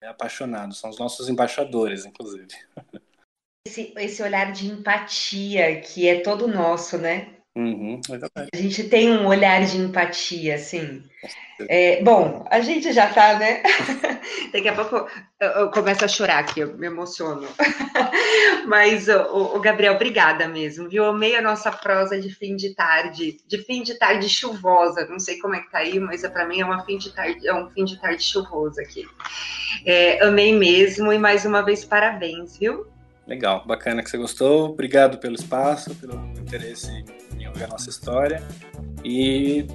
é 0.02 0.08
apaixonado. 0.08 0.74
São 0.74 0.88
os 0.88 0.98
nossos 0.98 1.28
embaixadores, 1.28 2.06
inclusive. 2.06 2.48
Esse, 3.66 3.92
esse 3.96 4.22
olhar 4.22 4.52
de 4.52 4.68
empatia 4.68 5.80
que 5.80 6.08
é 6.08 6.20
todo 6.20 6.48
nosso, 6.48 6.96
né? 6.96 7.35
Uhum, 7.56 7.98
a 8.52 8.54
gente 8.54 8.84
tem 8.84 9.10
um 9.10 9.26
olhar 9.26 9.64
de 9.64 9.78
empatia, 9.78 10.56
assim. 10.56 11.02
É, 11.70 12.02
bom, 12.02 12.46
a 12.50 12.60
gente 12.60 12.92
já 12.92 13.08
tá, 13.08 13.38
né? 13.38 13.62
Daqui 14.52 14.68
a 14.68 14.74
pouco 14.74 15.08
eu, 15.40 15.48
eu, 15.48 15.70
começo 15.70 16.04
a 16.04 16.08
chorar 16.08 16.40
aqui, 16.40 16.60
eu 16.60 16.76
me 16.76 16.86
emociono. 16.86 17.48
Mas, 18.68 19.08
o, 19.08 19.58
Gabriel, 19.58 19.94
obrigada 19.94 20.46
mesmo, 20.46 20.86
viu? 20.86 21.04
Eu 21.04 21.10
amei 21.10 21.34
a 21.34 21.40
nossa 21.40 21.72
prosa 21.72 22.20
de 22.20 22.28
fim 22.28 22.56
de 22.56 22.74
tarde, 22.74 23.38
de 23.48 23.56
fim 23.64 23.82
de 23.82 23.94
tarde 23.94 24.28
chuvosa. 24.28 25.06
Não 25.06 25.18
sei 25.18 25.38
como 25.38 25.54
é 25.54 25.60
que 25.60 25.70
tá 25.70 25.78
aí, 25.78 25.98
mas 25.98 26.28
para 26.28 26.46
mim 26.46 26.60
é 26.60 26.64
uma 26.64 26.84
fim 26.84 26.98
de 26.98 27.10
tarde, 27.14 27.48
é 27.48 27.54
um 27.54 27.70
fim 27.70 27.86
de 27.86 27.98
tarde 27.98 28.22
chuvoso 28.22 28.78
aqui. 28.82 29.08
É, 29.86 30.22
amei 30.22 30.54
mesmo 30.54 31.10
e 31.10 31.18
mais 31.18 31.46
uma 31.46 31.62
vez 31.62 31.86
parabéns, 31.86 32.58
viu? 32.58 32.86
Legal, 33.26 33.64
bacana 33.66 34.02
que 34.02 34.10
você 34.10 34.18
gostou. 34.18 34.72
Obrigado 34.72 35.16
pelo 35.16 35.34
espaço, 35.34 35.94
pelo 35.94 36.16
interesse 36.38 37.02
ouvir 37.56 37.64
a 37.64 37.68
nossa 37.68 37.88
história. 37.88 38.42
E, 39.02 39.66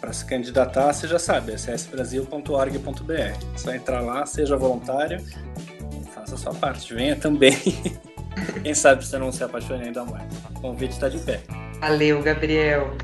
para 0.00 0.12
se 0.12 0.24
candidatar, 0.24 0.92
você 0.92 1.08
já 1.08 1.18
sabe, 1.18 1.52
ssbrasil.org.br. 1.58 3.12
É 3.12 3.34
só 3.56 3.74
entrar 3.74 4.00
lá, 4.00 4.26
seja 4.26 4.56
voluntário, 4.56 5.24
faça 6.14 6.34
a 6.34 6.38
sua 6.38 6.54
parte, 6.54 6.94
venha 6.94 7.16
também. 7.16 7.56
Quem 8.62 8.74
sabe 8.74 9.04
você 9.04 9.18
não 9.18 9.32
se 9.32 9.42
apaixone 9.42 9.84
ainda 9.84 10.04
mais. 10.04 10.24
O 10.50 10.60
convite 10.60 10.92
está 10.92 11.08
de 11.08 11.18
pé. 11.18 11.40
Valeu, 11.80 12.22
Gabriel. 12.22 12.96